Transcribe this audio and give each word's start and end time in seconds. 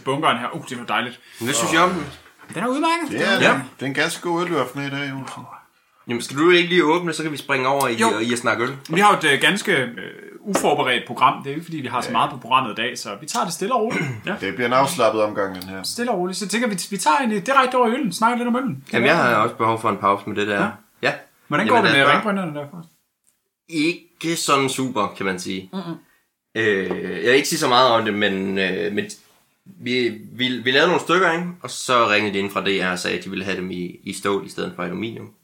til, 0.00 0.04
bunkeren 0.04 0.38
her. 0.38 0.48
Uh, 0.54 0.64
det 0.68 0.78
var 0.78 0.84
dejligt. 0.86 1.20
men 1.40 1.48
det 1.48 1.56
synes 1.56 1.72
jeg 1.72 1.82
om. 1.82 2.04
Den 2.54 2.62
er 2.62 2.68
udmærket. 2.68 3.20
Ja, 3.20 3.32
Ja. 3.34 3.48
ja. 3.48 3.60
det 3.76 3.82
er 3.82 3.86
en 3.86 3.94
ganske 3.94 4.22
god 4.22 4.42
øl, 4.42 4.48
du 4.48 4.52
har 4.52 4.58
haft 4.58 4.76
med 4.76 4.86
i 4.86 4.90
dag, 4.90 5.00
Olsen. 5.20 5.42
Jamen, 6.08 6.22
skal 6.22 6.36
du 6.36 6.50
ikke 6.50 6.68
lige 6.68 6.84
åbne, 6.84 7.12
så 7.12 7.22
kan 7.22 7.32
vi 7.32 7.36
springe 7.36 7.68
over 7.68 7.88
i, 7.88 7.94
Jo. 7.94 8.18
i 8.18 8.32
at 8.32 8.38
snakke 8.38 8.62
øl. 8.64 8.70
Vi 8.90 9.00
har 9.00 9.10
jo 9.12 9.18
et 9.28 9.34
øh, 9.34 9.40
ganske 9.40 9.72
øh, 9.76 9.88
uforberedt 10.40 11.06
program. 11.06 11.42
Det 11.42 11.50
er 11.50 11.54
ikke, 11.54 11.64
fordi 11.64 11.76
vi 11.76 11.86
har 11.86 12.00
så 12.00 12.12
meget 12.12 12.30
på 12.30 12.36
programmet 12.36 12.72
i 12.72 12.74
dag, 12.74 12.98
så 12.98 13.08
vi 13.20 13.26
tager 13.26 13.44
det 13.44 13.54
stille 13.54 13.74
og 13.74 13.80
roligt. 13.82 14.04
Ja. 14.26 14.34
Det 14.40 14.54
bliver 14.54 14.66
en 14.66 14.72
afslappet 14.72 15.22
omgang, 15.22 15.54
den 15.54 15.68
her. 15.68 15.82
Stille 15.82 16.10
og 16.12 16.18
roligt. 16.18 16.38
Så 16.38 16.48
tænker 16.48 16.68
vi, 16.68 16.76
vi 16.90 16.96
tager 16.96 17.16
en 17.18 17.32
øh, 17.32 17.46
direkte 17.46 17.76
over 17.76 17.86
i 17.88 17.90
øllen. 17.90 18.12
Snakker 18.12 18.36
lidt 18.38 18.48
om 18.48 18.56
øllen. 18.56 18.84
Jamen, 18.92 19.06
jeg 19.08 19.16
har 19.16 19.34
også 19.34 19.54
behov 19.54 19.80
for 19.80 19.90
en 19.90 19.96
pause 19.96 20.24
med 20.28 20.36
det 20.36 20.46
der. 20.48 20.60
Ja. 20.62 20.68
ja. 21.02 21.12
Hvordan 21.48 21.66
Jamen, 21.66 21.80
går 21.82 21.86
det 21.88 21.96
lad 21.96 22.06
med 22.06 22.12
ringbrønderne 22.14 22.54
derfor? 22.60 22.84
Ikke 23.68 24.36
sådan 24.36 24.68
super, 24.68 25.14
kan 25.16 25.26
man 25.26 25.38
sige. 25.38 25.70
Mm-hmm. 25.72 25.94
Øh, 26.54 26.86
jeg 26.88 27.30
vil 27.30 27.34
ikke 27.34 27.48
sige 27.48 27.58
så 27.58 27.68
meget 27.68 27.90
om 27.90 28.04
det, 28.04 28.14
men, 28.14 28.58
øh, 28.58 28.92
men 28.92 29.04
vi, 29.64 30.08
vi, 30.32 30.58
vi 30.58 30.70
lavede 30.70 30.88
nogle 30.88 31.00
stykker, 31.02 31.32
ikke? 31.32 31.46
og 31.62 31.70
så 31.70 32.08
ringede 32.10 32.34
de 32.34 32.38
ind 32.38 32.50
fra 32.50 32.64
DR 32.64 32.90
og 32.92 32.98
sagde, 32.98 33.18
at 33.18 33.24
de 33.24 33.30
ville 33.30 33.44
have 33.44 33.56
dem 33.56 33.70
i, 33.70 34.00
i 34.02 34.12
stål 34.12 34.46
i 34.46 34.48
stedet 34.48 34.72
for 34.76 34.82
aluminium. 34.82 35.34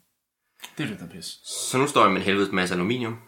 Det 0.79 0.85
er 0.85 0.89
lidt 0.89 1.01
der 1.01 1.07
pis. 1.09 1.39
Så 1.45 1.79
nu 1.79 1.87
står 1.87 2.03
jeg 2.03 2.11
med 2.11 2.21
en 2.21 2.25
helvedes 2.25 2.53
masse 2.53 2.75
aluminium. 2.75 3.19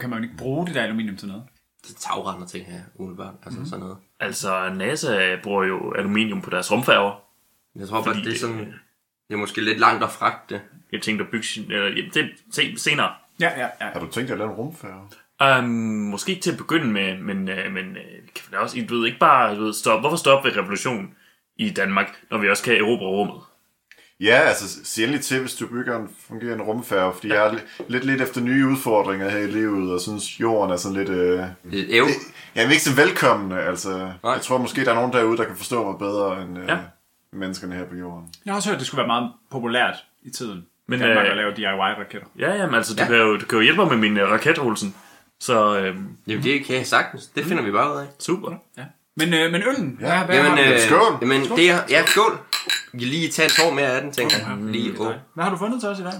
Kan 0.00 0.10
man 0.10 0.18
jo 0.18 0.22
ikke 0.24 0.36
bruge 0.36 0.66
det 0.66 0.74
der 0.74 0.82
aluminium 0.82 1.16
til 1.16 1.28
noget. 1.28 1.44
Det 1.82 1.90
er 1.90 1.98
tagrende 2.00 2.46
ting 2.46 2.66
her, 2.66 2.80
umiddelbart. 2.94 3.34
Altså 3.44 3.60
mm. 3.60 3.66
sådan 3.66 3.80
noget. 3.80 3.96
Altså, 4.20 4.68
NASA 4.74 5.36
bruger 5.42 5.64
jo 5.64 5.92
aluminium 5.94 6.40
på 6.42 6.50
deres 6.50 6.72
rumfærger. 6.72 7.22
Jeg 7.76 7.88
tror 7.88 8.04
bare, 8.04 8.14
det 8.14 8.20
er 8.20 8.24
det- 8.24 8.40
sådan... 8.40 8.74
Det 9.28 9.34
er 9.34 9.36
måske 9.36 9.60
lidt 9.60 9.78
langt 9.78 10.04
at 10.04 10.10
fragte. 10.10 10.60
Jeg 10.92 11.02
tænkte 11.02 11.24
at 11.24 11.30
bygge... 11.30 11.46
Eller, 11.72 11.86
ja, 11.88 12.02
det 12.14 12.30
se, 12.52 12.78
senere. 12.78 13.12
Ja, 13.40 13.60
ja, 13.60 13.68
ja. 13.80 13.90
Har 13.92 14.00
du 14.00 14.06
tænkt 14.10 14.28
dig 14.28 14.32
at 14.34 14.38
lave 14.38 14.50
en 14.50 14.56
rumfærge? 14.56 15.08
Um, 15.58 15.64
måske 16.10 16.30
ikke 16.30 16.42
til 16.42 16.50
at 16.52 16.56
begynde 16.58 16.86
med, 16.92 17.18
men, 17.18 17.38
uh, 17.38 17.72
men 17.72 17.86
uh, 17.90 18.26
kan 18.34 18.44
vi 18.50 18.52
da 18.52 18.56
også, 18.58 18.84
du 18.88 18.98
ved 18.98 19.06
ikke 19.06 19.18
bare, 19.18 19.56
du 19.56 19.64
ved, 19.64 19.72
stop, 19.72 20.00
hvorfor 20.00 20.16
stoppe 20.16 20.48
ved 20.48 20.56
revolution 20.56 21.10
i 21.56 21.70
Danmark, 21.70 22.06
når 22.30 22.38
vi 22.38 22.48
også 22.50 22.62
kan 22.62 22.76
erobre 22.76 23.06
rummet? 23.06 23.36
Ja, 24.20 24.34
altså 24.40 24.84
sig 24.84 25.02
endelig 25.04 25.24
til, 25.24 25.40
hvis 25.40 25.54
du 25.54 25.66
bygger 25.66 25.98
en 25.98 26.08
fungerende 26.28 26.64
rumfærge, 26.64 27.12
fordi 27.12 27.28
jeg 27.28 27.46
er 27.46 27.50
li- 27.50 27.84
lidt 27.88 28.04
lidt 28.04 28.22
efter 28.22 28.40
nye 28.40 28.66
udfordringer 28.66 29.28
her 29.30 29.38
i 29.38 29.46
livet, 29.46 29.92
og 29.92 30.00
synes 30.00 30.40
jorden 30.40 30.70
er 30.72 30.76
sådan 30.76 30.96
lidt... 30.98 31.08
Øh... 31.08 31.40
Et 31.72 31.86
æv. 31.90 32.04
Jeg 32.54 32.64
er 32.64 32.70
ikke 32.70 32.82
så 32.82 32.94
velkommen, 32.96 33.52
altså. 33.58 34.10
Nej. 34.22 34.32
Jeg 34.32 34.40
tror 34.42 34.58
måske, 34.58 34.84
der 34.84 34.90
er 34.90 34.94
nogen 34.94 35.12
derude, 35.12 35.36
der 35.36 35.44
kan 35.44 35.56
forstå 35.56 35.90
mig 35.90 35.98
bedre 35.98 36.42
end 36.42 36.58
øh, 36.58 36.68
Ja. 36.68 36.76
menneskerne 37.32 37.74
her 37.74 37.84
på 37.84 37.94
jorden. 37.96 38.28
Jeg 38.44 38.52
har 38.52 38.56
også 38.56 38.68
hørt, 38.68 38.74
at 38.76 38.78
det 38.80 38.86
skulle 38.86 38.98
være 38.98 39.06
meget 39.06 39.30
populært 39.50 39.96
i 40.22 40.30
tiden. 40.30 40.66
Men, 40.88 41.00
Danmark 41.00 41.24
øh, 41.24 41.30
at 41.30 41.36
lave 41.36 41.50
DIY-raketter. 41.54 42.28
Ja, 42.38 42.54
jamen 42.54 42.74
altså, 42.74 42.94
du, 42.94 43.02
Ja. 43.02 43.04
ja. 43.12 43.18
kan, 43.18 43.26
jo, 43.26 43.36
du 43.36 43.46
kan 43.46 43.56
jo 43.58 43.62
hjælpe 43.62 43.80
mig 43.80 43.88
med 43.88 43.96
min 44.10 44.16
uh, 44.22 44.30
raket, 44.30 44.58
Olsen. 44.58 44.94
Så 45.40 45.78
øhm, 45.78 46.08
Jamen, 46.26 46.42
det 46.44 46.64
kan 46.64 46.76
jeg 46.76 46.86
sagtens. 46.86 47.26
Det 47.26 47.44
finder 47.44 47.62
vi 47.62 47.70
bare 47.70 47.92
ud 47.94 47.98
af. 48.00 48.06
super. 48.20 48.52
Ja. 48.78 48.84
Men, 49.16 49.34
øh, 49.34 49.52
men 49.52 49.62
øllen, 49.62 49.98
ja. 50.00 50.06
hvad, 50.06 50.26
hvad 50.26 50.36
Jamen, 50.36 50.58
har 50.64 50.64
du? 50.68 50.72
øh, 50.72 50.80
Skål. 50.80 51.18
Jamen, 51.20 51.42
det 51.42 51.70
er... 51.70 51.78
Ja, 51.90 52.06
skål. 52.06 52.38
Vi 52.92 53.04
lige 53.04 53.28
tage 53.28 53.46
en 53.46 53.50
tår 53.50 53.74
mere 53.74 53.86
af 53.86 54.02
den, 54.02 54.12
tænker 54.12 54.36
jeg. 54.36 54.56
Lige, 54.60 55.00
åh. 55.00 55.12
hvad 55.34 55.44
har 55.44 55.50
du 55.50 55.56
fundet 55.56 55.80
til 55.80 55.88
os 55.88 55.98
i 55.98 56.02
dag? 56.02 56.12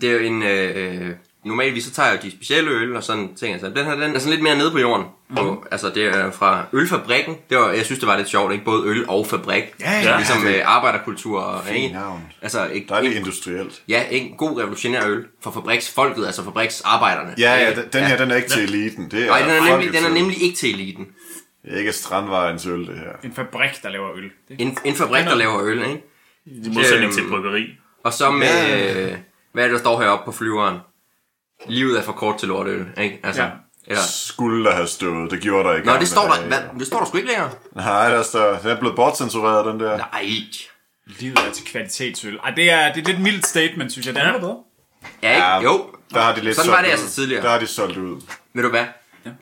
Det 0.00 0.04
er 0.08 0.12
jo 0.12 0.18
en... 0.18 0.42
Øh, 0.42 1.16
normalvis 1.44 1.84
så 1.84 1.90
tager 1.92 2.08
jeg 2.08 2.16
jo 2.24 2.26
de 2.28 2.32
specielle 2.36 2.70
øl 2.70 2.96
og 2.96 3.02
sådan 3.02 3.34
ting. 3.34 3.52
Altså, 3.52 3.68
den 3.68 3.84
her 3.84 3.94
den 3.94 4.14
er 4.14 4.18
sådan 4.18 4.30
lidt 4.30 4.42
mere 4.42 4.56
nede 4.56 4.70
på 4.70 4.78
jorden. 4.78 5.06
På, 5.36 5.64
altså 5.70 5.90
det 5.94 6.04
er 6.04 6.30
fra 6.30 6.64
ølfabrikken. 6.72 7.36
Det 7.50 7.58
var, 7.58 7.70
jeg 7.70 7.84
synes, 7.84 7.98
det 8.00 8.08
var 8.08 8.16
lidt 8.16 8.28
sjovt, 8.28 8.52
ikke? 8.52 8.64
Både 8.64 8.86
øl 8.88 9.04
og 9.08 9.26
fabrik. 9.26 9.62
Ja, 9.80 10.00
ja. 10.00 10.16
Ligesom 10.16 10.46
øh, 10.46 10.54
arbejderkultur. 10.64 11.40
Og, 11.40 11.74
ikke? 11.74 11.94
navn. 11.94 12.22
Altså, 12.42 12.66
ikke, 12.66 12.94
er 12.94 12.98
ikke, 12.98 13.16
industrielt. 13.16 13.82
ja, 13.88 14.02
ikke 14.10 14.26
en 14.30 14.36
god 14.36 14.58
revolutionær 14.60 15.06
øl 15.08 15.24
for 15.42 15.50
fabriksfolket, 15.50 16.26
altså 16.26 16.44
fabriksarbejderne. 16.44 17.34
Ja, 17.38 17.54
ja, 17.54 17.70
Øh, 17.70 17.76
den, 17.92 18.04
her, 18.04 18.16
den 18.16 18.30
er 18.30 18.36
ikke 18.36 18.48
til 18.48 18.62
eliten. 18.62 19.10
Det 19.10 19.22
er 19.22 19.26
Nej, 19.26 19.38
den 19.40 19.50
er, 19.50 19.70
nemlig, 19.70 19.92
den 19.92 20.04
er 20.04 20.10
nemlig 20.14 20.42
ikke 20.42 20.56
til 20.56 20.74
eliten. 20.74 21.06
Det 21.64 21.74
er 21.74 21.78
ikke 21.78 21.92
Strandvejens 21.92 22.66
øl, 22.66 22.86
det 22.86 22.98
her. 22.98 23.12
En 23.28 23.34
fabrik, 23.34 23.82
der 23.82 23.88
laver 23.88 24.08
øl. 24.16 24.22
Det 24.48 24.56
En, 24.60 24.78
en 24.84 24.94
fabrik, 24.94 25.24
der 25.24 25.34
laver 25.34 25.62
øl, 25.62 25.78
ikke? 25.78 26.02
I 26.46 26.68
modsætning 26.74 27.04
Øhm, 27.04 27.12
til 27.12 27.28
bryggeri. 27.30 27.66
Og 28.04 28.12
så 28.12 28.30
med, 28.30 28.46
Ja. 28.68 29.00
øh, 29.12 29.16
hvad 29.52 29.64
er 29.64 29.68
det, 29.68 29.74
der 29.74 29.80
står 29.80 30.00
heroppe 30.02 30.24
på 30.24 30.32
flyveren? 30.32 30.78
Livet 31.68 31.98
er 31.98 32.02
for 32.02 32.12
kort 32.12 32.38
til 32.38 32.48
lortøl, 32.48 32.86
ikke? 32.98 33.20
Altså, 33.24 33.42
Ja. 33.42 33.48
eller, 33.86 34.02
Skulle 34.02 34.64
der 34.64 34.74
have 34.74 34.86
stået. 34.86 35.30
Det 35.30 35.40
gjorde 35.40 35.68
der 35.68 35.74
ikke. 35.76 35.86
Nå, 35.88 35.96
det 35.96 36.08
står 36.08 36.22
der, 36.28 36.42
hvad, 36.46 36.58
det 36.78 36.86
står 36.86 36.98
der 36.98 37.06
sgu 37.06 37.16
ikke 37.16 37.28
længere. 37.28 37.50
Nej, 37.76 38.10
der 38.10 38.22
står, 38.22 38.58
den 38.62 38.70
er 38.70 38.78
blevet 38.80 38.96
bortcensureret, 38.96 39.66
den 39.66 39.80
der. 39.80 39.96
Nej. 39.96 40.30
Livet 41.06 41.38
er 41.38 41.50
til 41.52 41.64
kvalitetsøl. 41.66 42.38
Ej, 42.44 42.50
det 42.50 42.70
er, 42.70 42.92
det 42.92 43.02
er 43.02 43.06
lidt 43.12 43.20
mildt 43.20 43.46
statement, 43.46 43.92
synes 43.92 44.06
jeg. 44.06 44.14
Det 44.14 44.22
er 44.22 44.38
bedre. 44.40 44.56
Ja, 45.22 45.56
ikke? 45.58 45.70
Jo, 45.72 45.86
Der 46.14 46.20
har 46.20 46.34
de 46.34 46.40
lidt 46.40 46.56
Sådan 46.56 46.70
var 46.70 46.78
det 46.78 46.86
ud. 46.86 46.90
altså 46.92 47.10
tidligere. 47.10 47.42
Der 47.42 47.48
har 47.50 47.58
de 47.58 47.66
solgt 47.66 47.96
ud. 47.96 48.20
ved 48.54 48.62
du 48.62 48.68
hvad? 48.68 48.84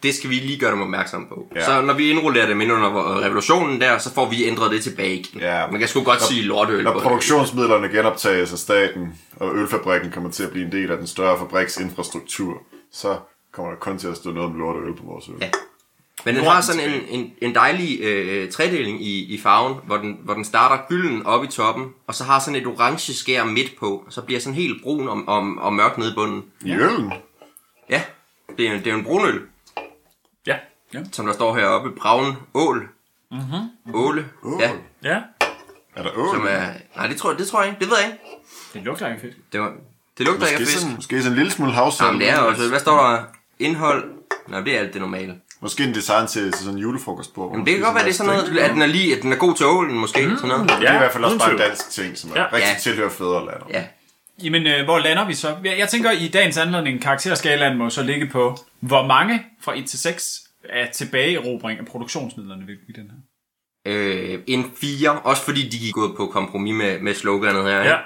Det 0.03 0.15
skal 0.15 0.31
vi 0.31 0.35
lige 0.35 0.59
gøre 0.59 0.71
dem 0.73 0.83
opmærksom 0.83 1.27
på. 1.29 1.49
Ja. 1.55 1.65
Så 1.65 1.81
når 1.83 1.95
vi 1.95 2.11
indrullerer 2.11 2.47
dem 2.47 2.61
ind 2.61 2.73
under 2.73 3.21
revolutionen 3.23 3.81
der, 3.81 3.99
så 3.99 4.15
får 4.15 4.31
vi 4.31 4.45
ændret 4.45 4.71
det 4.71 4.83
tilbage 4.83 5.15
igen. 5.15 5.41
Ja. 5.41 5.67
Man 5.71 5.79
kan 5.79 5.89
sgu 5.89 6.03
godt 6.03 6.23
sige 6.23 6.43
lortøl 6.43 6.85
Når 6.85 6.93
det. 6.93 7.03
produktionsmidlerne 7.03 7.89
genoptages 7.89 8.53
af 8.53 8.59
staten, 8.59 9.19
og 9.37 9.57
ølfabrikken 9.57 10.11
kommer 10.11 10.31
til 10.31 10.43
at 10.43 10.51
blive 10.51 10.67
en 10.67 10.73
del 10.73 10.91
af 10.91 10.99
den 10.99 11.07
større 11.07 11.39
fabriksinfrastruktur, 11.39 12.63
så 12.93 13.17
kommer 13.53 13.73
der 13.73 13.79
kun 13.79 13.99
til 13.99 14.09
at 14.09 14.17
stå 14.17 14.31
noget 14.31 14.51
om 14.51 14.59
lort 14.59 14.77
og 14.77 14.83
øl 14.83 14.97
på 14.97 15.03
vores 15.05 15.29
øl. 15.29 15.35
Ja. 15.41 15.51
Men 16.25 16.37
den 16.37 16.45
har 16.45 16.61
sådan 16.61 16.91
en, 16.91 17.01
en, 17.09 17.33
en 17.43 17.55
dejlig 17.55 18.01
øh, 18.01 18.51
tredeling 18.51 19.03
i, 19.03 19.35
i 19.35 19.41
farven, 19.41 19.77
hvor 19.87 19.97
den, 19.97 20.17
hvor 20.25 20.35
den 20.35 20.45
starter 20.45 20.85
gylden 20.89 21.27
oppe 21.27 21.47
i 21.47 21.51
toppen, 21.51 21.87
og 22.07 22.15
så 22.15 22.25
har 22.25 22.39
sådan 22.39 22.61
et 22.61 22.67
orange 22.67 23.15
skær 23.15 23.45
midt 23.45 23.79
på, 23.79 24.03
og 24.07 24.13
så 24.13 24.23
bliver 24.23 24.41
sådan 24.41 24.55
helt 24.55 24.83
brun 24.83 25.09
og, 25.09 25.23
og, 25.27 25.49
og 25.59 25.73
mørk 25.73 25.99
nede 25.99 26.11
i 26.11 26.15
bunden. 26.15 26.43
I 26.65 26.73
øllen? 26.73 27.13
Ja, 27.91 28.03
det 28.59 28.67
er, 28.69 28.79
det 28.79 28.87
er 28.87 28.95
en 28.95 29.05
brunøl, 29.05 29.41
Ja. 30.95 30.99
som 31.13 31.27
der 31.27 31.33
står 31.33 31.57
heroppe. 31.57 31.91
Braun 31.91 32.37
ål. 32.55 32.89
Mm-hmm. 33.31 33.95
Åle. 33.95 34.25
Ja, 34.61 34.71
Ja. 35.03 35.19
Er 35.97 36.03
der 36.03 36.11
ål? 36.17 36.35
som 36.37 36.47
er... 36.51 36.63
Nej, 36.97 37.07
det 37.07 37.17
tror, 37.17 37.31
jeg- 37.31 37.39
det 37.39 37.49
tror 37.49 37.61
jeg 37.63 37.69
ikke. 37.71 37.81
Det 37.81 37.91
ved 37.91 37.97
jeg 37.99 38.07
ikke. 38.07 38.19
Det 38.75 38.83
lugter 38.83 39.09
ikke 39.09 39.21
fedt. 39.21 39.35
Det, 39.53 39.61
var, 39.61 39.73
det 40.19 40.27
lugter 40.27 40.47
ikke 40.47 40.55
af 40.57 40.61
Måske 40.61 40.67
fisk. 40.73 40.81
sådan, 40.81 40.97
måske 40.97 41.19
sådan 41.23 41.33
en 41.33 41.39
lille 41.39 41.53
smule 41.53 41.73
havsalt. 41.73 42.07
Jamen, 42.07 42.21
det 42.21 42.31
er 42.31 42.39
også... 42.39 42.69
Hvad 42.69 42.79
står 42.81 43.11
der? 43.11 43.23
Indhold? 43.59 44.11
Nå, 44.49 44.61
det 44.61 44.75
er 44.75 44.79
alt 44.79 44.93
det 44.93 45.01
normale. 45.01 45.35
Måske 45.61 45.85
en 45.85 45.95
design 45.95 46.27
til, 46.27 46.53
til 46.53 46.59
sådan 46.61 46.75
en 46.75 46.79
julefrokost 46.79 47.35
på. 47.35 47.49
Jamen, 47.53 47.67
det 47.67 47.75
kan 47.75 47.83
godt 47.85 47.95
være, 47.95 48.05
det 48.05 48.11
er 48.11 48.15
sådan 48.15 48.33
noget, 48.33 48.59
at 48.59 48.71
den 48.71 48.83
er 48.83 48.87
lige, 48.87 49.17
at 49.17 49.23
den 49.23 49.33
er 49.33 49.37
god 49.37 49.55
til 49.55 49.67
ålen, 49.67 49.99
måske. 49.99 50.27
Mm. 50.27 50.37
Sådan 50.37 50.49
noget. 50.49 50.69
Det 50.81 50.89
er 50.89 50.95
i 50.95 50.99
hvert 50.99 51.13
fald 51.13 51.25
også 51.25 51.39
bare 51.39 51.53
en 51.53 51.59
dansk 51.59 51.91
ting, 51.91 52.19
som 52.19 52.31
er 52.31 52.41
Ja. 52.41 52.47
rigtig 52.53 52.69
Ja. 52.75 52.79
tilhører 52.81 53.11
fædrelandet. 53.11 53.63
Ja. 53.71 53.85
Jamen, 54.43 54.67
øh, 54.67 54.85
hvor 54.85 54.99
lander 54.99 55.27
vi 55.27 55.35
så? 55.35 55.57
Jeg 55.65 55.79
jeg 55.79 55.89
tænker, 55.89 56.11
i 56.11 56.29
dagens 56.29 56.57
anledning, 56.57 57.03
karakterskalaen 57.03 57.79
må 57.79 57.91
så 57.91 58.03
ligge 58.03 58.27
på, 58.27 58.57
hvor 58.81 59.07
mange 59.07 59.47
fra 59.61 59.79
1 59.79 59.87
til 59.87 59.99
6 59.99 60.41
er 60.65 60.91
tilbageerobring 60.91 61.79
af 61.81 61.87
produktionsmidlerne 61.87 62.67
ved- 62.67 62.77
i 62.89 62.93
den 62.93 63.11
her. 63.11 63.17
Øh, 63.87 64.39
en 64.47 64.73
4, 64.77 65.21
også 65.21 65.43
fordi 65.45 65.69
de 65.69 65.79
gik 65.79 65.93
gået 65.95 66.17
på 66.17 66.27
kompromis 66.27 66.75
med, 66.75 67.01
med 67.01 67.15
sloganet 67.15 67.65
her. 67.65 67.81
ikke? 67.83 67.91
Ja. 67.91 67.99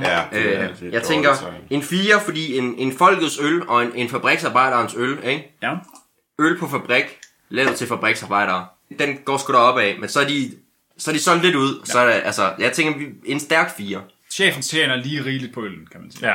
Ja, 0.00 0.24
det 0.32 0.56
er- 0.56 0.62
Øh, 0.70 0.78
det 0.80 0.88
er 0.88 0.90
jeg 0.92 1.02
tænker, 1.02 1.30
en 1.70 1.82
4, 1.82 2.20
fordi 2.20 2.58
en, 2.58 2.74
en 2.78 2.92
folkets 2.92 3.38
øl 3.40 3.68
og 3.68 3.82
en, 3.82 3.90
en 3.94 4.08
fabriksarbejderens 4.08 4.94
øl, 4.98 5.18
ikke? 5.24 5.56
Ja. 5.62 5.74
øl 6.38 6.58
på 6.58 6.66
fabrik, 6.68 7.04
lavet 7.48 7.76
til 7.76 7.86
fabriksarbejdere, 7.86 8.66
den 8.98 9.16
går 9.24 9.36
sgu 9.36 9.52
da 9.52 9.58
opad, 9.58 9.98
men 9.98 10.08
så 10.08 10.20
er 10.20 10.28
de, 10.28 10.50
så 10.98 11.10
er 11.10 11.12
de 11.14 11.20
solgt 11.20 11.44
lidt 11.44 11.56
ud, 11.56 11.80
så 11.84 11.98
er 11.98 12.06
det, 12.14 12.20
altså, 12.24 12.52
jeg 12.58 12.72
tænker, 12.72 12.98
vi- 12.98 13.14
en 13.24 13.40
stærk 13.40 13.76
4. 13.76 14.02
Chefen 14.30 14.62
tjener 14.62 14.96
lige 14.96 15.24
rigeligt 15.24 15.54
på 15.54 15.64
øllen, 15.64 15.86
kan 15.92 16.00
man 16.00 16.10
sige. 16.10 16.28
Ja. 16.28 16.34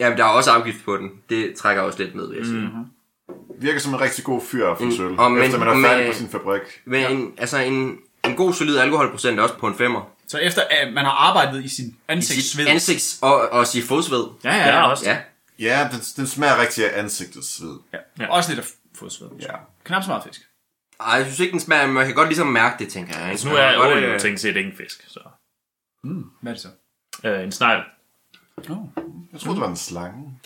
Ja, 0.00 0.08
men 0.08 0.18
der 0.18 0.24
er 0.24 0.28
også 0.28 0.50
afgift 0.50 0.84
på 0.84 0.96
den. 0.96 1.10
Det 1.28 1.54
trækker 1.54 1.82
også 1.82 2.02
lidt 2.02 2.14
ned, 2.14 2.28
vil 2.28 2.36
jeg 2.36 2.46
sige. 2.46 2.58
Mm. 2.60 2.66
Virker 3.60 3.80
som 3.80 3.94
en 3.94 4.00
rigtig 4.00 4.24
god 4.24 4.42
fyr 4.42 4.74
for 4.74 5.02
øl, 5.04 5.18
og 5.18 5.32
men- 5.32 5.42
efter 5.44 5.58
man 5.58 5.68
er 5.68 5.88
færdig 5.88 6.04
med- 6.06 6.12
på 6.12 6.18
sin 6.18 6.28
fabrik. 6.28 6.62
Men 6.84 7.10
en, 7.12 7.34
altså 7.38 7.58
en, 7.58 7.98
en 8.24 8.36
god 8.36 8.54
solid 8.54 8.76
alkoholprocent 8.78 9.38
er 9.38 9.42
også 9.42 9.54
på 9.56 9.66
en 9.66 9.74
femmer. 9.74 10.10
Så 10.26 10.38
efter 10.38 10.62
at 10.70 10.92
man 10.92 11.04
har 11.04 11.12
arbejdet 11.12 11.64
i 11.64 11.68
sin 11.68 11.84
I 11.86 11.88
sit 11.88 11.94
ansigtssved. 12.08 12.66
ansigts- 12.66 13.18
og, 13.22 13.48
og 13.48 13.66
sit 13.66 13.84
fodsved. 13.84 14.24
ja, 14.44 14.50
ja, 14.56 14.56
Ja, 14.68 14.68
ja. 14.76 14.90
også. 14.90 15.10
Ja. 15.10 15.18
Ja, 15.58 15.88
den, 15.92 16.00
den 16.16 16.26
smager 16.26 16.60
rigtig 16.60 16.90
af 16.92 16.98
ansigtets 17.02 17.56
sved. 17.56 17.78
ja. 17.92 17.98
Ja. 18.18 18.30
Også 18.30 18.50
lidt 18.50 18.60
af 18.60 18.66
fodsved. 18.94 19.28
Ja. 19.40 19.52
Knap 19.84 20.02
så 20.02 20.08
meget 20.08 20.22
fisk. 20.28 20.40
Ej, 21.00 21.12
jeg 21.14 21.24
synes 21.24 21.40
ikke, 21.40 21.52
den 21.52 21.60
smager, 21.60 21.86
men 21.86 21.94
man 21.94 22.06
kan 22.06 22.14
godt 22.14 22.28
ligesom 22.28 22.46
mærke 22.46 22.84
det, 22.84 22.92
tænker 22.92 23.12
jeg. 23.14 23.22
Ikke? 23.22 23.30
Altså, 23.30 23.48
nu 23.48 23.54
er 23.54 23.78
ålen 23.78 24.04
jo 24.04 24.10
øh, 24.10 24.20
tænkt 24.20 24.40
set 24.40 24.56
ikke 24.56 24.70
en 24.70 24.76
fisk, 24.76 25.04
så... 25.08 25.20
Hvad 26.42 26.52
er 26.52 26.56
det 26.56 26.62
så? 26.62 26.68
Øh, 27.24 27.44
en 27.44 27.52
snegl. 27.52 27.80
Oh. 28.58 28.76
Jeg 29.32 29.40
troede, 29.40 29.54
det 29.56 29.60
var 29.60 29.68
en 29.70 29.76
slange. 29.76 30.38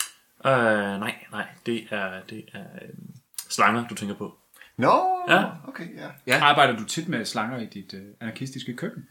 Øh, 0.47 1.01
nej, 1.01 1.15
nej, 1.33 1.45
det 1.67 1.85
er, 1.91 2.11
det 2.31 2.45
er 2.55 2.59
øh, 2.83 2.89
slanger, 3.51 3.87
du 3.89 3.95
tænker 3.95 4.15
på. 4.15 4.35
Nå, 4.79 5.03
Ja. 5.29 5.43
okay, 5.69 5.85
ja. 6.27 6.39
Arbejder 6.45 6.77
du 6.77 6.85
tit 6.85 7.09
med 7.09 7.25
slanger 7.25 7.59
i 7.59 7.67
dit 7.67 7.95
øh, 7.95 8.01
anarkistiske 8.21 8.77
køkken? 8.77 9.03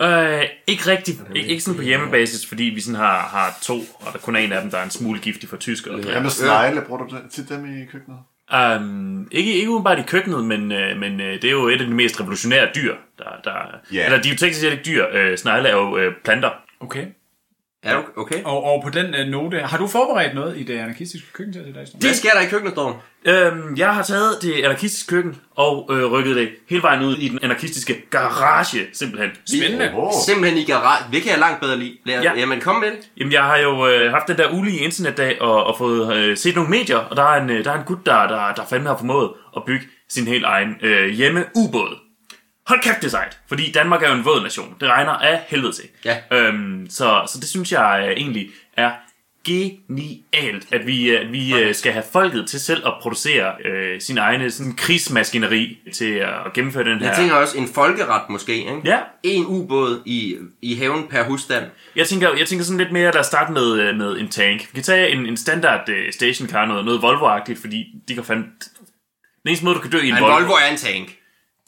Øh, 0.00 0.42
ikke 0.66 0.86
rigtigt. 0.90 1.18
Ik- 1.20 1.34
ikke 1.34 1.60
sådan 1.60 1.76
på 1.76 1.82
hjemmebasis, 1.82 2.46
fordi 2.48 2.64
vi 2.64 2.80
sådan 2.80 3.00
har, 3.00 3.18
har 3.20 3.58
to, 3.62 3.74
og 3.94 4.12
der 4.12 4.18
kun 4.18 4.36
er 4.36 4.40
en 4.40 4.52
af 4.52 4.62
dem, 4.62 4.70
der 4.70 4.78
er 4.78 4.84
en 4.84 4.90
smule 4.90 5.20
giftig 5.20 5.48
for 5.48 5.56
tyskere. 5.56 6.00
Hvad 6.00 6.20
med 6.20 6.30
snegle? 6.30 6.82
Bruger 6.82 7.04
du 7.06 7.16
tit 7.30 7.48
dem 7.48 7.82
i 7.82 7.84
køkkenet? 7.84 8.18
Um, 8.80 9.28
ikke, 9.32 9.52
ikke 9.54 9.70
udenbart 9.70 9.98
i 9.98 10.02
køkkenet, 10.02 10.44
men, 10.44 10.72
øh, 10.72 10.96
men 10.96 11.20
øh, 11.20 11.32
det 11.42 11.44
er 11.44 11.50
jo 11.50 11.68
et 11.68 11.80
af 11.80 11.86
de 11.86 11.94
mest 11.94 12.20
revolutionære 12.20 12.68
dyr. 12.74 12.94
Der, 13.18 13.24
der, 13.44 13.52
Ja. 13.92 14.04
Eller 14.04 14.22
de 14.22 14.28
er 14.28 14.32
jo 14.32 14.38
teknisk 14.38 14.60
set 14.60 14.72
ikke 14.72 14.84
dyr. 14.84 15.06
Øh, 15.12 15.38
snegle 15.38 15.68
er 15.68 15.74
jo 15.76 15.96
øh, 15.96 16.14
planter. 16.24 16.50
Okay. 16.80 17.06
Ja, 17.92 17.98
okay. 18.16 18.42
Og, 18.44 18.64
og 18.64 18.82
på 18.84 18.90
den 18.90 19.14
øh, 19.14 19.26
note, 19.28 19.58
har 19.58 19.78
du 19.78 19.86
forberedt 19.86 20.34
noget 20.34 20.56
i 20.58 20.62
det 20.62 20.78
anarkistiske 20.78 21.32
køkken 21.32 21.52
til 21.52 21.62
i 21.68 21.72
dag? 21.72 21.86
Storm? 21.88 22.00
Hvad 22.00 22.14
sker 22.14 22.30
der 22.30 22.40
i 22.40 22.46
køkkenet, 22.46 22.72
Storm? 22.74 22.94
Øhm, 23.24 23.76
jeg 23.76 23.94
har 23.94 24.02
taget 24.02 24.38
det 24.42 24.52
anarkistiske 24.64 25.08
køkken 25.10 25.36
og 25.56 25.88
øh, 25.92 26.12
rykket 26.12 26.36
det 26.36 26.48
hele 26.70 26.82
vejen 26.82 27.02
ud 27.04 27.16
i 27.16 27.28
den 27.28 27.38
anarkistiske 27.42 27.94
garage, 28.10 28.78
simpelthen. 28.92 29.30
Spændende. 29.46 29.92
Åh, 29.96 30.12
Simpelthen 30.26 30.58
i 30.58 30.64
garage. 30.64 31.04
Det 31.12 31.22
kan 31.22 31.30
jeg 31.30 31.38
langt 31.40 31.60
bedre 31.60 31.78
lide. 31.78 31.96
Lad, 32.06 32.14
Ja. 32.14 32.22
ja. 32.32 32.38
Jamen, 32.40 32.60
kom 32.60 32.76
med 32.76 32.88
det. 32.90 32.98
Jamen, 33.18 33.32
jeg 33.32 33.42
har 33.42 33.56
jo 33.58 33.86
øh, 33.88 34.10
haft 34.10 34.28
den 34.28 34.36
der 34.36 34.48
ulige 34.52 34.78
internetdag 34.78 35.42
og, 35.42 35.64
og 35.64 35.78
fået 35.78 36.16
øh, 36.16 36.36
set 36.36 36.54
nogle 36.54 36.70
medier, 36.70 36.96
og 36.98 37.16
der 37.16 37.22
er 37.22 37.42
en, 37.42 37.50
øh, 37.50 37.64
der 37.64 37.70
er 37.72 37.78
en 37.78 37.84
gut, 37.84 38.06
der, 38.06 38.26
der, 38.26 38.52
der 38.56 38.62
fandme 38.70 38.88
har 38.88 38.96
formået 38.96 39.30
at 39.56 39.62
bygge 39.66 39.84
sin 40.08 40.26
helt 40.26 40.44
egen 40.44 40.74
øh, 40.82 41.08
hjemme 41.08 41.44
ubåd. 41.54 42.05
Hold 42.66 42.82
kæft, 42.82 42.96
det 42.96 43.04
er 43.04 43.10
sejt, 43.10 43.38
fordi 43.48 43.72
Danmark 43.72 44.02
er 44.02 44.08
jo 44.08 44.14
en 44.14 44.24
våd 44.24 44.42
nation. 44.42 44.74
Det 44.80 44.88
regner 44.88 45.12
af 45.12 45.40
helvede 45.48 45.72
til. 45.72 45.84
Ja. 46.04 46.16
Øhm, 46.32 46.86
så, 46.90 47.22
så 47.32 47.38
det 47.40 47.48
synes 47.48 47.72
jeg 47.72 48.04
øh, 48.08 48.16
egentlig 48.16 48.50
er 48.76 48.90
genialt, 49.46 50.72
at 50.72 50.86
vi, 50.86 51.10
øh, 51.10 51.20
at 51.20 51.32
vi 51.32 51.54
øh, 51.60 51.74
skal 51.74 51.92
have 51.92 52.04
folket 52.12 52.48
til 52.48 52.60
selv 52.60 52.86
at 52.86 52.92
producere 53.00 53.52
øh, 53.64 54.00
sin 54.00 54.18
egne 54.18 54.50
sådan, 54.50 54.72
krigsmaskineri 54.72 55.78
til 55.92 56.12
at 56.14 56.52
gennemføre 56.54 56.84
den 56.84 56.98
her... 56.98 57.06
Jeg 57.06 57.16
tænker 57.16 57.34
også 57.34 57.58
en 57.58 57.68
folkeret 57.74 58.22
måske, 58.28 58.56
ikke? 58.56 58.80
Ja, 58.84 58.98
En 59.22 59.46
ubåd 59.46 60.02
i, 60.06 60.36
i 60.62 60.74
haven 60.74 61.06
per 61.10 61.24
husstand. 61.24 61.64
Jeg 61.96 62.06
tænker, 62.06 62.34
jeg 62.38 62.46
tænker 62.46 62.64
sådan 62.64 62.78
lidt 62.78 62.92
mere, 62.92 63.18
at 63.18 63.26
starte 63.26 63.52
med, 63.52 63.92
med 63.92 64.16
en 64.16 64.28
tank. 64.28 64.60
Vi 64.60 64.74
kan 64.74 64.82
tage 64.82 65.08
en, 65.08 65.26
en 65.26 65.36
standard 65.36 65.88
uh, 65.88 65.94
stationcar, 66.10 66.66
noget, 66.66 66.84
noget 66.84 67.00
Volvo-agtigt, 67.02 67.60
fordi 67.60 67.86
de 68.08 68.14
kan 68.14 68.24
fandme... 68.24 68.44
Den 68.44 69.50
eneste 69.50 69.64
måde, 69.64 69.76
du 69.76 69.80
kan 69.80 69.90
dø 69.90 69.98
i 69.98 70.08
en 70.08 70.14
En 70.14 70.22
Volvo... 70.22 70.34
Volvo 70.34 70.52
er 70.52 70.70
en 70.70 70.76
tank. 70.76 71.16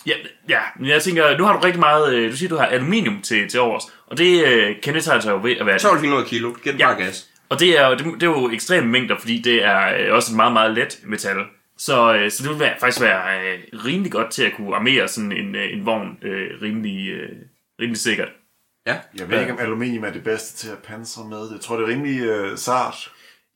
Ja, 0.09 0.15
ja, 0.49 0.59
men 0.81 0.89
jeg 0.91 1.03
tænker, 1.03 1.39
nu 1.39 1.45
har 1.45 1.53
du 1.53 1.59
rigtig 1.59 1.81
meget... 1.81 2.15
øh, 2.15 2.31
Du 2.33 2.37
siger, 2.37 2.49
du 2.49 2.57
har 2.57 2.67
aluminium 2.67 3.23
til, 3.23 3.49
til 3.49 3.61
overs, 3.61 3.83
og 4.07 4.19
det 4.19 4.43
uh, 4.45 4.77
kendetegner 4.83 5.21
sig 5.21 5.31
jo 5.31 5.41
ved 5.43 5.57
at 5.57 5.67
være... 5.67 5.75
1200 5.75 6.25
kilo. 6.29 6.53
Giv 6.65 6.73
det 6.73 6.79
Ja. 6.81 6.87
bare 6.87 7.03
gas. 7.05 7.29
Og 7.49 7.61
det 7.61 7.79
er, 7.79 7.87
jo, 7.89 7.95
det, 7.95 8.05
det 8.05 8.23
er 8.23 8.27
jo 8.31 8.51
ekstreme 8.51 8.87
mængder, 8.87 9.17
fordi 9.19 9.39
det 9.43 9.65
er 9.65 10.07
øh, 10.09 10.15
også 10.15 10.33
et 10.33 10.37
meget, 10.37 10.53
meget 10.53 10.75
let 10.75 10.99
metal. 11.05 11.37
Så, 11.79 12.15
øh, 12.15 12.31
så 12.31 12.43
det 12.43 12.51
vil 12.51 12.61
være, 12.61 12.75
faktisk 12.81 13.01
være 13.03 13.41
øh, 13.53 13.59
rimelig 13.85 14.13
godt 14.13 14.31
til 14.31 14.43
at 14.43 14.53
kunne 14.57 14.77
armere 14.77 15.09
sådan 15.09 15.33
en, 15.33 15.55
øh, 15.57 15.73
en 15.73 15.87
vogn 15.87 16.19
øh, 16.23 16.63
rimelig, 16.63 17.09
øh, 17.09 17.29
rimelig 17.81 17.97
sikkert. 18.01 18.29
Ja. 18.87 18.97
Jeg 19.19 19.31
ved 19.31 19.41
ikke, 19.41 19.53
om 19.53 19.59
aluminium 19.59 20.05
er 20.05 20.11
det 20.11 20.25
bedste 20.25 20.57
til 20.57 20.69
at 20.73 20.79
pansre 20.79 21.29
med. 21.29 21.49
Jeg 21.53 21.61
tror, 21.61 21.77
det 21.77 21.85
er 21.85 21.89
rimelig 21.89 22.21
øh, 22.21 22.59
sart. 22.59 23.11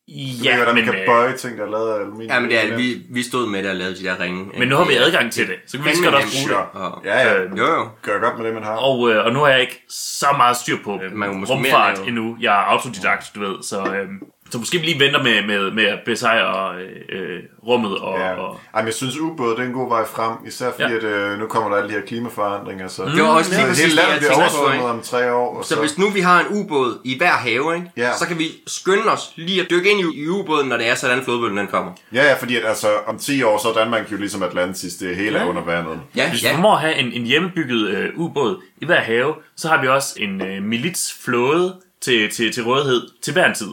Jeg 0.09 0.15
ved, 0.39 0.45
Ja, 0.45 0.57
hvordan 0.57 0.75
men, 0.75 0.85
man 0.85 0.95
kan 0.95 1.03
øh, 1.03 1.07
bøje 1.07 1.37
ting, 1.37 1.59
der 1.59 1.65
er 1.67 1.71
lavet 1.71 1.91
af 1.95 2.01
aluminium. 2.01 2.31
Ja, 2.31 2.41
men 2.41 2.51
det 2.51 2.73
er, 2.73 2.77
vi, 2.77 3.03
vi 3.11 3.23
stod 3.23 3.47
med 3.49 3.63
det 3.63 3.71
og 3.71 3.77
lavede 3.77 3.97
de 3.97 4.05
der 4.05 4.21
ringe. 4.21 4.51
men 4.59 4.69
nu 4.69 4.77
har 4.77 4.85
vi 4.85 4.95
adgang 4.95 5.33
til 5.33 5.47
det, 5.49 5.55
så 5.67 5.77
kan 5.77 5.85
vi 5.87 5.91
lige 5.91 6.05
godt 6.05 6.15
også 6.15 6.29
bruge 6.47 6.49
det. 6.59 6.67
Og, 6.83 7.03
Ja, 7.05 7.19
ja. 7.19 7.43
Øh, 7.43 7.59
jo, 7.59 7.65
jo. 7.67 7.89
Gør 8.03 8.21
godt 8.21 8.39
med 8.39 8.47
det, 8.47 8.55
man 8.55 8.63
har. 8.63 8.77
Og, 8.77 9.11
øh, 9.11 9.25
og 9.25 9.33
nu 9.33 9.39
har 9.39 9.49
jeg 9.49 9.61
ikke 9.61 9.83
så 9.89 10.27
meget 10.37 10.57
styr 10.57 10.77
på 10.85 11.01
øh, 11.03 11.13
Man 11.13 11.31
kan 11.31 11.39
måske 11.41 11.55
rumfart 11.55 11.99
endnu. 12.07 12.37
Jeg 12.41 12.53
er 12.55 12.65
autodidakt, 12.65 13.31
du 13.35 13.41
ved, 13.41 13.63
så, 13.63 13.81
øh, 13.81 14.09
så 14.53 14.59
måske 14.59 14.79
vi 14.79 14.87
lige 14.87 15.01
venter 15.01 15.23
med, 15.23 15.43
med, 15.47 15.71
med 15.71 15.85
at 15.85 15.99
besejre 16.07 16.75
øh, 17.13 17.41
rummet. 17.67 17.99
Og, 17.99 18.19
Ja. 18.19 18.33
og, 18.35 18.61
Ej, 18.75 18.81
men 18.81 18.87
jeg 18.87 18.95
synes, 18.95 19.19
ubåd 19.19 19.51
det 19.51 19.59
er 19.59 19.63
en 19.63 19.73
god 19.73 19.89
vej 19.89 20.05
frem, 20.07 20.33
især 20.47 20.71
fordi, 20.71 20.93
Ja. 20.93 20.97
at 20.99 21.05
øh, 21.05 21.39
nu 21.39 21.47
kommer 21.47 21.71
der 21.71 21.77
alle 21.77 21.89
de 21.89 21.95
her 21.95 22.07
klimaforandringer, 22.07 22.89
så... 22.89 23.05
Det 23.05 23.23
var 23.23 23.29
også 23.29 23.51
lige 23.51 23.61
så 23.61 23.67
præcis 23.67 23.85
hele 23.85 23.97
landet 23.97 24.19
bliver 24.19 24.33
oversvømmet 24.35 24.91
om 24.91 25.01
tre 25.03 25.33
år, 25.33 25.57
og 25.59 25.65
Så 25.65 25.81
hvis 25.81 25.99
nu 25.99 26.11
vi 26.11 26.21
har 26.21 26.41
en 26.41 26.47
ubåd 26.51 26.99
i 27.05 27.19
hver 27.19 27.31
have, 27.33 27.75
ikke? 27.75 27.91
Ja. 27.97 28.11
så 28.19 28.27
kan 28.27 28.39
vi 28.39 28.49
skynde 28.67 29.05
os 29.13 29.33
lige 29.37 29.61
at 29.63 29.67
dykke 29.71 29.91
ind 29.91 30.01
i, 30.01 30.23
i 30.25 30.29
ubåden, 30.29 30.69
når 30.69 30.77
det 30.77 30.89
er 30.89 30.95
sådan, 30.95 31.23
flodbølgen 31.25 31.59
den 31.59 31.67
kommer. 31.67 31.93
Ja, 32.15 32.25
ja, 32.25 32.35
fordi 32.35 32.57
at, 32.57 32.65
altså, 32.65 32.87
om 33.07 33.19
10 33.19 33.43
år, 33.43 33.59
så 33.59 33.69
er 33.69 33.75
Danmark 33.75 34.13
jo 34.13 34.17
ligesom 34.17 34.43
Atlantis, 34.43 34.95
det 34.95 35.17
hele 35.17 35.39
er 35.39 35.43
Ja. 35.43 35.49
under 35.49 35.65
vandet. 35.65 36.01
Ja, 36.17 36.31
hvis 36.31 36.43
vi 36.43 36.47
ja. 36.49 36.55
formår 36.55 36.75
at 36.75 36.81
have 36.81 36.95
en, 36.95 37.13
en 37.13 37.23
hjemmebygget 37.27 37.89
øh, 37.89 38.09
ubåd 38.17 38.63
i 38.77 38.87
hver 38.87 39.01
have, 39.01 39.35
så 39.57 39.69
har 39.69 39.81
vi 39.83 39.89
også 39.89 40.15
en 40.17 40.43
øh, 40.47 40.63
militsflåde 40.63 41.75
til, 42.01 42.31
til, 42.31 42.53
til 42.53 42.63
rådighed 42.65 43.03
til 43.23 43.33
hver 43.33 43.47
en 43.47 43.55
tid. 43.55 43.69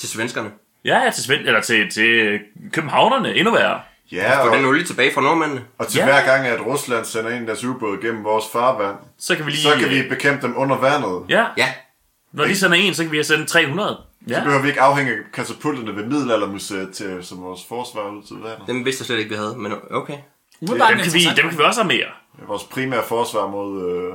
Til 0.00 0.08
svenskerne. 0.08 0.50
Ja, 0.84 0.98
ja, 1.04 1.10
til, 1.10 1.24
Svend, 1.24 1.40
eller 1.40 1.60
til, 1.60 1.90
til 1.90 2.38
københavnerne, 2.72 3.34
endnu 3.34 3.52
værre. 3.52 3.80
Ja, 4.12 4.44
Få 4.44 4.48
og, 4.50 4.56
den 4.56 4.64
olie 4.64 4.84
tilbage 4.84 5.14
fra 5.14 5.20
nordmændene. 5.20 5.64
og 5.78 5.88
til 5.88 5.98
Ja. 5.98 6.04
hver 6.04 6.24
gang, 6.26 6.46
at 6.46 6.66
Rusland 6.66 7.04
sender 7.04 7.30
en 7.30 7.36
af 7.40 7.46
deres 7.46 7.64
ubåde 7.64 7.98
gennem 8.02 8.24
vores 8.24 8.44
farvand, 8.52 8.96
Så 9.18 9.36
kan 9.36 9.46
vi 9.46 9.50
lige... 9.50 9.62
så 9.62 9.74
kan 9.80 9.90
vi 9.90 10.02
bekæmpe 10.08 10.46
dem 10.46 10.54
under 10.56 10.76
vandet. 10.78 11.24
Ja, 11.28 11.46
Ja. 11.56 11.68
når 12.32 12.44
de 12.44 12.56
sender 12.56 12.76
en, 12.76 12.94
så 12.94 13.02
kan 13.02 13.12
vi 13.12 13.22
sende 13.24 13.46
300. 13.46 13.96
Så 14.28 14.34
Ja. 14.34 14.40
behøver 14.44 14.62
vi 14.62 14.68
ikke 14.68 14.80
afhænge 14.80 15.12
af 15.12 15.18
katapulterne 15.32 15.96
ved 15.96 16.04
Middelaldermuseet 16.06 16.94
til, 16.94 17.18
som 17.24 17.42
vores 17.42 17.60
forsvar 17.68 18.08
ud 18.10 18.22
til 18.22 18.36
vandet. 18.36 18.66
Dem 18.66 18.84
vidste 18.84 19.02
jeg 19.02 19.06
slet 19.06 19.18
ikke, 19.18 19.30
vi 19.30 19.36
havde, 19.36 19.54
men 19.58 19.72
okay. 19.90 20.16
Umiddelbart 20.62 20.90
Dem 20.90 20.98
kan, 20.98 21.12
vi, 21.14 21.24
dem 21.36 21.48
kan 21.48 21.58
vi 21.58 21.62
også 21.64 21.80
armere. 21.80 22.08
Det 22.36 22.42
er 22.42 22.46
vores 22.46 22.64
primære 22.64 23.02
forsvar 23.08 23.46
mod, 23.46 23.70
øh, 23.90 24.14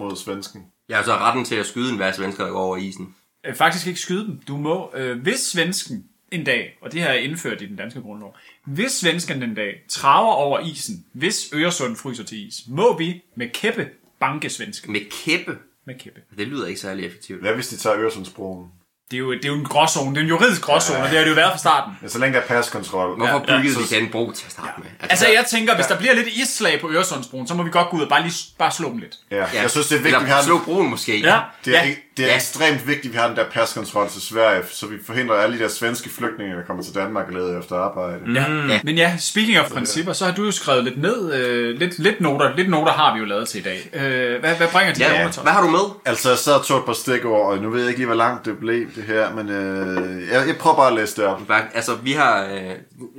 mod 0.00 0.16
svensken. 0.16 0.62
Jeg 0.88 0.96
har 0.96 1.04
så 1.04 1.12
retten 1.16 1.44
til 1.44 1.54
at 1.54 1.66
skyde 1.66 1.90
en 1.90 1.96
hver 1.96 2.12
svensker, 2.12 2.44
der 2.44 2.50
går 2.52 2.60
over 2.60 2.76
isen. 2.76 3.14
Øh, 3.46 3.54
faktisk 3.54 3.86
ikke 3.86 4.00
skyde 4.00 4.24
dem. 4.26 4.40
Du 4.48 4.56
må, 4.56 4.90
øh, 4.94 5.22
hvis 5.22 5.40
svensken 5.40 6.04
en 6.30 6.44
dag, 6.44 6.78
og 6.82 6.92
det 6.92 7.00
her 7.00 7.08
er 7.08 7.14
indført 7.18 7.62
i 7.62 7.66
den 7.66 7.76
danske 7.76 8.00
grundlov, 8.00 8.36
hvis 8.66 8.92
svensken 8.92 9.42
en 9.42 9.54
dag 9.54 9.74
traver 9.88 10.32
over 10.32 10.60
isen, 10.60 11.04
hvis 11.12 11.48
Øresund 11.54 11.96
fryser 11.96 12.24
til 12.24 12.48
is, 12.48 12.54
må 12.68 12.98
vi 12.98 13.22
med 13.36 13.48
kæppe 13.48 13.88
banke 14.20 14.50
svensken. 14.50 14.92
Med 14.92 15.00
kæppe. 15.24 15.58
Med 15.86 15.94
kæppe. 15.98 16.20
Det 16.38 16.46
lyder 16.48 16.66
ikke 16.66 16.80
særlig 16.80 17.06
effektivt. 17.06 17.40
Hvad 17.40 17.54
hvis 17.54 17.68
de 17.68 17.76
tager 17.76 17.98
Øresundsbroen? 17.98 18.66
Det 19.10 19.16
er 19.16 19.20
jo, 19.20 19.32
det 19.32 19.44
er 19.44 19.48
jo 19.48 19.54
en 19.54 19.64
gråzone. 19.64 20.10
Det 20.10 20.16
er 20.16 20.22
en 20.22 20.28
juridisk 20.28 20.62
gråzone, 20.62 20.98
og 20.98 21.08
det 21.08 21.16
har 21.18 21.24
det 21.24 21.30
jo 21.30 21.34
været 21.34 21.50
fra 21.52 21.58
starten. 21.58 21.92
Ja, 22.02 22.08
så 22.08 22.18
længe 22.18 22.34
der 22.36 22.40
er 22.42 22.46
paskontrol. 22.46 23.16
Hvorfor 23.16 23.44
Ja, 23.48 23.56
byggede 23.56 23.74
så- 23.74 23.94
vi 23.96 24.00
den 24.00 24.10
bro 24.10 24.32
til 24.32 24.46
at 24.46 24.52
starte 24.52 24.72
med? 24.82 24.86
Altså, 25.00 25.26
jeg 25.28 25.44
tænker, 25.50 25.74
hvis 25.74 25.86
der 25.86 25.98
bliver 25.98 26.14
lidt 26.14 26.26
isslag 26.28 26.80
på 26.80 26.90
Øresundsbroen, 26.90 27.46
så 27.48 27.54
må 27.54 27.62
vi 27.62 27.70
godt 27.70 27.90
gå 27.90 27.96
ud 27.96 28.02
og 28.02 28.08
bare 28.08 28.22
lige 28.22 28.34
bare 28.58 28.70
slå 28.72 28.88
dem 28.88 28.98
lidt. 28.98 29.16
Ja. 29.30 29.44
Jeg 29.54 29.70
synes, 29.70 29.86
det 29.86 29.94
er 29.94 30.02
vigtigt, 30.02 30.20
vi 30.20 30.24
Eller 30.24 30.34
har 30.36 30.42
slå 30.42 30.58
broen 30.64 30.90
måske. 30.90 31.20
Ja. 31.20 31.40
Det 31.64 31.76
er, 31.76 31.82
Ja. 31.84 31.88
ja. 31.88 31.94
Det 32.16 32.22
er 32.22 32.26
Ja. 32.26 32.32
ja. 32.32 32.36
ekstremt 32.36 32.86
vigtigt, 32.88 33.06
at 33.06 33.12
vi 33.12 33.16
har 33.18 33.28
den 33.28 33.36
der 33.36 33.44
paskontrol 33.50 34.08
til 34.08 34.22
Sverige, 34.22 34.62
så 34.70 34.86
vi 34.86 34.96
forhindrer 35.06 35.36
alle 35.36 35.58
de 35.58 35.62
der 35.62 35.68
svenske 35.68 36.10
flygtninge, 36.10 36.56
der 36.56 36.62
kommer 36.66 36.82
til 36.82 36.94
Danmark 36.94 37.26
og 37.26 37.32
leder 37.32 37.58
efter 37.60 37.76
arbejde. 37.76 38.18
Mm. 38.26 38.34
Ja. 38.34 38.44
ja. 38.68 38.80
Men 38.84 38.94
ja, 38.96 39.16
speaking 39.18 39.58
of 39.60 39.70
principper, 39.70 40.12
så 40.12 40.24
har 40.24 40.32
du 40.34 40.44
jo 40.44 40.50
skrevet 40.50 40.84
lidt 40.84 41.02
ned. 41.02 41.34
Øh, 41.34 41.78
lidt, 41.78 41.98
lidt, 41.98 42.20
noter, 42.20 42.56
lidt 42.56 42.70
noter 42.70 42.92
har 42.92 43.14
vi 43.14 43.18
jo 43.18 43.24
lavet 43.24 43.48
til 43.48 43.60
i 43.60 43.62
dag. 43.62 43.90
Øh, 43.92 44.40
hvad, 44.40 44.54
hvad 44.54 44.68
bringer 44.68 44.94
de 44.94 45.02
Ja, 45.02 45.08
her 45.10 45.18
ja. 45.18 45.24
noter? 45.24 45.42
Hvad 45.42 45.52
har 45.52 45.62
du 45.62 45.68
med? 45.70 45.80
Altså, 46.04 46.28
jeg 46.28 46.38
sad 46.38 46.52
og 46.54 46.64
tog 46.64 46.78
et 46.78 46.84
par 46.84 46.92
stikord, 46.92 47.46
og 47.52 47.58
nu 47.58 47.70
ved 47.70 47.80
jeg 47.80 47.88
ikke 47.88 47.98
lige, 48.00 48.06
hvor 48.06 48.16
langt 48.16 48.44
det 48.44 48.58
blev, 48.58 48.86
det 48.96 49.02
her, 49.04 49.34
men 49.34 49.48
øh, 49.48 50.28
jeg, 50.32 50.46
jeg 50.48 50.56
prøver 50.56 50.76
bare 50.76 50.88
at 50.88 50.94
læse 50.94 51.16
det 51.16 51.24
op. 51.24 51.40
Bare- 51.48 51.62
Altså, 51.74 51.94
vi 51.94 52.12
har 52.12 52.44
øh, 52.44 52.70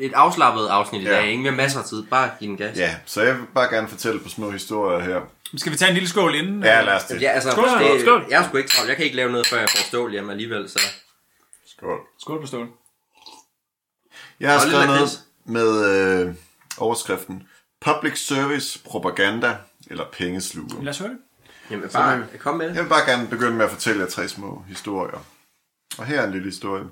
et 0.02 0.12
afslappet 0.16 0.68
afsnit 0.68 1.02
i 1.02 1.06
Ja. 1.06 1.12
dag, 1.12 1.28
ikke? 1.28 1.42
Vi 1.44 1.50
har 1.50 1.56
masser 1.56 1.80
af 1.80 1.86
tid. 1.86 2.04
Bare 2.10 2.30
giv 2.40 2.50
den 2.50 2.58
gas. 2.58 2.78
Ja, 2.78 2.90
så 3.06 3.22
jeg 3.22 3.34
vil 3.36 3.42
bare 3.56 3.68
gerne 3.76 3.88
fortælle 3.88 4.20
på 4.20 4.30
små 4.30 4.52
historier 4.52 5.00
her. 5.06 5.20
Skal 5.58 5.72
vi 5.72 5.78
tage 5.78 5.90
en 5.90 5.94
lille 5.94 6.10
skål 6.10 6.36
inden? 6.36 6.64
Ja, 6.64 6.82
lad 6.82 6.94
os 6.94 7.04
det. 7.04 7.22
Ja, 7.22 7.30
altså, 7.30 7.52
Skål, 7.52 7.68
det, 7.80 8.02
skål. 8.02 8.26
jeg 8.30 8.44
er 8.44 8.48
sgu 8.48 8.58
ikke 8.58 8.70
travlt. 8.70 8.90
Jeg 8.90 8.96
kan 8.98 9.06
ikke 9.06 9.18
lave 9.18 9.32
noget, 9.32 9.48
før 9.48 9.60
jeg 9.60 9.70
får 9.70 9.84
stål 9.88 10.12
hjemme 10.12 10.32
alligevel, 10.32 10.70
så... 10.70 10.80
Skål. 11.66 12.00
Skål 12.20 12.42
på 12.42 12.48
stål. 12.48 12.68
Jeg 14.40 14.52
har 14.52 14.60
skrevet 14.60 14.88
noget 14.88 15.10
med 15.46 15.86
øh, 16.28 16.36
overskriften 16.78 17.44
Public 17.82 18.18
Service 18.26 18.80
Propaganda 18.86 19.58
eller 19.88 20.06
Pengesluger. 20.12 20.82
Lad 20.84 20.90
os 20.90 20.98
høre 21.00 21.10
det. 21.10 21.18
Jamen, 21.72 21.90
bare 21.90 22.24
kom 22.40 22.56
med 22.56 22.70
det. 22.70 22.76
Jeg 22.76 22.84
vil 22.84 22.90
bare 22.90 23.10
gerne 23.12 23.28
begynde 23.28 23.52
med 23.58 23.66
at 23.66 23.72
fortælle 23.72 24.02
jer 24.04 24.10
tre 24.10 24.28
små 24.28 24.64
historier. 24.68 25.26
Og 25.98 26.06
her 26.06 26.22
er 26.22 26.26
en 26.26 26.32
lille 26.32 26.46
historie. 26.48 26.84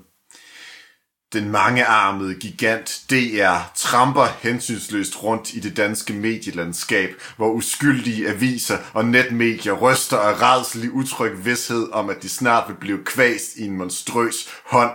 Den 1.34 1.50
mangearmede 1.50 2.34
gigant 2.34 3.00
DR 3.10 3.56
tramper 3.74 4.26
hensynsløst 4.40 5.22
rundt 5.22 5.54
i 5.54 5.60
det 5.60 5.76
danske 5.76 6.12
medielandskab, 6.12 7.10
hvor 7.36 7.50
uskyldige 7.50 8.28
aviser 8.28 8.78
og 8.92 9.04
netmedier 9.04 9.72
ryster 9.72 10.18
af 10.18 10.42
redselig 10.42 10.92
utryg 10.92 11.44
vidshed 11.44 11.88
om, 11.92 12.10
at 12.10 12.22
de 12.22 12.28
snart 12.28 12.64
vil 12.68 12.74
blive 12.74 13.04
kvæst 13.04 13.56
i 13.56 13.66
en 13.66 13.76
monstrøs 13.76 14.48
hånd. 14.66 14.90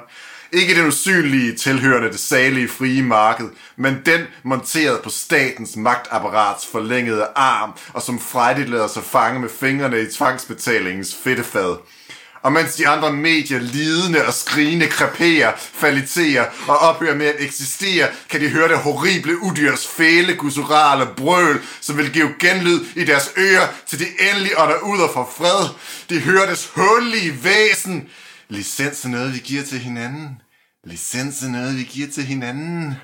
Ikke 0.52 0.76
den 0.76 0.88
usynlige 0.88 1.56
tilhørende 1.56 2.10
det 2.10 2.20
salige 2.20 2.68
frie 2.68 3.04
marked, 3.04 3.50
men 3.76 3.98
den 4.06 4.22
monteret 4.44 5.02
på 5.02 5.10
statens 5.10 5.76
magtapparats 5.76 6.68
forlængede 6.72 7.28
arm, 7.36 7.74
og 7.94 8.02
som 8.02 8.20
frejdigt 8.20 8.70
lader 8.70 8.88
sig 8.88 9.04
fange 9.04 9.40
med 9.40 9.50
fingrene 9.50 10.02
i 10.02 10.12
tvangsbetalingens 10.12 11.16
fedtefad. 11.24 11.78
Og 12.42 12.52
mens 12.52 12.76
de 12.76 12.88
andre 12.88 13.14
medier 13.14 13.60
lidende 13.60 14.26
og 14.26 14.34
skrigende 14.34 14.88
kreperer, 14.88 15.54
faliterer 15.58 16.46
og 16.68 16.78
ophører 16.78 17.16
med 17.16 17.26
at 17.26 17.36
eksistere, 17.40 18.08
kan 18.30 18.42
de 18.42 18.50
høre 18.50 18.68
det 18.68 18.78
horrible 18.78 19.44
udyrs 19.44 19.88
fæle 19.88 20.36
gutturale 20.36 21.08
brøl, 21.18 21.60
som 21.82 21.98
vil 21.98 22.14
give 22.14 22.34
genlyd 22.40 22.86
i 22.96 23.04
deres 23.04 23.32
ører, 23.38 23.68
til 23.88 24.00
de 24.00 24.06
endelig 24.32 24.52
ånder 24.58 24.80
ud 24.80 25.00
og 25.00 25.10
får 25.14 25.34
fred. 25.38 25.70
De 26.10 26.20
hører 26.20 26.50
des 26.50 26.72
hullige 26.76 27.44
væsen. 27.44 28.10
Licens 28.50 29.06
er 29.06 29.10
noget, 29.10 29.34
vi 29.34 29.40
giver 29.40 29.64
til 29.64 29.80
hinanden. 29.80 30.42
Licens 30.84 31.44
er 31.44 31.50
noget, 31.50 31.78
vi 31.78 31.84
giver 31.84 32.08
til 32.08 32.24
hinanden. 32.24 32.96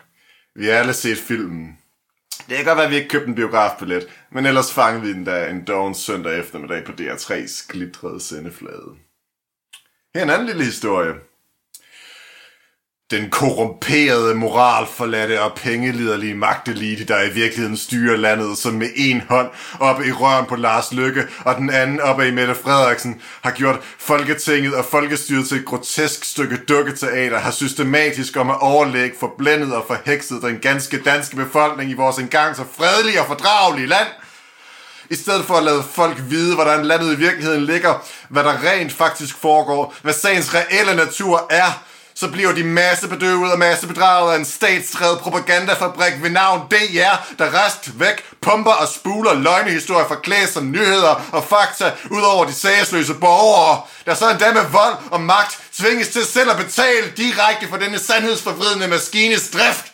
Vi 0.56 0.66
har 0.66 0.74
alle 0.74 0.94
set 0.94 1.18
filmen. 1.18 1.78
Det 2.50 2.58
kan 2.58 2.66
godt 2.66 2.78
være, 2.78 2.86
at 2.86 2.92
vi 2.92 2.96
ikke 2.96 3.10
købte 3.10 3.28
en 3.28 3.36
biografbillet, 3.36 4.08
men 4.32 4.46
ellers 4.46 4.74
fangede 4.74 5.02
vi 5.02 5.14
den 5.14 5.24
da 5.24 5.50
en 5.50 5.64
doven 5.64 5.96
søndag 5.96 6.40
eftermiddag 6.40 6.86
på 6.86 6.92
DR3's 6.92 7.66
glitrede 7.70 8.22
sendeflade. 8.22 9.05
Her 10.16 10.22
er 10.22 10.26
en 10.26 10.30
anden 10.30 10.48
lille 10.48 10.64
historie. 10.64 11.14
Den 13.12 13.30
korrumperede, 13.30 14.36
moralforladte 14.36 15.42
og 15.42 15.56
pengeliderlige 15.56 16.36
magtelite, 16.36 17.06
der 17.06 17.24
i 17.24 17.34
virkeligheden 17.34 17.78
styrer 17.78 18.18
landet, 18.18 18.58
som 18.58 18.74
med 18.74 18.88
en 18.96 19.22
hånd 19.22 19.50
oppe 19.80 20.06
i 20.06 20.12
røren 20.12 20.46
på 20.46 20.56
Lars 20.56 20.94
Lykke 20.94 21.28
og 21.46 21.56
den 21.56 21.70
anden 21.70 22.00
oppe 22.00 22.28
i 22.28 22.32
Mette 22.32 22.56
Frederiksen, 22.56 23.22
har 23.42 23.52
gjort 23.52 23.80
Folketinget 24.00 24.76
og 24.76 24.86
Folkestyret 24.86 25.48
til 25.48 25.58
et 25.58 25.66
grotesk 25.66 26.26
stykke 26.26 26.58
dukketeater, 26.58 27.38
har 27.38 27.52
systematisk 27.52 28.38
om 28.38 28.50
at 28.50 28.62
overlægge 28.62 29.16
forblændet 29.20 29.76
og 29.76 29.84
forhekset 29.88 30.42
den 30.42 30.60
ganske 30.60 31.02
danske 31.02 31.36
befolkning 31.36 31.92
i 31.92 31.94
vores 31.94 32.18
engang 32.18 32.56
så 32.56 32.64
fredelige 32.78 33.22
og 33.22 33.28
fordragelige 33.28 33.88
land– 33.88 34.08
i 35.10 35.16
stedet 35.16 35.46
for 35.46 35.56
at 35.56 35.64
lade 35.64 35.84
folk 35.94 36.18
vide, 36.30 36.56
hvordan 36.56 36.86
landet 36.86 37.14
i 37.14 37.16
virkeligheden 37.16 37.66
ligger, 37.66 38.06
hvad 38.30 38.44
der 38.44 38.64
rent 38.64 38.94
faktisk 38.94 39.36
foregår, 39.42 39.96
hvad 40.02 40.14
sagens 40.14 40.54
reelle 40.54 40.96
natur 40.96 41.48
er, 41.50 41.84
så 42.16 42.32
bliver 42.32 42.52
de 42.52 42.64
massebedøvet 42.64 43.52
og 43.52 43.60
massebedraget 43.60 44.34
af 44.34 44.38
en 44.38 44.46
statsdrevet 44.46 45.20
propagandafabrik 45.20 46.14
ved 46.22 46.30
navn 46.30 46.68
DR, 46.72 47.36
der 47.40 47.66
rest 47.66 48.00
væk 48.00 48.24
pumper 48.42 48.72
og 48.72 48.88
spuler 48.88 49.34
løgnehistorier 49.34 50.08
forklædt 50.08 50.50
som 50.50 50.72
nyheder 50.72 51.30
og 51.32 51.44
fakta 51.44 51.92
ud 52.12 52.22
over 52.22 52.46
de 52.46 52.54
sagsløse 52.54 53.14
borgere, 53.14 53.82
der 54.06 54.14
så 54.14 54.30
endda 54.30 54.54
med 54.54 54.66
vold 54.72 54.96
og 55.12 55.22
magt 55.22 55.60
tvinges 55.74 56.08
til 56.08 56.26
selv 56.26 56.52
at 56.52 56.58
betale 56.58 57.14
direkte 57.18 57.68
for 57.70 57.78
denne 57.78 58.00
sandhedsforvridende 58.00 58.88
maskines 58.88 59.50
drift. 59.50 59.86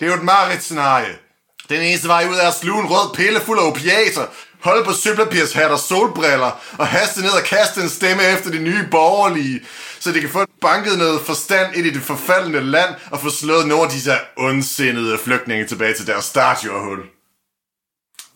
Det 0.00 0.06
er 0.06 0.10
jo 0.10 0.16
et 0.16 0.22
mareridt 0.22 0.62
scenarie. 0.62 1.25
Den 1.68 1.82
eneste 1.82 2.08
vej 2.08 2.26
ud 2.30 2.34
er 2.34 2.48
at 2.48 2.54
sluge 2.54 2.80
en 2.80 2.86
rød 2.86 3.14
pille 3.14 3.40
fuld 3.40 3.58
af 3.58 3.66
opiater, 3.66 4.26
holde 4.60 4.84
på 4.84 4.92
sølvpapirshat 4.92 5.70
og 5.70 5.78
solbriller, 5.78 6.60
og 6.78 6.86
haste 6.86 7.20
ned 7.20 7.30
og 7.30 7.42
kaste 7.42 7.80
en 7.82 7.88
stemme 7.88 8.22
efter 8.22 8.50
de 8.50 8.58
nye 8.58 8.88
borgerlige, 8.90 9.60
så 10.00 10.12
de 10.12 10.20
kan 10.20 10.30
få 10.30 10.44
banket 10.60 10.98
noget 10.98 11.20
forstand 11.20 11.76
ind 11.76 11.86
i 11.86 11.90
det 11.90 12.02
forfaldende 12.02 12.60
land, 12.60 12.94
og 13.10 13.20
få 13.20 13.30
slået 13.30 13.66
nogle 13.66 13.84
af 13.84 13.90
disse 13.90 14.12
ondsindede 14.36 15.18
flygtninge 15.18 15.66
tilbage 15.66 15.94
til 15.94 16.06
deres 16.06 16.24
startjordhul. 16.24 17.02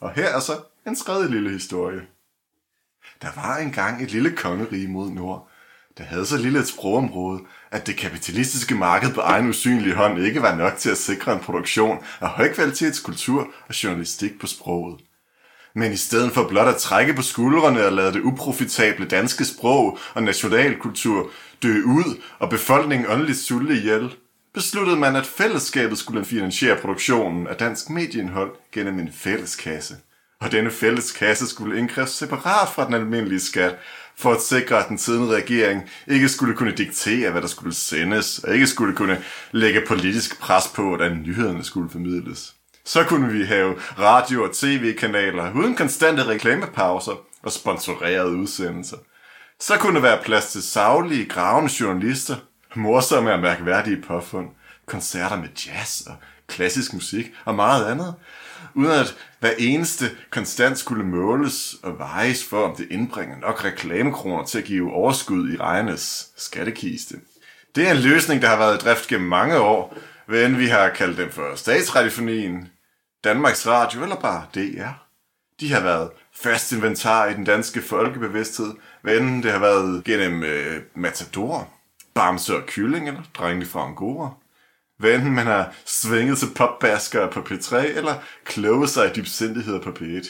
Og 0.01 0.13
her 0.15 0.29
er 0.29 0.41
så 0.41 0.61
en 0.87 0.97
tredje 0.97 1.31
lille 1.31 1.51
historie. 1.51 2.01
Der 3.23 3.29
var 3.37 3.57
engang 3.57 4.03
et 4.03 4.11
lille 4.11 4.37
kongerige 4.37 4.89
mod 4.89 5.11
nord, 5.11 5.49
der 5.99 6.05
havde 6.05 6.27
så 6.27 6.37
lille 6.37 6.59
et 6.59 6.69
sprogområde, 6.69 7.41
at 7.71 7.87
det 7.87 7.97
kapitalistiske 7.97 8.75
marked 8.75 9.15
på 9.15 9.21
egen 9.21 9.49
usynlige 9.49 9.95
hånd 9.95 10.19
ikke 10.19 10.43
var 10.43 10.55
nok 10.55 10.77
til 10.77 10.91
at 10.91 10.99
sikre 10.99 11.33
en 11.33 11.41
produktion 11.41 11.99
af 12.21 12.29
højkvalitetskultur 12.29 13.49
og 13.69 13.85
journalistik 13.85 14.41
på 14.41 14.47
sproget. 14.47 15.01
Men 15.75 15.93
i 15.93 15.97
stedet 15.97 16.33
for 16.33 16.49
blot 16.49 16.69
at 16.69 16.77
trække 16.77 17.15
på 17.15 17.23
skuldrene 17.23 17.87
og 17.87 17.93
lade 17.93 18.13
det 18.13 18.21
uprofitable 18.21 19.07
danske 19.07 19.45
sprog 19.45 19.99
og 20.15 20.23
nationalkultur 20.23 21.31
dø 21.63 21.83
ud 21.83 22.23
og 22.39 22.51
befolkningen 22.51 23.11
åndeligt 23.11 23.39
sulte 23.39 23.75
ihjel, 23.75 24.15
besluttede 24.55 24.97
man, 24.97 25.17
at 25.17 25.27
fællesskabet 25.27 25.99
skulle 25.99 26.25
finansiere 26.25 26.81
produktionen 26.81 27.47
af 27.47 27.57
dansk 27.57 27.91
medieindhold 27.91 28.51
gennem 28.73 28.99
en 28.99 29.13
fælleskasse. 29.13 29.97
Og 30.41 30.53
denne 30.53 30.71
fælleskasse 30.71 31.49
skulle 31.49 31.79
indkræves 31.79 32.11
separat 32.11 32.69
fra 32.69 32.87
den 32.87 32.95
almindelige 32.95 33.41
skat, 33.41 33.77
for 34.17 34.33
at 34.33 34.43
sikre, 34.43 34.79
at 34.79 34.89
den 34.89 34.99
siddende 34.99 35.37
regering 35.37 35.91
ikke 36.07 36.29
skulle 36.29 36.57
kunne 36.57 36.73
diktere, 36.73 37.31
hvad 37.31 37.43
der 37.43 37.49
skulle 37.49 37.75
sendes, 37.75 38.39
og 38.39 38.55
ikke 38.55 38.67
skulle 38.67 38.97
kunne 38.97 39.23
lægge 39.53 39.83
politisk 39.89 40.41
pres 40.41 40.65
på, 40.75 40.83
hvordan 40.83 41.23
nyhederne 41.23 41.65
skulle 41.65 41.91
formidles. 41.91 42.55
Så 42.85 43.05
kunne 43.05 43.33
vi 43.33 43.45
have 43.45 43.75
radio- 43.99 44.45
og 44.45 44.55
tv-kanaler 44.55 45.53
uden 45.55 45.75
konstante 45.75 46.27
reklamepauser 46.27 47.13
og 47.43 47.53
sponsorerede 47.53 48.37
udsendelser. 48.37 48.97
Så 49.61 49.77
kunne 49.77 49.95
der 49.95 50.01
være 50.01 50.23
plads 50.25 50.53
til 50.53 50.63
savlige, 50.63 51.29
gravende 51.29 51.73
journalister, 51.81 52.37
morsomme 52.75 53.33
og 53.33 53.41
mærkværdige 53.41 54.03
påfund, 54.03 54.49
koncerter 54.87 55.37
med 55.37 55.49
jazz 55.67 56.01
og 56.01 56.15
klassisk 56.49 56.93
musik 56.93 57.33
og 57.45 57.55
meget 57.55 57.87
andet, 57.87 58.15
uden 58.75 58.91
at 58.91 59.17
hver 59.41 59.53
eneste 59.59 60.05
konstant 60.31 60.79
skulle 60.79 61.05
måles 61.05 61.75
og 61.83 61.99
vejes 61.99 62.45
for, 62.45 62.65
om 62.65 62.77
det 62.77 62.87
indbringer 62.91 63.39
nok 63.39 63.65
reklamekroner 63.65 64.45
til 64.45 64.59
at 64.59 64.65
give 64.65 64.93
overskud 64.93 65.53
i 65.53 65.57
ejernes 65.57 66.29
skattekiste. 66.37 67.15
Det 67.75 67.89
er 67.89 67.93
en 67.93 68.01
løsning, 68.01 68.43
der 68.43 68.49
har 68.49 68.59
været 68.59 68.83
i 68.83 68.85
drift 68.85 69.07
gennem 69.07 69.29
mange 69.29 69.59
år, 69.59 69.97
hvad 70.27 70.49
vi 70.49 70.67
har 70.67 70.89
kaldt 70.89 71.19
dem 71.19 71.31
for 71.31 71.57
statsradiofonien, 71.57 72.69
Danmarks 73.25 73.67
Radio 73.67 74.03
eller 74.03 74.17
bare 74.17 74.47
DR. 74.55 74.91
De 75.61 75.73
har 75.73 75.81
været 75.81 76.11
fast 76.33 76.73
inventar 76.73 77.27
i 77.27 77.35
den 77.35 77.45
danske 77.45 77.83
folkebevidsthed, 77.83 78.75
hvad 79.03 79.17
end 79.17 79.43
det 79.43 79.53
har 79.53 79.59
været 79.59 80.05
gennem 80.05 80.43
øh, 80.43 80.83
Matador, 80.95 81.69
Bamse 82.15 82.57
og 82.57 82.67
Kylling 82.67 83.09
eller 83.09 83.23
Drengene 83.35 83.67
fra 83.67 83.87
Angora. 83.87 84.31
Hvad 85.01 85.15
enten 85.15 85.35
man 85.35 85.47
har 85.47 85.75
svinget 85.85 86.39
til 86.39 86.49
popbaskere 86.57 87.31
på 87.31 87.41
P3 87.41 87.77
eller 87.77 88.15
kloget 88.45 88.91
sig 88.91 89.11
i 89.11 89.13
dybsindigheder 89.13 89.81
på 89.81 89.91
P1. 89.91 90.29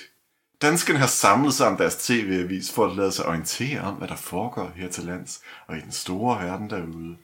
Danskerne 0.62 0.98
har 0.98 1.06
samlet 1.06 1.54
sig 1.54 1.66
om 1.66 1.76
deres 1.76 1.96
tv-avis 1.96 2.72
for 2.72 2.86
at 2.86 2.96
lade 2.96 3.12
sig 3.12 3.26
orientere 3.26 3.80
om, 3.80 3.94
hvad 3.94 4.08
der 4.08 4.16
foregår 4.16 4.72
her 4.76 4.88
til 4.88 5.04
lands 5.04 5.42
og 5.66 5.76
i 5.76 5.80
den 5.80 5.92
store 5.92 6.44
verden 6.44 6.70
derude. 6.70 7.16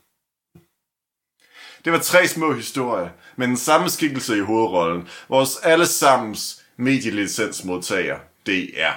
Det 1.84 1.92
var 1.92 1.98
tre 1.98 2.28
små 2.28 2.52
historier, 2.52 3.08
men 3.36 3.48
den 3.48 3.56
samme 3.56 3.90
skikkelse 3.90 4.36
i 4.36 4.40
hovedrollen. 4.40 5.08
Vores 5.28 5.56
allesammens 5.56 6.64
medielicensmodtager, 6.76 8.18
DR. 8.46 8.92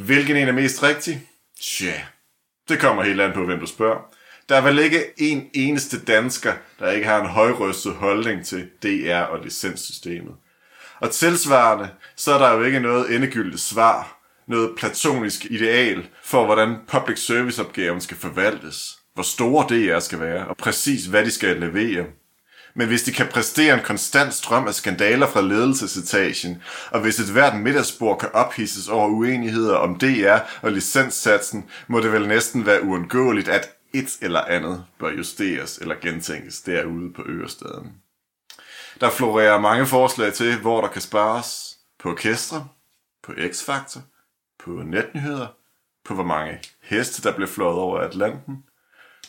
Hvilken 0.00 0.36
en 0.36 0.48
er 0.48 0.52
mest 0.52 0.82
rigtig? 0.82 1.28
Tja, 1.60 2.02
det 2.68 2.80
kommer 2.80 3.02
helt 3.02 3.20
an 3.20 3.32
på, 3.32 3.44
hvem 3.44 3.60
du 3.60 3.66
spørger. 3.66 4.13
Der 4.48 4.56
er 4.56 4.60
vel 4.60 4.78
ikke 4.78 5.04
en 5.16 5.50
eneste 5.54 6.04
dansker, 6.04 6.52
der 6.78 6.90
ikke 6.90 7.06
har 7.06 7.20
en 7.20 7.28
højrøstet 7.28 7.92
holdning 7.92 8.46
til 8.46 8.68
DR 8.82 9.20
og 9.20 9.44
licenssystemet. 9.44 10.34
Og 11.00 11.10
tilsvarende, 11.10 11.88
så 12.16 12.34
er 12.34 12.38
der 12.38 12.52
jo 12.52 12.62
ikke 12.62 12.80
noget 12.80 13.14
endegyldigt 13.14 13.60
svar, 13.62 14.20
noget 14.48 14.70
platonisk 14.76 15.44
ideal 15.44 16.08
for, 16.22 16.44
hvordan 16.44 16.76
public 16.88 17.18
service 17.18 17.62
opgaven 17.62 18.00
skal 18.00 18.16
forvaltes 18.16 18.98
hvor 19.14 19.22
store 19.22 19.66
DR 19.68 19.98
skal 19.98 20.20
være, 20.20 20.46
og 20.46 20.56
præcis 20.56 21.06
hvad 21.06 21.24
de 21.24 21.30
skal 21.30 21.56
levere. 21.56 22.06
Men 22.76 22.88
hvis 22.88 23.02
de 23.02 23.12
kan 23.12 23.26
præstere 23.26 23.74
en 23.74 23.84
konstant 23.84 24.34
strøm 24.34 24.66
af 24.66 24.74
skandaler 24.74 25.26
fra 25.26 25.40
ledelsesetagen, 25.40 26.62
og 26.90 27.00
hvis 27.00 27.18
et 27.18 27.32
hvert 27.32 27.60
middagsbord 27.60 28.18
kan 28.18 28.28
ophisses 28.32 28.88
over 28.88 29.08
uenigheder 29.08 29.76
om 29.76 29.98
DR 29.98 30.38
og 30.62 30.72
licenssatsen, 30.72 31.64
må 31.88 32.00
det 32.00 32.12
vel 32.12 32.28
næsten 32.28 32.66
være 32.66 32.82
uundgåeligt, 32.82 33.48
at 33.48 33.70
et 33.94 34.18
eller 34.22 34.40
andet 34.40 34.84
bør 34.98 35.10
justeres 35.10 35.78
eller 35.78 35.94
gentænkes 36.02 36.60
derude 36.60 37.12
på 37.12 37.22
Ørestaden. 37.26 37.92
Der 39.00 39.10
florerer 39.10 39.60
mange 39.60 39.86
forslag 39.86 40.32
til, 40.32 40.60
hvor 40.60 40.80
der 40.80 40.88
kan 40.88 41.02
spares 41.02 41.78
på 41.98 42.10
orkestre, 42.10 42.68
på 43.22 43.32
X-Factor, 43.32 44.00
på 44.58 44.70
netnyheder, 44.70 45.46
på 46.04 46.14
hvor 46.14 46.24
mange 46.24 46.60
heste, 46.82 47.22
der 47.22 47.34
bliver 47.34 47.48
flået 47.48 47.78
over 47.78 47.98
Atlanten, 47.98 48.64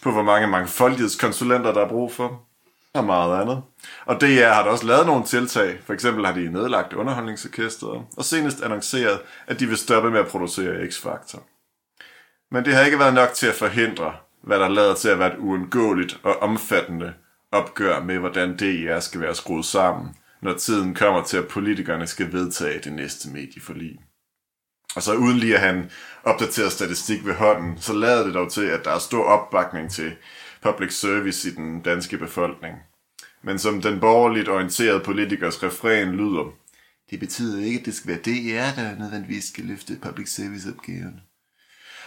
på 0.01 0.12
hvor 0.12 0.24
mange 0.24 0.48
mangfoldighedskonsulenter, 0.48 1.74
der 1.74 1.81
er 1.81 1.89
brug 1.89 2.13
for, 2.13 2.45
og 2.93 3.03
meget 3.03 3.41
andet. 3.41 3.63
Og 4.05 4.22
DR 4.22 4.53
har 4.53 4.63
da 4.63 4.69
også 4.69 4.86
lavet 4.86 5.05
nogle 5.05 5.25
tiltag. 5.25 5.79
For 5.86 5.93
eksempel 5.93 6.25
har 6.25 6.34
de 6.34 6.51
nedlagt 6.51 6.93
underholdningsorkestret, 6.93 8.05
og 8.17 8.25
senest 8.25 8.62
annonceret, 8.62 9.22
at 9.48 9.60
de 9.60 9.67
vil 9.67 9.77
stoppe 9.77 10.12
med 10.12 10.19
at 10.19 10.27
producere 10.27 10.84
X-Factor. 10.88 11.39
Men 12.51 12.65
det 12.65 12.74
har 12.74 12.81
ikke 12.81 13.00
været 13.00 13.13
nok 13.13 13.34
til 13.34 13.48
at 13.48 13.55
forhindre, 13.55 14.13
hvad 14.45 14.59
der 14.59 14.67
lader 14.67 14.95
til 14.95 15.09
at 15.09 15.19
være 15.19 15.33
et 15.33 15.39
uundgåeligt 15.39 16.19
og 16.23 16.39
omfattende 16.39 17.13
opgør 17.51 18.03
med, 18.03 18.17
hvordan 18.17 18.57
DR 18.57 18.99
skal 18.99 19.21
være 19.21 19.35
skruet 19.35 19.65
sammen, 19.65 20.15
når 20.41 20.53
tiden 20.53 20.93
kommer 20.93 21.23
til, 21.23 21.37
at 21.37 21.47
politikerne 21.47 22.07
skal 22.07 22.33
vedtage 22.33 22.79
det 22.79 22.93
næste 22.93 23.29
medieforlig. 23.29 23.99
Og 24.95 25.03
så 25.03 25.13
uden 25.15 25.37
lige 25.37 25.55
at 25.55 25.61
han 25.61 25.75
opdaterer 25.75 26.33
opdateret 26.33 26.71
statistik 26.71 27.25
ved 27.25 27.33
hånden, 27.33 27.77
så 27.77 27.93
lader 27.93 28.25
det 28.25 28.33
dog 28.33 28.51
til, 28.51 28.65
at 28.65 28.85
der 28.85 28.91
er 28.91 28.99
stor 28.99 29.23
opbakning 29.23 29.91
til 29.91 30.15
public 30.61 30.93
service 30.93 31.49
i 31.49 31.51
den 31.51 31.81
danske 31.81 32.17
befolkning. 32.17 32.75
Men 33.43 33.59
som 33.59 33.81
den 33.81 33.99
borgerligt 33.99 34.49
orienterede 34.49 34.99
politikers 34.99 35.63
refren 35.63 36.11
lyder, 36.11 36.53
det 37.09 37.19
betyder 37.19 37.65
ikke, 37.65 37.79
at 37.79 37.85
det 37.85 37.95
skal 37.95 38.07
være 38.07 38.17
DR, 38.17 38.81
der 38.81 38.99
nødvendigvis 38.99 39.43
skal 39.43 39.65
løfte 39.65 39.99
public 40.01 40.29
service 40.29 40.69
opgaven. 40.69 41.21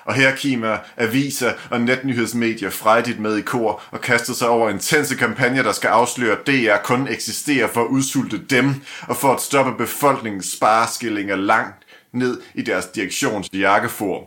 Og 0.08 0.14
her 0.14 0.36
kimer 0.36 0.78
aviser 0.96 1.52
og 1.70 1.80
netnyhedsmedier 1.80 2.70
frejdigt 2.70 3.20
med 3.20 3.36
i 3.36 3.42
kor 3.42 3.82
og 3.90 4.00
kaster 4.00 4.32
sig 4.32 4.48
over 4.48 4.70
intense 4.70 5.16
kampagner, 5.16 5.62
der 5.62 5.72
skal 5.72 5.88
afsløre, 5.88 6.38
at 6.38 6.46
DR 6.46 6.76
kun 6.84 7.08
eksisterer 7.08 7.68
for 7.68 7.80
at 7.84 7.88
udsulte 7.88 8.38
dem 8.38 8.74
og 9.08 9.16
for 9.16 9.34
at 9.34 9.40
stoppe 9.40 9.84
befolkningens 9.84 10.52
spareskillinger 10.52 11.36
langt 11.36 11.86
ned 12.12 12.40
i 12.54 12.62
deres 12.62 12.86
direktions 12.86 13.48
jakkefor. 13.52 14.24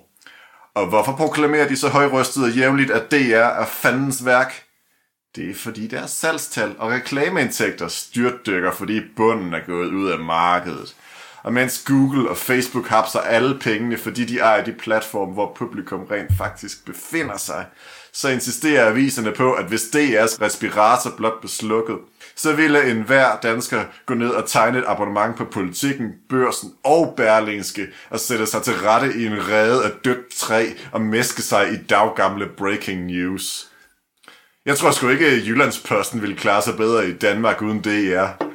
Og 0.75 0.87
hvorfor 0.87 1.11
proklamerer 1.11 1.67
de 1.67 1.77
så 1.77 1.89
højrystet 1.89 2.43
og 2.43 2.51
jævnligt, 2.51 2.91
at 2.91 3.11
DR 3.11 3.61
er 3.61 3.65
fandens 3.65 4.25
værk? 4.25 4.63
Det 5.35 5.49
er 5.49 5.55
fordi 5.55 5.87
deres 5.87 6.11
salgstal 6.11 6.75
og 6.77 6.91
reklameindtægter 6.91 7.87
styrtdykker, 7.87 8.71
fordi 8.71 9.01
bunden 9.15 9.53
er 9.53 9.65
gået 9.65 9.89
ud 9.89 10.09
af 10.11 10.19
markedet. 10.19 10.95
Og 11.43 11.53
mens 11.53 11.83
Google 11.87 12.29
og 12.29 12.37
Facebook 12.37 12.87
hapser 12.87 13.19
alle 13.19 13.59
pengene, 13.59 13.97
fordi 13.97 14.25
de 14.25 14.39
ejer 14.39 14.63
de 14.63 14.73
platforme, 14.73 15.33
hvor 15.33 15.53
publikum 15.55 16.03
rent 16.11 16.37
faktisk 16.37 16.85
befinder 16.85 17.37
sig, 17.37 17.65
så 18.13 18.29
insisterer 18.29 18.87
aviserne 18.87 19.31
på, 19.31 19.53
at 19.53 19.65
hvis 19.65 19.81
DR's 19.81 20.41
respirator 20.41 21.11
blot 21.17 21.39
blev 21.39 21.49
slukket, 21.49 21.97
så 22.35 22.53
ville 22.53 22.91
enhver 22.91 23.39
dansker 23.43 23.83
gå 24.05 24.13
ned 24.13 24.29
og 24.29 24.49
tegne 24.49 24.77
et 24.77 24.83
abonnement 24.87 25.37
på 25.37 25.45
politikken, 25.45 26.11
børsen 26.29 26.73
og 26.83 27.13
Berlingske 27.17 27.87
og 28.09 28.19
sætte 28.19 28.45
sig 28.45 28.63
til 28.63 28.73
rette 28.73 29.13
i 29.15 29.25
en 29.25 29.47
rede 29.47 29.85
af 29.85 29.91
dødt 30.05 30.33
træ 30.35 30.65
og 30.91 31.01
mæske 31.01 31.41
sig 31.41 31.73
i 31.73 31.75
daggamle 31.89 32.47
breaking 32.57 33.05
news. 33.05 33.67
Jeg 34.65 34.77
tror 34.77 34.91
sgu 34.91 35.09
ikke, 35.09 35.27
at 35.27 35.47
Jyllandsposten 35.47 36.21
ville 36.21 36.35
klare 36.35 36.61
sig 36.61 36.77
bedre 36.77 37.09
i 37.09 37.13
Danmark 37.13 37.61
uden 37.61 37.81
DR. 37.81 38.50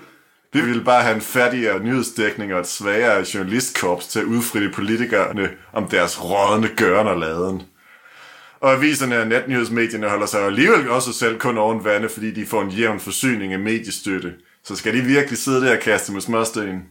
Vi 0.53 0.61
ville 0.61 0.85
bare 0.85 1.03
have 1.03 1.15
en 1.15 1.21
fattigere 1.21 1.83
nyhedsdækning 1.85 2.55
og 2.55 2.61
et 2.61 2.67
svagere 2.67 3.25
journalistkorps 3.35 4.07
til 4.07 4.19
at 4.19 4.25
udfritte 4.25 4.71
politikerne 4.75 5.51
om 5.73 5.89
deres 5.89 6.25
rådne 6.25 6.69
gøren 6.77 7.07
og 7.07 7.19
laden. 7.19 7.63
Og 8.61 8.73
aviserne 8.73 9.21
og 9.21 9.27
netnyhedsmedierne 9.27 10.09
holder 10.09 10.27
sig 10.27 10.47
alligevel 10.47 10.91
også 10.91 11.13
selv 11.13 11.39
kun 11.39 11.59
oven 11.59 11.85
vande, 11.85 12.09
fordi 12.09 12.31
de 12.31 12.47
får 12.47 12.63
en 12.63 12.71
jævn 12.71 13.01
forsyning 13.01 13.53
af 13.53 13.59
mediestøtte. 13.59 14.35
Så 14.65 14.77
skal 14.77 14.95
de 14.95 15.01
virkelig 15.01 15.39
sidde 15.39 15.67
der 15.67 15.77
og 15.77 15.83
kaste 15.83 16.13
med 16.13 16.21
småsten? 16.21 16.83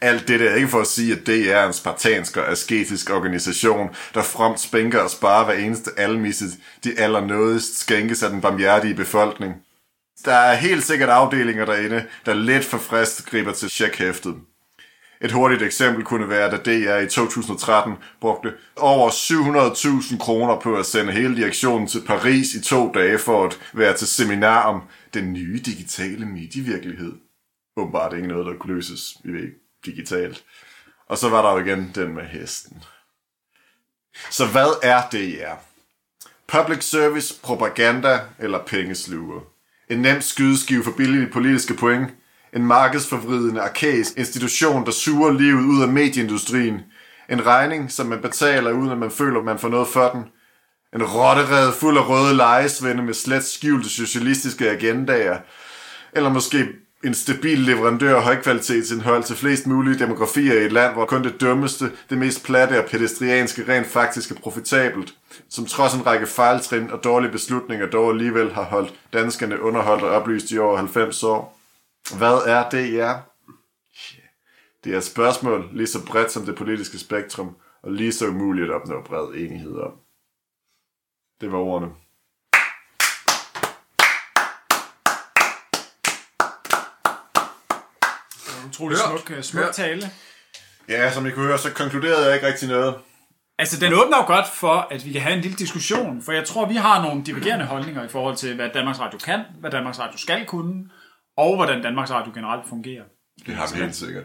Alt 0.00 0.28
det 0.28 0.42
er 0.42 0.54
ikke 0.54 0.68
for 0.68 0.80
at 0.80 0.86
sige, 0.86 1.12
at 1.12 1.26
det 1.26 1.52
er 1.52 1.66
en 1.66 1.72
spartansk 1.72 2.36
og 2.36 2.50
asketisk 2.50 3.10
organisation, 3.10 3.88
der 4.14 4.22
fremt 4.22 4.60
spænker 4.60 5.00
og 5.00 5.10
sparer 5.10 5.44
hver 5.44 5.54
eneste 5.54 5.90
almisse, 5.96 6.44
de 6.84 6.98
allernådigst 6.98 7.78
skænkes 7.80 8.22
af 8.22 8.30
den 8.30 8.40
barmhjertige 8.40 8.94
befolkning. 8.94 9.54
Der 10.24 10.34
er 10.34 10.54
helt 10.54 10.84
sikkert 10.84 11.08
afdelinger 11.08 11.64
derinde, 11.64 12.06
der 12.26 12.34
lidt 12.34 12.64
for 12.64 12.78
frist 12.78 13.26
griber 13.26 13.52
til 13.52 13.70
checkhæftet. 13.70 14.36
Et 15.20 15.32
hurtigt 15.32 15.62
eksempel 15.62 16.04
kunne 16.04 16.28
være, 16.28 16.50
da 16.50 16.56
DR 16.56 16.98
i 16.98 17.08
2013 17.08 17.94
brugte 18.20 18.54
over 18.76 19.10
700.000 19.10 20.18
kroner 20.18 20.60
på 20.60 20.76
at 20.76 20.86
sende 20.86 21.12
hele 21.12 21.36
direktionen 21.36 21.88
til 21.88 22.02
Paris 22.06 22.54
i 22.54 22.62
to 22.62 22.92
dage 22.92 23.18
for 23.18 23.44
at 23.44 23.60
være 23.72 23.96
til 23.96 24.06
seminar 24.06 24.62
om 24.62 24.82
den 25.14 25.32
nye 25.32 25.60
digitale 25.66 26.26
medievirkelighed. 26.26 27.12
Åbenbart 27.76 28.16
ikke 28.16 28.28
noget, 28.28 28.46
der 28.46 28.58
kunne 28.58 28.74
løses 28.74 29.16
vi 29.24 29.32
ved 29.32 29.42
ikke, 29.42 29.56
digitalt. 29.86 30.44
Og 31.08 31.18
så 31.18 31.28
var 31.28 31.42
der 31.42 31.52
jo 31.52 31.66
igen 31.66 31.92
den 31.94 32.14
med 32.14 32.24
hesten. 32.24 32.82
Så 34.30 34.46
hvad 34.46 34.78
er 34.82 35.02
DR? 35.12 35.54
Public 36.46 36.84
service, 36.84 37.40
propaganda 37.42 38.20
eller 38.38 38.64
pengesluger? 38.64 39.53
En 39.88 39.98
nem 39.98 40.20
skydeskive 40.20 40.84
for 40.84 40.90
billige 40.90 41.26
politiske 41.26 41.74
point– 41.74 42.10
en 42.54 42.66
markedsforvridende, 42.66 43.60
arkæisk 43.60 44.18
institution, 44.18 44.86
der 44.86 44.90
suger 44.90 45.32
livet 45.32 45.62
ud 45.62 45.82
af 45.82 45.88
medieindustrien. 45.88 46.80
En 47.30 47.46
regning, 47.46 47.92
som 47.92 48.06
man 48.06 48.20
betaler, 48.20 48.72
uden 48.72 48.90
at 48.90 48.98
man 48.98 49.10
føler, 49.10 49.38
at 49.38 49.44
man 49.44 49.58
får 49.58 49.68
noget 49.68 49.88
for 49.88 50.08
den. 50.08 50.24
En 50.94 51.02
rotterede 51.02 51.72
fuld 51.72 51.98
af 51.98 52.08
røde 52.08 52.36
lejesvende 52.36 53.02
med 53.02 53.14
slet 53.14 53.44
skjulte 53.44 53.88
socialistiske 53.88 54.70
agendaer. 54.70 55.38
Eller 56.12 56.32
måske 56.32 56.68
en 57.04 57.14
stabil 57.14 57.58
leverandør 57.58 58.16
af 58.16 58.22
højkvalitetsindhold 58.22 59.24
til 59.24 59.36
flest 59.36 59.66
mulige 59.66 59.98
demografier 59.98 60.60
i 60.60 60.64
et 60.64 60.72
land, 60.72 60.92
hvor 60.92 61.06
kun 61.06 61.24
det 61.24 61.40
dummeste, 61.40 61.92
det 62.10 62.18
mest 62.18 62.44
platte 62.44 62.78
og 62.84 62.90
pedestrianske 62.90 63.64
rent 63.68 63.86
faktisk 63.86 64.30
er 64.30 64.34
profitabelt, 64.34 65.14
som 65.48 65.66
trods 65.66 65.94
en 65.94 66.06
række 66.06 66.26
fejltrin 66.26 66.90
og 66.90 67.04
dårlige 67.04 67.32
beslutninger 67.32 67.86
dog 67.86 68.10
alligevel 68.10 68.52
har 68.52 68.62
holdt 68.62 68.94
danskerne 69.12 69.60
underholdt 69.62 70.02
og 70.02 70.10
oplyst 70.10 70.50
i 70.50 70.58
over 70.58 70.76
90 70.76 71.22
år. 71.22 71.60
Hvad 72.18 72.38
er 72.46 72.70
DR? 72.70 73.20
Det 74.84 74.94
er 74.94 74.98
et 74.98 75.04
spørgsmål 75.04 75.68
lige 75.72 75.86
så 75.86 76.06
bredt 76.06 76.32
som 76.32 76.46
det 76.46 76.56
politiske 76.56 76.98
spektrum, 76.98 77.56
og 77.82 77.92
lige 77.92 78.12
så 78.12 78.28
umuligt 78.28 78.70
at 78.70 78.74
opnå 78.74 79.02
bred 79.02 79.34
enighed 79.34 79.76
om. 79.76 79.92
Det 81.40 81.52
var 81.52 81.58
ordene. 81.58 82.03
Utrolig 88.74 88.98
Hørt. 88.98 89.20
smuk, 89.20 89.30
øh, 89.30 89.42
smuk 89.42 89.64
Hørt. 89.64 89.74
tale. 89.74 90.10
Ja, 90.88 91.12
som 91.12 91.26
I 91.26 91.30
kunne 91.30 91.46
høre, 91.46 91.58
så 91.58 91.72
konkluderede 91.72 92.26
jeg 92.26 92.34
ikke 92.34 92.46
rigtig 92.46 92.68
noget. 92.68 92.94
Altså, 93.58 93.80
den 93.80 93.92
åbner 93.92 94.16
jo 94.16 94.26
godt 94.26 94.46
for, 94.54 94.88
at 94.90 95.04
vi 95.06 95.12
kan 95.12 95.20
have 95.20 95.36
en 95.36 95.40
lille 95.40 95.56
diskussion, 95.56 96.22
for 96.22 96.32
jeg 96.32 96.44
tror, 96.44 96.68
vi 96.68 96.74
har 96.74 97.02
nogle 97.02 97.24
divergerende 97.24 97.64
holdninger 97.64 98.04
i 98.04 98.08
forhold 98.08 98.36
til, 98.36 98.54
hvad 98.54 98.70
Danmarks 98.74 99.00
Radio 99.00 99.18
kan, 99.18 99.40
hvad 99.60 99.70
Danmarks 99.70 99.98
Radio 99.98 100.18
skal 100.18 100.46
kunne, 100.46 100.90
og 101.36 101.56
hvordan 101.56 101.82
Danmarks 101.82 102.10
Radio 102.10 102.32
generelt 102.34 102.68
fungerer. 102.68 103.04
Det 103.46 103.54
har 103.54 103.74
vi 103.74 103.80
helt 103.82 103.94
sikkert. 103.94 104.24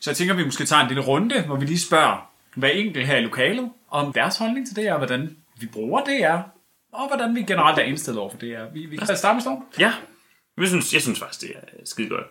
Så 0.00 0.10
jeg 0.10 0.16
tænker, 0.16 0.34
at 0.34 0.38
vi 0.38 0.44
måske 0.44 0.64
tager 0.64 0.82
en 0.82 0.88
lille 0.88 1.02
runde, 1.02 1.42
hvor 1.42 1.56
vi 1.56 1.66
lige 1.66 1.80
spørger 1.80 2.30
hver 2.56 2.68
enkelt 2.68 3.06
her 3.06 3.16
i 3.16 3.22
lokalet, 3.22 3.70
om 3.90 4.12
deres 4.12 4.36
holdning 4.38 4.66
til 4.66 4.76
det 4.76 4.86
er, 4.86 4.96
hvordan 4.96 5.36
vi 5.60 5.66
bruger 5.66 6.00
DR, 6.04 6.38
og 6.92 7.06
hvordan 7.08 7.34
vi 7.34 7.42
generelt 7.42 7.78
er 7.78 7.82
indstillet 7.82 8.20
over 8.20 8.30
for 8.30 8.38
DR. 8.38 8.72
Vi, 8.72 8.86
vi 8.86 8.96
kan 8.96 9.16
starte 9.16 9.34
med 9.34 9.42
Storm. 9.42 9.64
Ja, 9.78 9.92
jeg 10.58 10.68
synes, 10.68 10.94
jeg 10.94 11.02
synes 11.02 11.18
faktisk, 11.18 11.40
det 11.40 11.50
er 11.56 11.60
skide 11.84 12.08
godt. 12.08 12.26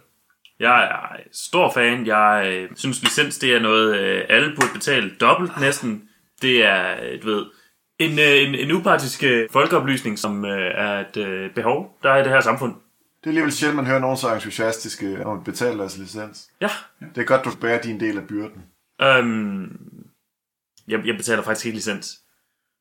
Jeg 0.60 0.84
er 0.84 1.18
stor 1.32 1.72
fan. 1.74 2.08
Jeg 2.08 2.44
øh, 2.48 2.70
synes, 2.76 3.04
licens 3.04 3.38
det 3.38 3.56
er 3.56 3.60
noget, 3.60 3.98
øh, 3.98 4.26
alle 4.30 4.56
burde 4.56 4.74
betale 4.74 5.16
dobbelt 5.22 5.60
næsten. 5.60 6.10
Det 6.42 6.66
er, 6.66 6.96
øh, 7.04 7.22
du 7.22 7.28
ved, 7.28 7.46
en, 8.00 8.20
øh, 8.20 8.48
en, 8.48 8.56
en 8.56 8.72
upartisk 8.72 9.24
øh, 9.24 9.50
folkeoplysning, 9.52 10.20
som 10.20 10.46
øh, 10.46 10.72
er 10.76 11.00
et 11.00 11.18
øh, 11.18 11.52
behov, 11.54 11.98
der 12.04 12.12
er 12.12 12.18
i 12.18 12.24
det 12.24 12.32
her 12.32 12.42
samfund. 12.42 12.74
Det 12.74 13.30
er 13.30 13.32
alligevel 13.32 13.54
sjældent, 13.54 13.76
man 13.76 13.86
hører 13.86 14.00
nogen 14.00 14.18
så 14.18 14.34
entusiastiske 14.34 15.26
om 15.26 15.38
at 15.38 15.44
betale 15.44 15.80
deres 15.80 15.98
licens. 15.98 16.50
Ja. 16.62 16.70
Det 17.16 17.22
er 17.22 17.26
godt, 17.26 17.46
du 17.46 17.52
bærer 17.62 17.82
din 17.82 18.00
del 18.00 18.18
af 18.18 18.28
byrden. 18.28 18.64
Øhm, 19.02 20.06
jeg, 20.88 21.06
jeg 21.06 21.18
betaler 21.18 21.44
faktisk 21.44 21.66
ikke 21.66 21.78
licens. 21.78 22.20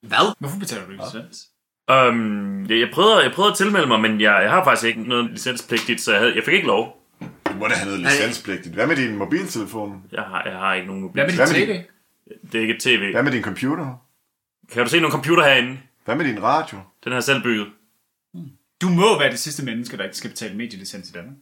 Hvad? 0.02 0.34
Hvorfor 0.38 0.58
betaler 0.58 0.84
du 0.84 0.90
ikke 0.92 1.04
licens? 1.04 1.48
Øhm, 1.90 2.66
jeg, 2.66 2.80
jeg, 2.80 2.90
prøvede, 2.92 3.22
jeg 3.22 3.32
prøvede 3.32 3.50
at 3.50 3.56
tilmelde 3.56 3.86
mig, 3.86 4.00
men 4.00 4.20
jeg, 4.20 4.42
jeg 4.42 4.50
har 4.50 4.64
faktisk 4.64 4.86
ikke 4.86 5.08
noget 5.08 5.30
licenspligtigt, 5.30 6.00
så 6.00 6.10
jeg, 6.12 6.20
havde, 6.20 6.34
jeg 6.34 6.44
fik 6.44 6.54
ikke 6.54 6.66
lov. 6.66 7.03
Må 7.64 7.68
da 7.68 7.74
have 7.74 7.86
noget 7.86 8.00
licenspligtigt. 8.00 8.74
Hvad 8.74 8.86
med 8.86 8.96
din 8.96 9.16
mobiltelefon? 9.16 10.02
Jeg 10.12 10.22
har, 10.22 10.42
jeg 10.46 10.58
har 10.58 10.74
ikke 10.74 10.86
nogen 10.86 11.02
mobil. 11.02 11.24
Hvad 11.24 11.32
med 11.32 11.38
med 11.38 11.66
tv? 11.66 11.84
Det 12.46 12.54
er 12.54 12.60
ikke 12.60 12.74
et 12.74 12.80
tv. 12.82 13.10
Hvad 13.12 13.22
med 13.22 13.32
din 13.32 13.42
computer? 13.42 14.02
Kan 14.72 14.84
du 14.84 14.90
se 14.90 15.00
nogle 15.00 15.12
computer 15.12 15.44
herinde? 15.44 15.78
Hvad 16.04 16.16
med 16.16 16.24
din 16.24 16.42
radio? 16.42 16.78
Den 17.04 17.12
har 17.12 17.16
jeg 17.16 17.24
selv 17.24 17.42
bygget. 17.42 17.66
Du 18.82 18.88
må 18.88 19.18
være 19.18 19.30
det 19.30 19.38
sidste 19.38 19.64
menneske, 19.64 19.96
der 19.96 20.04
ikke 20.04 20.16
skal 20.16 20.30
betale 20.30 20.56
medielicens 20.56 21.08
i 21.08 21.12
Danmark. 21.12 21.36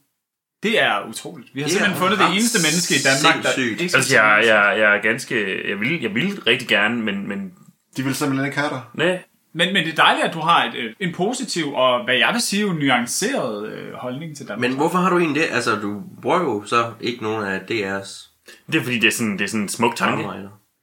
Det 0.62 0.82
er 0.82 1.08
utroligt. 1.08 1.54
Vi 1.54 1.60
har 1.60 1.66
Det 1.68 1.72
simpelthen 1.72 1.98
fundet 2.02 2.18
det 2.18 2.26
eneste 2.26 2.58
menneske 2.66 2.92
i 2.94 3.02
Danmark, 3.08 3.44
der 3.44 3.62
ikke 3.62 3.88
skal 3.88 3.98
Altså, 3.98 4.14
jeg, 4.16 4.42
jeg, 4.46 4.78
jeg 4.78 4.96
er 4.96 5.02
ganske... 5.02 5.68
Jeg 5.70 5.80
vil, 5.80 6.02
jeg 6.02 6.14
vil 6.14 6.40
rigtig 6.46 6.68
gerne, 6.68 7.02
men... 7.02 7.28
men 7.28 7.52
De 7.96 8.02
vil 8.04 8.14
simpelthen 8.14 8.46
ikke 8.46 8.58
have 8.58 8.70
dig. 8.70 8.82
nej, 8.94 9.22
Men, 9.52 9.72
men 9.72 9.84
det 9.84 9.92
er 9.92 9.96
dejligt, 9.96 10.26
at 10.26 10.34
du 10.34 10.40
har 10.40 10.64
et, 10.64 10.74
øh, 10.74 10.94
en 11.00 11.14
positiv 11.14 11.72
og, 11.74 12.04
hvad 12.04 12.14
jeg 12.14 12.30
vil 12.32 12.40
sige, 12.40 12.62
jo 12.62 12.72
nuanceret 12.72 13.72
øh, 13.72 13.92
holdning 13.94 14.36
til 14.36 14.48
Danmark. 14.48 14.70
Men 14.70 14.76
hvorfor 14.76 14.98
har 14.98 15.10
du 15.10 15.18
egentlig 15.18 15.42
det? 15.42 15.48
Altså, 15.50 15.76
du 15.76 16.02
bruger 16.22 16.40
jo 16.40 16.64
så 16.66 16.92
ikke 17.00 17.22
nogen 17.22 17.46
af 17.46 17.58
DR's 17.58 18.32
det 18.72 18.78
er 18.78 18.82
fordi, 18.82 18.98
det 18.98 19.06
er 19.06 19.12
sådan, 19.12 19.32
det 19.32 19.44
er 19.44 19.48
sådan 19.48 19.62
en 19.62 19.68
smuk 19.68 19.96
tanke. 19.96 20.28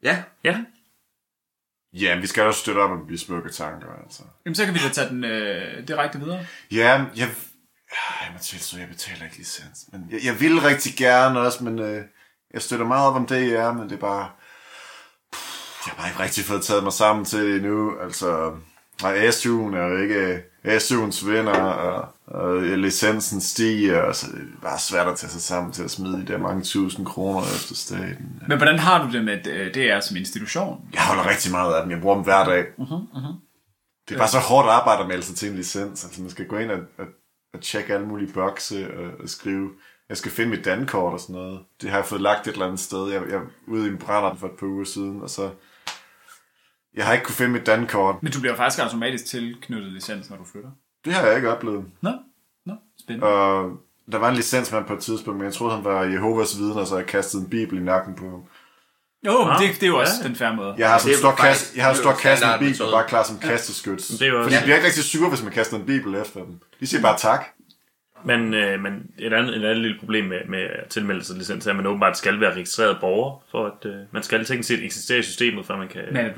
Ja, 0.04 0.24
Ja. 0.44 0.64
Ja, 1.94 2.20
vi 2.20 2.28
skal 2.28 2.44
også 2.44 2.60
støtte 2.60 2.80
op 2.80 2.92
om 2.92 3.08
de 3.08 3.18
smukke 3.18 3.50
tanker, 3.50 3.88
altså. 4.04 4.24
Jamen, 4.46 4.56
så 4.56 4.66
kan 4.66 4.74
vi 4.74 4.80
da 4.80 4.90
tage 4.90 5.10
den 5.10 5.24
øh, 5.24 5.88
direkte 5.88 6.20
videre. 6.20 6.46
Ja, 6.72 7.06
jeg... 7.16 7.30
Jeg 8.22 8.34
må 8.34 8.40
tilstå, 8.42 8.78
jeg 8.78 8.88
betaler 8.88 9.26
ikke 9.26 9.38
licens. 9.38 9.86
Men 9.92 10.08
jeg, 10.12 10.20
jeg 10.26 10.40
vil 10.40 10.60
rigtig 10.60 10.94
gerne 10.98 11.40
også, 11.40 11.64
men 11.64 11.80
øh, 11.80 12.04
jeg 12.54 12.62
støtter 12.62 12.86
meget 12.86 13.08
op 13.08 13.16
om 13.16 13.26
det, 13.26 13.52
ja, 13.52 13.72
men 13.72 13.84
det 13.84 13.92
er 13.92 14.00
bare... 14.00 14.30
Jeg 15.90 15.96
har 15.96 16.02
bare 16.04 16.10
ikke 16.12 16.24
rigtig 16.24 16.46
fået 16.46 16.62
taget 16.62 16.84
mig 16.84 16.94
sammen 16.94 17.26
til 17.26 17.40
det 17.40 17.56
endnu. 17.56 17.92
Altså, 18.02 18.52
og 19.04 19.16
SU'en 19.16 19.76
er 19.76 19.88
jo 19.88 19.98
ikke 19.98 20.44
SU'ens 20.66 21.30
vinder, 21.30 21.62
og, 21.62 22.08
og 22.28 22.62
licensen 22.62 23.42
stiger, 23.42 24.02
og 24.02 24.16
så 24.16 24.28
er 24.28 24.32
det 24.32 24.48
bare 24.62 24.80
svært 24.80 25.08
at 25.08 25.18
tage 25.18 25.30
sig 25.30 25.42
sammen 25.42 25.72
til 25.72 25.84
at 25.84 25.92
smide 25.92 26.18
de 26.18 26.26
der 26.26 26.38
mange 26.38 26.64
tusind 26.64 27.06
kroner 27.06 27.42
efter 27.42 27.76
staten. 27.76 28.42
Men 28.48 28.58
hvordan 28.58 28.80
har 28.80 29.06
du 29.06 29.12
det 29.12 29.26
med 29.26 29.48
øh, 29.48 29.74
DR 29.74 30.00
som 30.00 30.18
institution? 30.18 30.90
Jeg 30.94 31.02
holder 31.02 31.30
rigtig 31.30 31.52
meget 31.52 31.74
af 31.74 31.82
dem. 31.84 31.92
Jeg 31.92 32.02
bruger 32.02 32.16
dem 32.16 32.24
hver 32.24 32.46
dag. 32.46 32.66
Uh-huh, 32.78 33.16
uh-huh. 33.16 33.34
Det 34.10 34.16
er 34.16 34.20
bare 34.20 34.28
så 34.28 34.40
hårdt 34.40 34.70
arbejde 34.70 35.02
at 35.02 35.08
melde 35.08 35.24
sig 35.24 35.36
til 35.36 35.50
en 35.50 35.56
licens. 35.56 36.04
Altså, 36.04 36.22
man 36.22 36.30
skal 36.32 36.48
gå 36.48 36.58
ind 36.58 36.72
og, 36.72 36.80
og, 36.98 37.06
og 37.54 37.62
tjekke 37.62 37.94
alle 37.94 38.08
mulige 38.08 38.34
bokse 38.34 38.88
og, 38.98 39.22
og 39.24 39.30
skrive. 39.30 39.70
Jeg 40.10 40.18
skal 40.18 40.32
finde 40.32 40.50
mit 40.50 40.66
dankort 40.66 41.14
og 41.14 41.20
sådan 41.20 41.36
noget. 41.36 41.60
Det 41.82 41.90
har 41.90 41.98
jeg 41.98 42.06
fået 42.06 42.22
lagt 42.22 42.48
et 42.48 42.52
eller 42.52 42.66
andet 42.66 42.80
sted. 42.80 43.12
Jeg, 43.12 43.22
jeg 43.30 43.36
er 43.36 43.42
ude 43.68 43.86
i 43.86 43.90
en 43.90 43.98
brænder 43.98 44.36
for 44.36 44.48
et 44.48 44.60
par 44.60 44.68
uger 44.68 44.86
siden, 44.86 45.22
og 45.22 45.30
så... 45.30 45.50
Jeg 47.00 47.08
har 47.08 47.14
ikke 47.14 47.26
kunne 47.26 47.36
finde 47.36 47.52
mit 47.52 47.66
dankort. 47.66 48.24
Men 48.24 48.32
du 48.32 48.40
bliver 48.40 48.56
faktisk 48.56 48.84
automatisk 48.84 49.26
tilknyttet 49.26 49.92
licens, 49.92 50.30
når 50.30 50.38
du 50.38 50.44
flytter. 50.44 50.70
Det 51.06 51.14
har 51.14 51.26
jeg 51.28 51.36
ikke 51.36 51.52
oplevet. 51.52 51.86
Nå, 52.02 52.12
nå, 52.66 52.74
spændende. 53.00 53.28
Og 53.28 53.78
der 54.12 54.18
var 54.18 54.30
en 54.30 54.36
licensmand 54.36 54.86
på 54.86 54.94
et 54.94 55.00
tidspunkt, 55.00 55.38
men 55.38 55.46
jeg 55.46 55.54
troede, 55.54 55.76
han 55.76 55.84
var 55.84 56.04
Jehovas 56.04 56.58
vidner, 56.60 56.86
så 56.86 56.98
jeg 56.98 57.06
kastede 57.06 57.44
en 57.44 57.50
bibel 57.50 57.78
i 57.78 57.82
nakken 57.82 58.16
på 58.16 58.30
ham. 58.30 58.44
Jo, 59.26 59.44
men 59.44 59.50
Ah, 59.54 59.60
det, 59.62 59.70
det 59.76 59.84
er 59.84 59.88
jo 59.88 60.00
også 60.00 60.14
ja. 60.24 60.28
den 60.28 60.36
færre 60.36 60.56
måde. 60.56 60.76
Jeg 60.78 60.90
har 60.92 60.98
sådan 60.98 61.10
Det 61.10 61.16
en 61.16 61.20
stor 61.20 61.30
faktisk- 61.36 61.48
kasse, 61.48 61.74
jeg 61.76 61.84
har 61.84 61.90
en 61.92 61.96
det 61.96 62.04
stor 62.04 62.14
kasse 62.14 62.46
med 62.46 62.60
bibel, 62.60 62.92
bare 62.92 63.08
klar 63.08 63.24
som 63.24 63.38
kasteskyts. 63.40 64.08
Det 64.08 64.22
er 64.22 64.28
jo 64.28 64.38
For 64.38 64.44
også- 64.44 64.58
de 64.58 64.64
bliver 64.64 64.76
ikke 64.76 64.88
rigtig 64.88 65.04
sure, 65.04 65.30
hvis 65.30 65.44
man 65.44 65.52
kaster 65.54 65.78
en 65.78 65.86
bibel 65.86 66.16
efter 66.16 66.40
dem. 66.44 66.60
De 66.80 66.88
siger 66.88 67.02
bare 67.02 67.18
tak. 67.18 67.46
Men, 68.26 68.54
øh, 68.54 68.80
men 68.80 68.94
et, 69.18 69.34
andet, 69.34 69.50
et 69.58 69.64
andet 69.64 69.78
lille 69.78 70.00
problem 70.00 70.26
med, 70.26 70.38
med 70.50 70.60
at 70.60 70.88
tilmelde 70.90 71.24
sig 71.24 71.36
licens 71.38 71.66
er, 71.66 71.70
at 71.70 71.76
man 71.76 71.86
åbenbart 71.88 72.18
skal 72.18 72.40
være 72.40 72.52
registreret 72.54 72.98
borger, 73.02 73.44
for 73.52 73.66
at 73.66 73.86
øh, 73.92 73.96
man 74.12 74.24
skal 74.24 74.46
teknisk 74.46 74.68
set 74.68 74.84
eksistere 74.86 75.20
i 75.20 75.24
systemet, 75.24 75.70
at 75.70 75.78
man 75.78 75.88
kan... 75.88 76.02
Men 76.12 76.26
er 76.26 76.34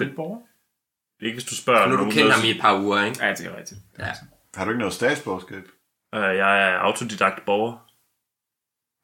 det 1.21 1.25
borger? 1.25 1.27
Ikke 1.27 1.35
hvis 1.35 1.43
du 1.49 1.55
spørger 1.55 1.85
Nu 1.85 1.91
du 1.91 1.97
nogen 1.97 2.15
noget- 2.17 2.33
ham 2.33 2.45
i 2.45 2.49
et 2.51 2.61
par 2.61 2.79
uger, 2.81 3.05
ikke? 3.05 3.25
Ja, 3.25 3.33
det 3.33 3.45
er 3.45 3.57
rigtigt. 3.57 3.79
Ja. 3.99 4.05
Har 4.55 4.65
du 4.65 4.71
ikke 4.71 4.79
noget 4.79 4.93
statsborgerskab? 4.93 5.63
Øh, 6.15 6.21
jeg 6.21 6.69
er 6.71 6.77
autodidakt 6.77 7.45
borger. 7.45 7.87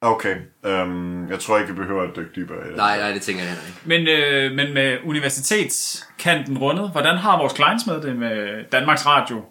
Okay, 0.00 0.36
øhm, 0.66 1.28
jeg 1.30 1.40
tror 1.40 1.58
ikke, 1.58 1.70
vi 1.72 1.76
behøver 1.76 2.02
at 2.02 2.16
dykke 2.16 2.30
dybere 2.36 2.64
i 2.66 2.68
det. 2.68 2.76
Nej, 2.76 2.98
nej, 2.98 3.12
det 3.12 3.22
tænker 3.22 3.42
jeg 3.42 3.50
heller 3.52 3.66
ikke. 3.66 3.80
Men, 3.84 4.08
øh, 4.08 4.52
men 4.56 4.74
med 4.74 4.98
universitetskanten 5.04 6.58
rundet, 6.58 6.90
hvordan 6.90 7.16
har 7.16 7.38
vores 7.38 7.52
clients 7.54 7.86
med 7.86 8.00
det 8.02 8.16
med 8.16 8.64
Danmarks 8.72 9.06
Radio? 9.06 9.44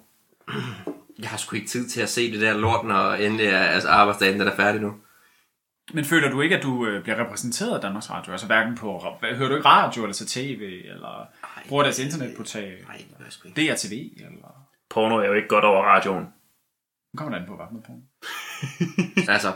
Jeg 1.20 1.30
har 1.30 1.38
sgu 1.38 1.56
ikke 1.56 1.68
tid 1.68 1.90
til 1.90 2.02
at 2.02 2.10
se 2.10 2.32
det 2.32 2.42
der 2.42 2.58
lort, 2.58 2.86
når 2.86 3.12
endelig 3.14 3.46
er 3.48 3.60
altså 3.60 3.90
arbejdsdagen 3.90 4.40
den 4.40 4.48
er 4.48 4.56
færdig 4.56 4.82
nu. 4.82 4.94
Men 5.94 6.06
føler 6.06 6.30
du 6.32 6.42
ikke, 6.42 6.58
at 6.58 6.64
du 6.64 6.86
øh, 6.88 7.04
bliver 7.04 7.20
repræsenteret 7.26 7.76
af 7.76 7.82
Danmarks 7.82 8.10
Radio? 8.12 8.32
Altså 8.32 8.48
hverken 8.48 8.76
på... 8.78 8.98
ra- 8.98 9.36
Hører 9.36 9.50
du 9.50 9.56
ikke 9.56 9.68
radio, 9.68 10.04
eller 10.04 10.14
til 10.14 10.28
tv, 10.28 10.82
eller 10.86 11.28
bruger 11.68 11.84
deres 11.84 12.00
internetportal? 12.00 12.78
Nej, 12.88 12.98
det 12.98 13.18
gør 13.18 13.24
jeg 13.26 13.34
sgu 13.34 13.48
ikke. 13.48 13.72
DRTV, 13.74 13.94
eller... 14.18 14.68
Porno 14.90 15.16
er 15.18 15.26
jo 15.26 15.34
ikke 15.34 15.48
godt 15.48 15.66
over 15.66 15.84
radioen. 15.84 16.24
Nu 17.14 17.18
kommer 17.18 17.38
der 17.38 17.42
an 17.44 17.48
på, 17.48 17.56
hvad 17.56 17.66
med 17.72 17.82
på. 17.82 17.94
Altså, 19.32 19.54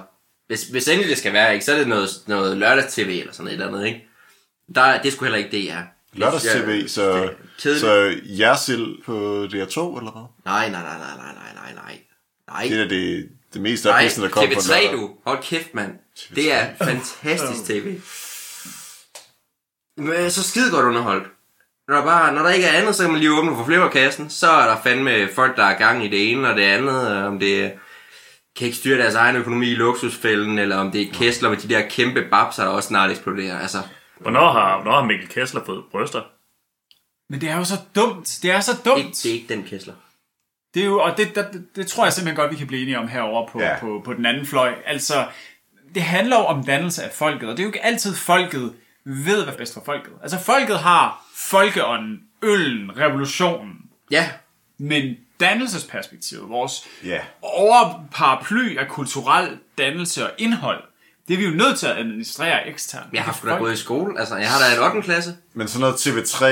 hvis, 0.47 0.63
hvis 0.67 0.87
endelig 0.87 1.09
det 1.09 1.17
skal 1.17 1.33
være, 1.33 1.53
ikke, 1.53 1.65
så 1.65 1.73
er 1.73 1.77
det 1.77 1.87
noget, 1.87 2.09
noget 2.27 2.57
lørdags-tv 2.57 3.17
eller 3.19 3.33
sådan 3.33 3.47
et 3.47 3.53
eller 3.53 3.67
andet, 3.67 3.85
ikke? 3.85 4.07
Der, 4.75 4.97
det 5.01 5.07
er 5.07 5.11
sgu 5.11 5.25
heller 5.25 5.37
ikke 5.37 5.51
det, 5.51 5.71
er. 5.71 5.83
Lørdags-tv, 6.13 6.87
så, 6.87 7.33
det 7.63 7.71
er 7.71 7.79
så 7.79 8.19
Jersild 8.23 9.03
på 9.03 9.43
DR2, 9.43 9.97
eller 9.97 10.11
hvad? 10.11 10.25
Nej, 10.45 10.69
nej, 10.69 10.81
nej, 10.81 10.97
nej, 10.97 11.15
nej, 11.17 11.33
nej, 11.33 11.53
nej, 11.53 11.73
nej. 11.73 11.99
Nej, 12.47 12.63
Det 12.69 12.81
er 12.81 12.87
det, 12.87 13.29
det 13.53 13.61
mest 13.61 13.85
ophidsende, 13.85 14.27
der 14.27 14.33
kommer 14.33 14.55
på 14.55 14.59
TV3 14.59 14.83
lørdag. 14.83 14.97
du. 14.97 15.15
Hold 15.25 15.43
kæft, 15.43 15.73
mand. 15.73 15.99
Det 16.35 16.53
er 16.53 16.75
fantastisk 16.75 17.63
tv. 17.65 17.99
Men 19.97 20.31
så 20.31 20.43
skide 20.43 20.71
godt 20.71 20.85
underholdt. 20.85 21.27
Når 21.91 21.97
der, 21.97 22.03
bare, 22.05 22.33
når 22.33 22.41
der 22.41 22.49
ikke 22.49 22.67
er 22.67 22.71
andet, 22.81 22.95
så 22.95 23.03
kan 23.03 23.11
man 23.11 23.19
lige 23.19 23.33
åbne 23.33 23.55
for 23.55 23.65
flipperkassen. 23.65 24.29
Så 24.29 24.51
er 24.51 24.67
der 24.67 24.77
fandme 24.83 25.27
folk, 25.35 25.57
der 25.57 25.63
er 25.63 25.77
gang 25.77 26.05
i 26.05 26.07
det 26.07 26.31
ene 26.31 26.49
og 26.49 26.55
det 26.55 26.63
andet. 26.63 27.11
øh, 27.17 27.25
Om 27.25 27.39
det 27.39 27.63
er- 27.65 27.69
kan 28.57 28.65
ikke 28.65 28.77
styre 28.77 28.97
deres 28.97 29.15
egen 29.15 29.35
økonomi 29.35 29.67
i 29.71 29.75
luksusfælden, 29.75 30.59
eller 30.59 30.77
om 30.77 30.91
det 30.91 31.01
er 31.01 31.13
Kessler 31.13 31.49
med 31.49 31.57
de 31.57 31.69
der 31.69 31.81
kæmpe 31.89 32.21
babser, 32.31 32.63
der 32.63 32.69
også 32.71 32.87
snart 32.87 33.11
eksploderer. 33.11 33.59
Altså, 33.59 33.77
Hvornår 34.19 34.51
har, 34.51 34.81
hvornår 34.81 34.99
har 34.99 35.05
Mikkel 35.07 35.27
Kessler 35.29 35.65
fået 35.65 35.83
bryster? 35.91 36.21
Men 37.29 37.41
det 37.41 37.49
er 37.49 37.57
jo 37.57 37.63
så 37.63 37.75
dumt. 37.95 38.39
Det 38.41 38.51
er 38.51 38.59
så 38.59 38.71
dumt. 38.85 38.97
ikke, 38.99 39.11
det 39.23 39.25
er 39.25 39.33
ikke 39.33 39.53
den 39.53 39.63
Kessler. 39.63 39.93
Det 40.73 40.81
er 40.81 40.85
jo, 40.85 40.99
og 40.99 41.17
det, 41.17 41.35
det, 41.35 41.65
det 41.75 41.87
tror 41.87 42.03
jeg 42.03 42.13
simpelthen 42.13 42.35
godt, 42.41 42.51
vi 42.51 42.55
kan 42.55 42.67
blive 42.67 42.81
enige 42.81 42.99
om 42.99 43.07
herover 43.07 43.47
på, 43.47 43.59
Ja. 43.61 43.69
ja. 43.69 43.79
på, 43.79 44.01
på 44.05 44.13
den 44.13 44.25
anden 44.25 44.45
fløj. 44.45 44.73
Altså, 44.85 45.25
det 45.95 46.03
handler 46.03 46.37
jo 46.37 46.43
om 46.45 46.63
dannelse 46.63 47.03
af 47.03 47.11
folket, 47.11 47.49
og 47.49 47.57
det 47.57 47.59
er 47.59 47.63
jo 47.63 47.69
ikke 47.69 47.85
altid 47.85 48.15
folket 48.15 48.73
ved, 49.05 49.43
hvad 49.43 49.53
er 49.53 49.57
bedst 49.57 49.73
for 49.73 49.81
folket. 49.85 50.13
Altså, 50.21 50.39
folket 50.39 50.79
har 50.79 51.25
folkeånden, 51.35 52.19
øllen, 52.41 52.97
revolutionen, 52.97 53.73
Ja, 54.11 54.29
men 54.77 55.15
dannelsesperspektivet, 55.39 56.49
vores 56.49 56.83
Ja. 57.03 57.19
overparaply 57.41 58.77
af 58.77 58.87
kulturel 58.87 59.57
dannelse 59.77 60.25
og 60.25 60.31
indhold, 60.37 60.83
det 61.27 61.33
er 61.33 61.37
vi 61.37 61.43
jo 61.45 61.51
nødt 61.51 61.79
til 61.79 61.87
at 61.87 61.97
administrere 61.97 62.67
eksternt. 62.67 63.13
jeg 63.13 63.23
har 63.23 63.33
sgu 63.33 63.47
da 63.49 63.55
gået 63.55 63.73
i 63.73 63.77
skole. 63.77 64.19
Altså, 64.19 64.35
jeg 64.35 64.49
har 64.51 64.59
da 64.59 64.75
en 64.75 64.83
8. 64.95 65.01
klasse. 65.01 65.37
Men 65.53 65.67
sådan 65.67 65.81
noget 65.81 65.95
TV3 65.95 66.45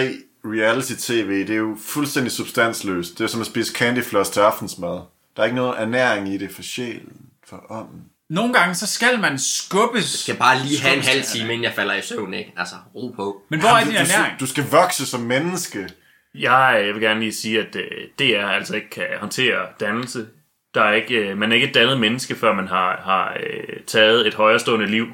reality-tv, 0.45 1.39
det 1.39 1.49
er 1.49 1.55
jo 1.55 1.77
fuldstændig 1.85 2.31
substansløst. 2.31 3.17
Det 3.17 3.23
er 3.23 3.27
som 3.27 3.41
at 3.41 3.47
spise 3.47 3.73
candyfloss 3.73 4.29
til 4.29 4.39
aftensmad. 4.39 4.99
Der 5.35 5.41
er 5.41 5.43
ikke 5.43 5.55
noget 5.55 5.81
ernæring 5.81 6.33
i 6.33 6.37
det 6.37 6.51
for 6.55 6.61
sjælen, 6.61 7.15
for 7.47 7.65
ånden. 7.71 8.01
Nogle 8.29 8.53
gange, 8.53 8.75
så 8.75 8.87
skal 8.87 9.19
man 9.19 9.39
skubbes. 9.39 10.03
Jeg 10.13 10.19
skal 10.19 10.35
bare 10.35 10.59
lige 10.65 10.81
have 10.81 10.95
en 10.97 11.03
halv 11.03 11.23
time, 11.23 11.43
inden 11.53 11.63
jeg 11.63 11.73
falder 11.75 11.93
i 11.95 12.01
søvn, 12.01 12.33
ikke? 12.33 12.53
Altså, 12.57 12.75
ro 12.95 13.13
på. 13.15 13.41
Men 13.49 13.59
hvor 13.59 13.69
er 13.69 13.83
din 13.83 13.93
du, 13.93 13.97
ernæring? 13.99 14.39
du 14.39 14.45
skal 14.45 14.63
vokse 14.71 15.05
som 15.05 15.19
menneske. 15.21 15.89
Jeg, 16.35 16.81
jeg 16.85 16.93
vil 16.93 17.01
gerne 17.01 17.19
lige 17.19 17.33
sige, 17.33 17.59
at 17.59 17.75
øh, 17.75 17.83
DR 18.19 18.45
altså 18.45 18.75
ikke 18.75 18.89
kan 18.89 19.05
håndtere 19.19 19.65
dannelse. 19.79 20.27
Der 20.73 20.81
er 20.83 20.93
ikke, 20.93 21.15
øh, 21.15 21.37
man 21.37 21.51
er 21.51 21.55
ikke 21.55 21.67
et 21.67 21.73
dannet 21.73 21.99
menneske, 21.99 22.35
før 22.35 22.53
man 22.53 22.67
har, 22.67 23.01
har 23.03 23.37
øh, 23.43 23.77
taget 23.87 24.27
et 24.27 24.33
højrestående 24.33 24.85
liv. 24.87 25.05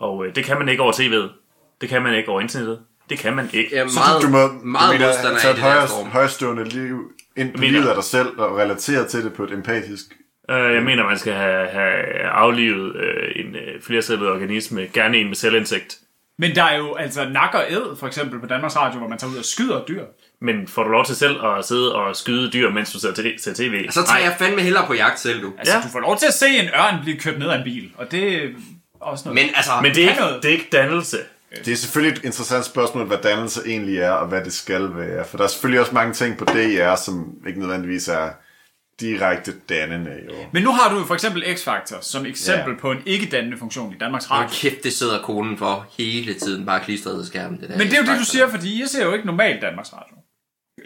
Og 0.00 0.24
det 0.34 0.44
kan 0.44 0.58
man 0.58 0.68
ikke 0.68 0.82
over 0.82 0.92
tv'et. 0.92 1.32
Det 1.80 1.88
kan 1.88 2.02
man 2.02 2.14
ikke 2.14 2.28
over 2.28 2.40
internettet. 2.40 2.78
Det 3.10 3.18
kan 3.18 3.36
man 3.36 3.50
ikke. 3.52 3.76
Jeg 3.76 3.82
er 3.84 3.88
Så 3.88 3.94
meget, 3.94 4.22
du, 4.22 4.28
må 4.28 4.62
meget 4.64 4.88
du 4.88 4.92
mener, 4.92 5.06
modstander 5.06 5.38
tage 5.38 5.48
af 5.48 5.50
et 5.50 5.56
det 5.56 5.64
der 5.64 5.70
højere, 5.70 5.88
storm. 5.88 6.08
højrestående 6.08 6.64
liv 6.64 6.98
ind 7.36 7.52
på 7.52 7.58
mener- 7.60 7.72
livet 7.72 7.88
af 7.88 7.94
dig 7.94 8.04
selv 8.04 8.28
og 8.38 8.56
relatere 8.56 9.08
til 9.08 9.24
det 9.24 9.32
på 9.32 9.44
et 9.44 9.52
empatisk... 9.52 10.04
Øh, 10.50 10.74
jeg 10.74 10.82
mener, 10.82 11.04
man 11.06 11.18
skal 11.18 11.32
have, 11.32 11.68
have 11.68 12.22
aflivet 12.22 12.96
øh, 12.96 13.30
en 13.36 13.54
øh, 13.56 13.82
flercellet 13.82 14.28
organisme, 14.28 14.86
gerne 14.92 15.16
en 15.18 15.26
med 15.26 15.36
selvindsigt. 15.36 15.98
Men 16.40 16.54
der 16.54 16.62
er 16.62 16.76
jo 16.78 16.94
altså 16.94 17.28
nak 17.28 17.54
og 17.54 17.64
æd, 17.70 17.96
for 18.00 18.06
eksempel 18.06 18.40
på 18.40 18.46
Danmarks 18.46 18.76
Radio, 18.76 18.98
hvor 18.98 19.08
man 19.08 19.18
tager 19.18 19.30
ud 19.32 19.36
og 19.38 19.44
skyder 19.44 19.84
dyr. 19.88 20.04
Men 20.40 20.68
får 20.68 20.82
du 20.82 20.88
lov 20.90 21.04
til 21.04 21.16
selv 21.16 21.44
at 21.46 21.64
sidde 21.64 21.94
og 21.94 22.16
skyde 22.16 22.50
dyr, 22.50 22.70
mens 22.70 22.92
du 22.92 22.98
ser, 23.00 23.08
t- 23.10 23.42
ser 23.42 23.54
tv? 23.54 23.90
Så 23.90 24.06
tager 24.06 24.20
jeg 24.20 24.34
fandme 24.38 24.60
hellere 24.62 24.86
på 24.86 24.94
jagt 24.94 25.20
selv, 25.20 25.42
du. 25.42 25.52
Altså, 25.58 25.74
Ja. 25.74 25.82
du 25.82 25.88
får 25.88 26.00
lov 26.00 26.16
til 26.18 26.26
at 26.26 26.34
se 26.34 26.46
en 26.48 26.64
ørn 26.68 27.02
blive 27.02 27.16
kørt 27.18 27.38
ned 27.38 27.48
af 27.48 27.58
en 27.58 27.64
bil, 27.64 27.90
og 27.96 28.10
det 28.10 28.34
er 28.44 28.48
også 29.00 29.24
noget. 29.28 29.34
Men 29.34 29.50
altså, 29.54 29.70
Men 29.82 29.94
det 29.94 30.04
er, 30.04 30.08
ikke, 30.08 30.20
noget. 30.20 30.42
det 30.42 30.48
er 30.48 30.52
ikke 30.52 30.68
dannelse. 30.72 31.16
Det 31.64 31.72
er 31.72 31.76
selvfølgelig 31.76 32.18
et 32.18 32.24
interessant 32.24 32.64
spørgsmål, 32.64 33.06
hvad 33.06 33.18
dannelse 33.22 33.60
egentlig 33.66 33.98
er, 33.98 34.10
og 34.10 34.26
hvad 34.28 34.44
det 34.44 34.52
skal 34.52 34.88
være. 34.96 35.24
For 35.24 35.36
der 35.36 35.44
er 35.44 35.48
selvfølgelig 35.48 35.80
også 35.80 35.94
mange 35.94 36.12
ting 36.14 36.38
på 36.38 36.44
DR, 36.44 36.94
som 36.94 37.26
ikke 37.46 37.60
nødvendigvis 37.60 38.08
er 38.08 38.28
direkte 39.00 39.52
dannende. 39.68 40.10
Jo. 40.28 40.34
Men 40.52 40.62
nu 40.62 40.72
har 40.72 40.92
du 40.94 40.98
jo 40.98 41.04
for 41.04 41.14
eksempel 41.14 41.42
X-Factor 41.42 42.00
som 42.00 42.26
eksempel 42.26 42.72
Ja. 42.74 42.78
på 42.80 42.90
en 42.92 42.98
ikke-dannende 43.06 43.58
funktion 43.58 43.94
i 43.94 43.98
Danmarks 43.98 44.24
hold 44.24 44.44
Radio. 44.44 44.56
kæft, 44.60 44.84
det 44.84 44.92
sidder 44.92 45.22
konen 45.22 45.58
for 45.58 45.86
hele 45.98 46.34
tiden, 46.34 46.66
bare 46.66 46.80
klistret 46.80 47.18
til 47.24 47.26
skærmen. 47.26 47.60
Det 47.60 47.68
der 47.68 47.78
Men 47.78 47.86
det 47.86 47.92
er 47.98 48.02
jo 48.02 48.12
det, 48.12 48.18
du 48.20 48.24
siger, 48.24 48.48
fordi 48.48 48.80
jeg 48.80 48.88
ser 48.88 49.04
jo 49.04 49.12
ikke 49.12 49.26
normalt 49.26 49.62
Danmarks 49.62 49.92
Radio, 49.92 50.16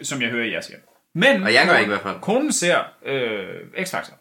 som 0.03 0.21
jeg 0.21 0.29
hører, 0.29 0.45
jeg 0.47 0.63
siger. 0.63 0.77
Men 1.15 1.43
Og 1.43 1.53
jeg 1.53 1.65
gør 1.67 1.73
ikke 1.77 1.85
i 1.85 1.87
hvert 1.87 2.01
fald. 2.01 2.15
konen 2.21 2.51
ser 2.51 2.77
øh, 3.05 3.45
X-Factor. 3.79 4.13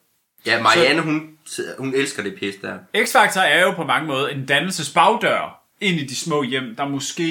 Ja, 0.46 0.62
Marianne, 0.62 1.02
hun, 1.02 1.30
hun 1.78 1.94
elsker 1.94 2.22
det 2.22 2.34
pis 2.38 2.54
der. 2.62 2.78
X-Factor 2.96 3.40
er 3.40 3.62
jo 3.62 3.70
på 3.72 3.84
mange 3.84 4.06
måder 4.06 4.28
en 4.28 4.46
dannelsesbagdør 4.46 5.62
ind 5.80 6.00
i 6.00 6.04
de 6.06 6.16
små 6.16 6.42
hjem, 6.42 6.76
der 6.76 6.88
måske 6.88 7.24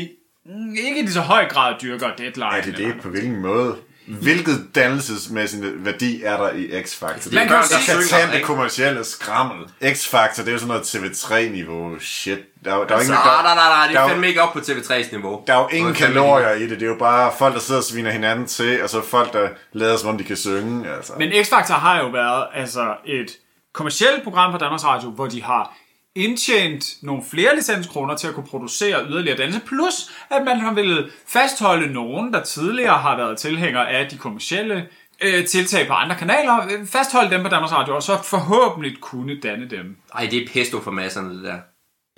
ikke 0.85 0.99
i 1.03 1.07
så 1.07 1.21
høj 1.21 1.47
grad 1.49 1.75
dyrker 1.81 2.15
deadline. 2.17 2.45
Er 2.57 2.61
det 2.61 2.77
det? 2.77 2.95
På 3.01 3.09
hvilken 3.09 3.41
måde? 3.41 3.75
Hvilket 4.21 4.67
dannelsesmæssig 4.75 5.59
værdi 5.85 6.23
er 6.23 6.37
der 6.37 6.49
i 6.51 6.81
X-Factor? 6.81 7.35
Man 7.35 7.47
kan 7.47 7.55
jo 7.55 7.61
der 7.61 7.67
sige- 7.67 7.81
skal 7.81 8.03
tage 8.19 8.31
det 8.37 8.43
kommercielle 8.45 9.03
skrammel. 9.03 9.65
X-Factor, 9.83 10.37
det 10.41 10.47
er 10.47 10.51
jo 10.51 10.57
sådan 10.57 10.67
noget 10.67 10.83
TV3-niveau. 10.83 11.99
Shit. 11.99 12.39
Der, 12.65 12.71
er 12.75 12.85
der, 12.85 12.95
er 12.95 12.99
jo 12.99 13.05
Så, 13.05 13.11
ingen, 13.11 13.11
nej, 13.25 13.43
nej, 13.43 13.55
nej, 13.55 13.69
nej, 13.69 13.87
det 13.87 13.95
der 13.95 14.01
er 14.01 14.07
fandme 14.07 14.27
ikke 14.27 14.41
op 14.41 14.53
på 14.53 14.59
TV3's 14.59 15.11
niveau. 15.11 15.43
der 15.47 15.53
er 15.53 15.59
jo 15.59 15.67
ingen 15.67 15.93
kalorier 15.93 16.51
i 16.51 16.61
det. 16.61 16.69
Det 16.69 16.83
er 16.83 16.87
jo 16.89 16.95
bare 16.99 17.31
folk, 17.39 17.53
der 17.53 17.59
sidder 17.59 17.79
og 17.81 17.85
sviner 17.85 18.11
hinanden 18.11 18.45
til, 18.47 18.83
og 18.83 18.89
så 18.89 19.01
folk, 19.01 19.33
der 19.33 19.49
lader 19.73 19.97
som 19.97 20.09
om 20.09 20.17
de 20.17 20.23
kan 20.23 20.37
synge. 20.37 20.89
Altså. 20.95 21.13
Men 21.17 21.31
X-Factor 21.31 21.73
har 21.73 21.99
jo 21.99 22.07
været 22.07 22.45
altså 22.53 22.93
et 23.05 23.31
kommersielt 23.73 24.23
program 24.23 24.51
på 24.51 24.57
Danmarks 24.57 24.85
Radio, 24.85 25.09
hvor 25.09 25.27
de 25.27 25.43
har 25.43 25.73
indtjent 26.15 26.97
nogle 27.01 27.23
flere 27.23 27.55
licenskroner 27.55 28.15
til 28.15 28.27
at 28.27 28.33
kunne 28.33 28.47
producere 28.47 29.05
yderligere 29.09 29.37
dannelse, 29.37 29.61
plus 29.65 30.11
at 30.29 30.43
man 30.45 30.59
har 30.59 30.73
ville 30.73 31.11
fastholde 31.27 31.93
nogen, 31.93 32.33
der 32.33 32.43
tidligere 32.43 32.97
har 32.97 33.17
været 33.17 33.37
tilhængere 33.37 33.89
af 33.89 34.09
de 34.09 34.17
kommersielle 34.17 34.89
øh, 35.21 35.47
tiltag 35.47 35.87
på 35.87 35.93
andre 35.93 36.15
kanaler, 36.15 36.67
øh, 36.71 36.87
fastholde 36.87 37.31
dem 37.31 37.43
på 37.43 37.49
Danmarks 37.49 37.73
Radio, 37.73 37.95
og 37.95 38.03
så 38.03 38.23
forhåbentlig 38.23 38.97
kunne 39.01 39.39
danne 39.39 39.69
dem. 39.69 39.97
Ej, 40.13 40.27
det 40.31 40.43
er 40.43 40.47
pesto 40.53 40.79
for 40.79 40.91
masserne, 40.91 41.35
det 41.35 41.43
der. 41.43 41.59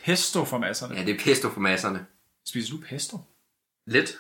Pesto 0.04 0.46
for 0.46 0.58
masserne. 0.58 0.96
Ja, 0.96 1.06
det 1.06 1.16
er 1.16 1.20
pesto 1.24 1.50
for 1.50 1.60
masserne. 1.60 2.06
Spiser 2.48 2.76
du 2.76 2.82
pesto? 2.90 3.18
Lidt. 3.88 4.18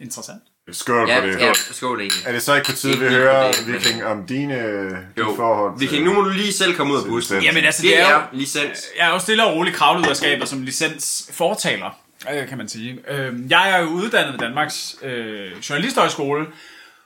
Interessant. 0.00 0.42
Skål 0.72 1.08
Ja, 1.08 1.20
på 1.20 1.26
det. 1.26 1.40
ja, 1.40 1.52
skål 1.54 2.00
egentlig. 2.00 2.22
Er 2.26 2.32
det 2.32 2.42
så 2.42 2.54
ikke 2.54 2.66
på 2.66 2.72
tide, 2.72 2.98
vi 2.98 3.06
hører, 3.08 3.52
det, 3.52 3.66
men- 3.66 3.74
Viking, 3.74 4.04
om 4.04 4.26
dine, 4.26 4.56
Jo, 5.18 5.32
forhold 5.36 5.78
vi 5.78 5.86
kan, 5.86 6.02
nu 6.02 6.12
må 6.12 6.20
du 6.20 6.28
lige 6.30 6.52
selv 6.52 6.74
komme 6.74 6.92
ud 6.94 6.98
af 6.98 7.04
bussen. 7.04 7.36
licens? 7.36 7.44
Jamen 7.46 7.64
altså, 7.64 7.82
Det 7.82 7.90
det 7.90 8.00
er 8.00 8.10
jo, 8.10 8.16
er 8.16 8.22
licens. 8.32 8.78
jeg 8.98 9.08
er 9.08 9.12
jo 9.12 9.18
stille 9.18 9.44
og 9.44 9.54
roligt 9.54 9.76
kravlet 9.76 10.04
ud 10.06 10.10
af 10.10 10.16
skabet 10.16 10.48
som 10.48 10.62
licensfortaler, 10.62 11.90
øh, 12.34 12.48
kan 12.48 12.58
man 12.58 12.68
sige. 12.68 12.98
Øh, 13.08 13.32
Jeg 13.50 13.70
er 13.70 13.78
jo 13.82 13.86
uddannet 13.88 14.32
ved 14.32 14.38
Danmarks 14.40 14.96
øh, 15.02 15.52
Journalisthøjskole, 15.70 16.46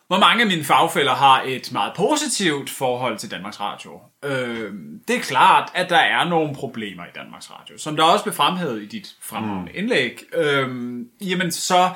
hvor 0.06 0.18
mange 0.18 0.42
af 0.42 0.46
mine 0.48 0.64
fagfælder 0.64 1.14
har 1.14 1.42
et 1.46 1.72
meget 1.72 1.92
positivt 1.96 2.70
forhold 2.70 3.18
til 3.18 3.30
Danmarks 3.30 3.60
Radio. 3.60 3.90
Øh, 4.24 4.72
det 5.08 5.16
er 5.16 5.20
klart, 5.20 5.70
at 5.74 5.90
der 5.90 5.96
er 5.98 6.28
nogle 6.28 6.54
problemer 6.54 7.02
i 7.04 7.08
Danmarks 7.14 7.50
Radio, 7.50 7.78
som 7.78 7.96
der 7.96 8.02
også 8.04 8.22
blev 8.24 8.34
fremhævet 8.34 8.82
i 8.82 8.86
dit 8.86 9.06
fremragende 9.22 9.72
mm. 9.72 9.78
indlæg. 9.78 10.18
Øh, 10.34 10.68
jamen 11.20 11.52
så, 11.52 11.90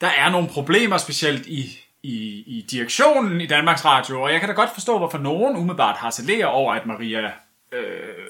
der 0.00 0.06
er 0.06 0.30
nogle 0.30 0.48
problemer, 0.48 0.98
specielt 0.98 1.46
i, 1.46 1.78
i, 2.02 2.16
i 2.46 2.66
direktionen 2.70 3.40
i 3.40 3.46
Danmarks 3.46 3.84
Radio, 3.84 4.22
og 4.22 4.32
jeg 4.32 4.40
kan 4.40 4.48
da 4.48 4.54
godt 4.54 4.70
forstå, 4.74 4.98
hvorfor 4.98 5.18
nogen 5.18 5.56
umiddelbart 5.56 5.96
harcelerer 5.96 6.46
over, 6.46 6.74
at 6.74 6.86
Maria 6.86 7.30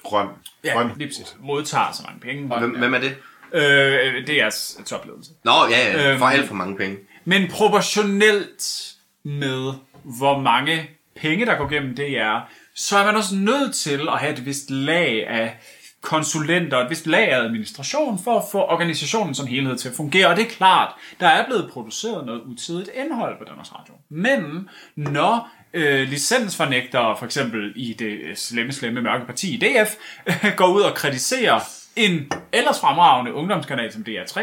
Grøn. 0.05 0.29
Ja, 0.64 0.72
Grøn. 0.72 0.90
lige 0.96 1.09
præcis. 1.09 1.37
Modtager 1.40 1.92
så 1.92 2.02
mange 2.07 2.20
penge. 2.20 2.59
Hvem, 2.59 2.70
hvem 2.79 2.94
er 2.94 2.98
det? 2.98 3.16
Øh, 3.52 4.26
det 4.26 4.42
er 4.42 4.50
s- 4.50 4.79
topledelse. 4.87 5.31
Nå, 5.44 5.52
ja, 5.70 6.00
ja. 6.00 6.11
Øhm. 6.11 6.18
For 6.18 6.26
alt 6.26 6.46
for 6.48 6.55
mange 6.55 6.76
penge. 6.76 6.96
Men 7.24 7.48
proportionelt 7.50 8.92
med, 9.22 9.72
hvor 10.05 10.38
mange 10.38 10.90
penge, 11.16 11.46
der 11.46 11.55
går 11.57 11.68
gennem 11.68 11.94
DR, 11.96 12.38
så 12.74 12.98
er 12.98 13.05
man 13.05 13.16
også 13.16 13.35
nødt 13.35 13.74
til 13.74 14.09
at 14.09 14.18
have 14.18 14.33
et 14.33 14.46
vist 14.46 14.70
lag 14.70 15.26
af 15.29 15.57
konsulenter, 16.07 16.79
et 16.79 16.90
vist 16.90 17.07
lag 17.07 17.29
af 17.33 17.38
administration 17.38 18.19
for 18.25 18.38
at 18.38 18.45
få 18.53 18.59
organisationen 18.59 19.35
som 19.35 19.47
helhed 19.47 19.77
til 19.77 19.88
at 19.88 19.95
fungere. 19.95 20.27
Og 20.27 20.37
det 20.37 20.45
er 20.45 20.49
klart, 20.49 20.95
der 21.21 21.27
er 21.27 21.47
blevet 21.47 21.71
produceret 21.73 22.27
noget 22.27 22.42
utidigt 22.42 22.90
indhold 22.95 23.38
på 23.38 23.45
Danmarks 23.45 23.73
Radio. 23.75 23.95
Men 24.09 24.69
når 24.97 25.49
øh, 25.75 26.09
licensfornægtere, 26.09 27.16
for 27.19 27.25
eksempel 27.25 27.73
i 27.77 27.92
det 27.92 28.19
øh, 28.25 28.37
slemme, 28.37 28.73
slemme 28.73 29.03
mørke 29.03 29.27
parti 29.27 29.57
DF, 29.57 29.95
går 30.61 30.66
ud 30.66 30.81
og 30.81 30.95
kritiserer 30.95 31.61
en 31.97 32.33
ellers 32.53 32.81
fremragende 32.81 33.35
ungdomskanal 33.35 33.92
som 33.92 34.05
DR3, 34.09 34.40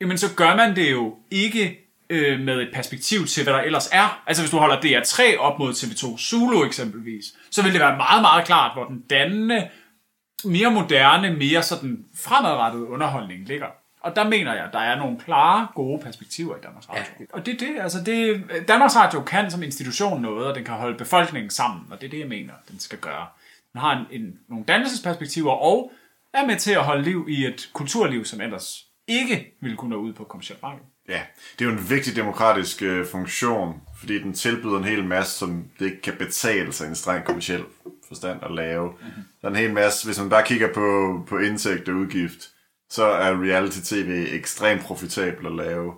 jamen 0.00 0.18
så 0.18 0.34
gør 0.36 0.56
man 0.56 0.76
det 0.76 0.90
jo 0.90 1.14
ikke 1.30 1.90
øh, 2.10 2.40
med 2.40 2.60
et 2.60 2.68
perspektiv 2.74 3.26
til, 3.26 3.42
hvad 3.42 3.52
der 3.52 3.60
ellers 3.60 3.88
er. 3.92 4.22
Altså 4.26 4.42
hvis 4.42 4.50
du 4.50 4.58
holder 4.58 4.76
DR3 4.76 5.38
op 5.38 5.58
mod 5.58 5.72
TV2 5.72 6.18
Zulu 6.18 6.64
eksempelvis, 6.64 7.24
så 7.50 7.62
vil 7.62 7.72
det 7.72 7.80
være 7.80 7.96
meget, 7.96 8.22
meget 8.22 8.44
klart, 8.44 8.70
hvor 8.74 8.84
den 8.84 9.00
dannende, 9.10 9.68
mere 10.44 10.70
moderne, 10.70 11.36
mere 11.36 11.62
sådan 11.62 12.04
fremadrettede 12.16 12.88
underholdning 12.88 13.46
ligger. 13.46 13.66
Og 14.00 14.16
der 14.16 14.28
mener 14.28 14.54
jeg, 14.54 14.68
der 14.72 14.78
er 14.78 14.98
nogle 14.98 15.18
klare, 15.18 15.68
gode 15.74 16.02
perspektiver 16.02 16.56
i 16.56 16.60
Danmarks 16.62 16.88
Radio. 16.88 17.02
Ja. 17.20 17.24
Og 17.32 17.46
det 17.46 17.54
er 17.54 17.66
det, 17.66 17.80
altså 17.80 18.04
det, 18.04 18.44
Danmarks 18.68 18.96
Radio 18.96 19.20
kan 19.20 19.50
som 19.50 19.62
institution 19.62 20.22
noget, 20.22 20.46
og 20.46 20.54
den 20.54 20.64
kan 20.64 20.74
holde 20.74 20.98
befolkningen 20.98 21.50
sammen, 21.50 21.86
og 21.90 22.00
det 22.00 22.06
er 22.06 22.10
det, 22.10 22.18
jeg 22.18 22.28
mener, 22.28 22.52
den 22.70 22.78
skal 22.78 22.98
gøre. 22.98 23.26
Den 23.72 23.80
har 23.80 23.92
en, 23.92 24.20
en, 24.20 24.38
nogle 24.48 24.64
dannelsesperspektiver, 24.64 25.52
og 25.52 25.92
er 26.34 26.46
med 26.46 26.56
til 26.56 26.72
at 26.72 26.84
holde 26.84 27.02
liv 27.02 27.26
i 27.28 27.46
et 27.46 27.70
kulturliv, 27.72 28.24
som 28.24 28.40
ellers 28.40 28.84
ikke 29.08 29.56
ville 29.60 29.76
kunne 29.76 29.90
nå 29.90 29.96
ud 29.96 30.12
på 30.12 30.24
kommersielt 30.24 30.62
marked. 30.62 30.84
Ja, 31.08 31.20
det 31.58 31.64
er 31.64 31.70
jo 31.70 31.76
en 31.76 31.90
vigtig 31.90 32.16
demokratisk 32.16 32.82
øh, 32.82 33.06
funktion, 33.06 33.82
fordi 33.98 34.22
den 34.22 34.32
tilbyder 34.32 34.78
en 34.78 34.84
hel 34.84 35.04
masse, 35.04 35.38
som 35.38 35.64
det 35.78 35.84
ikke 35.84 36.02
kan 36.02 36.14
betale 36.18 36.72
sig 36.72 36.88
en 36.88 36.94
streng 36.94 37.24
kommersiel 37.24 37.64
forstand 38.10 38.38
at 38.42 38.54
lave. 38.54 38.88
Mm-hmm. 38.88 39.22
Der 39.42 39.48
er 39.48 39.52
en 39.52 39.56
hel 39.56 39.72
masse, 39.72 40.06
hvis 40.06 40.18
man 40.18 40.30
bare 40.30 40.42
kigger 40.42 40.72
på, 40.74 41.18
på 41.28 41.38
indtægt 41.38 41.88
og 41.88 41.94
udgift, 41.94 42.48
så 42.90 43.04
er 43.04 43.42
reality-tv 43.42 44.26
ekstremt 44.32 44.82
profitabel 44.82 45.46
at 45.46 45.66
lave. 45.66 45.92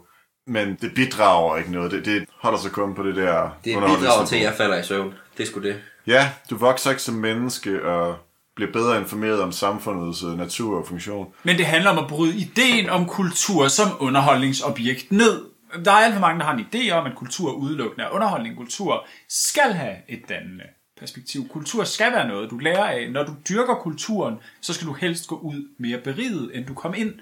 Men 0.46 0.76
det 0.80 0.92
bidrager 0.94 1.56
ikke 1.56 1.72
noget. 1.72 1.90
Det, 1.90 2.04
det 2.04 2.24
holder 2.40 2.58
sig 2.58 2.70
kun 2.70 2.94
på 2.94 3.02
det 3.02 3.16
der 3.16 3.58
Det 3.64 3.72
er 3.72 3.78
et 3.78 3.98
bidrag 3.98 4.28
til, 4.28 4.36
at 4.36 4.42
jeg 4.42 4.54
falder 4.54 4.78
i 4.78 4.82
søvn. 4.82 5.14
Det 5.38 5.46
skulle 5.46 5.68
det. 5.68 5.80
Ja, 6.06 6.30
du 6.50 6.56
vokser 6.56 6.90
ikke 6.90 7.02
som 7.02 7.14
menneske 7.14 7.84
og 7.84 8.16
bliver 8.56 8.72
bedre 8.72 9.00
informeret 9.00 9.42
om 9.42 9.52
samfundets 9.52 10.22
øh, 10.22 10.38
natur 10.38 10.78
og 10.78 10.86
funktion. 10.86 11.34
Men 11.42 11.56
det 11.56 11.66
handler 11.66 11.90
om 11.90 11.98
at 11.98 12.08
bryde 12.08 12.36
ideen 12.36 12.88
om 12.88 13.06
kultur 13.06 13.68
som 13.68 13.88
underholdningsobjekt 14.00 15.12
ned. 15.12 15.44
Der 15.84 15.90
er 15.90 15.96
alt 15.96 16.14
for 16.14 16.20
mange, 16.20 16.40
der 16.40 16.46
har 16.46 16.54
en 16.54 16.66
idé 16.74 16.90
om, 16.90 17.06
at 17.06 17.12
kultur 17.16 17.52
udelukkende 17.52 18.04
er 18.04 18.10
underholdning. 18.10 18.56
Kultur 18.56 19.06
skal 19.28 19.72
have 19.72 19.96
et 20.08 20.22
dannende 20.28 20.64
perspektiv. 21.02 21.48
Kultur 21.48 21.84
skal 21.84 22.12
være 22.12 22.28
noget, 22.28 22.50
du 22.50 22.58
lærer 22.58 22.84
af. 22.84 23.10
Når 23.12 23.24
du 23.24 23.32
dyrker 23.48 23.74
kulturen, 23.74 24.34
så 24.60 24.72
skal 24.74 24.86
du 24.86 24.92
helst 24.92 25.28
gå 25.28 25.36
ud 25.38 25.68
mere 25.78 25.98
beriget, 25.98 26.50
end 26.56 26.66
du 26.66 26.74
kom 26.74 26.94
ind. 26.96 27.12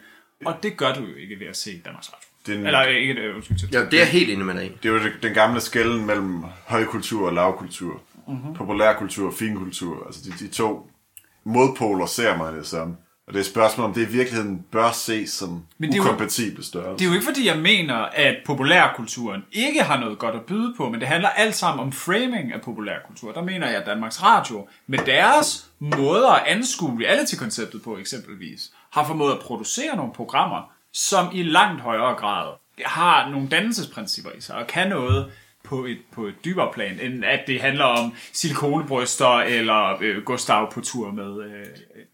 Og 0.46 0.54
det 0.62 0.76
gør 0.76 0.94
du 0.94 1.00
jo 1.00 1.14
ikke 1.14 1.40
ved 1.40 1.46
at 1.46 1.56
se 1.56 1.70
Danmarks 1.84 2.08
Radio. 2.12 2.26
Det 2.46 2.54
er, 2.54 2.58
en, 2.58 2.66
Eller 2.66 2.82
ikke, 2.82 3.14
øh, 3.14 3.34
undskyld. 3.36 3.58
til- 3.58 3.68
Ja, 3.72 3.84
det 3.84 4.00
er 4.00 4.04
helt 4.04 4.30
enig 4.30 4.46
med 4.46 4.54
dig 4.54 4.72
det 4.82 4.88
er 4.88 4.92
jo 4.92 5.00
den 5.22 5.34
gamle 5.34 5.60
skælden 5.60 6.06
mellem 6.06 6.42
højkultur 6.66 7.26
og 7.26 7.32
lavkultur. 7.32 8.02
Mhm. 8.26 8.36
Mm-hmm. 8.36 8.54
Populærkultur 8.54 9.26
og 9.26 9.34
finkultur. 9.34 10.06
Altså 10.06 10.20
de, 10.24 10.44
de 10.44 10.48
to 10.52 10.90
modpoler 11.44 12.06
ser 12.06 12.36
man 12.36 12.54
det 12.56 12.66
som. 12.66 12.96
Og 13.30 13.34
det 13.34 13.40
er 13.40 13.44
et 13.44 13.50
spørgsmål, 13.50 13.86
om 13.86 13.94
det 13.94 14.08
i 14.08 14.12
virkeligheden 14.12 14.64
bør 14.72 14.90
ses 14.92 15.30
som 15.30 15.62
Men 15.78 15.92
det 15.92 15.98
er 15.98 16.02
ukompatible 16.02 16.64
størrelser. 16.64 16.96
Det 16.96 17.04
er 17.04 17.08
jo 17.08 17.14
ikke 17.14 17.24
fordi, 17.24 17.46
jeg 17.46 17.58
mener, 17.58 17.94
at 17.94 18.36
populærkulturen 18.46 19.42
ikke 19.52 19.82
har 19.82 20.00
noget 20.00 20.18
godt 20.18 20.34
at 20.34 20.40
byde 20.40 20.74
på, 20.76 20.90
men 20.90 21.00
det 21.00 21.08
handler 21.08 21.28
alt 21.28 21.54
sammen 21.54 21.86
om 21.86 21.92
framing 21.92 22.52
af 22.52 22.60
populærkultur. 22.60 23.32
Der 23.32 23.42
mener 23.42 23.66
jeg, 23.66 23.76
at 23.76 23.86
Danmarks 23.86 24.22
Radio 24.22 24.68
med 24.86 24.98
deres 24.98 25.66
måder 25.78 26.28
at 26.28 26.46
anskue 26.46 27.00
reality-konceptet 27.00 27.82
på 27.82 27.98
eksempelvis, 27.98 28.70
har 28.90 29.06
formået 29.06 29.32
at 29.32 29.40
producere 29.40 29.96
nogle 29.96 30.12
programmer, 30.12 30.72
som 30.92 31.28
i 31.32 31.42
langt 31.42 31.80
højere 31.80 32.14
grad 32.14 32.48
har 32.84 33.30
nogle 33.30 33.48
dannelsesprincipper 33.48 34.30
i 34.30 34.40
sig, 34.40 34.56
og 34.56 34.66
kan 34.66 34.88
noget 34.88 35.32
på 35.64 35.84
et, 35.84 35.98
på 36.12 36.26
et 36.26 36.34
dybere 36.44 36.72
plan, 36.74 37.00
end 37.00 37.24
at 37.24 37.40
det 37.46 37.60
handler 37.60 37.84
om 37.84 38.14
silikonebryster 38.32 39.38
eller 39.40 39.98
øh, 40.00 40.22
Gustav 40.22 40.72
på 40.72 40.80
tur 40.80 41.10
med... 41.12 41.44
Øh, 41.44 41.66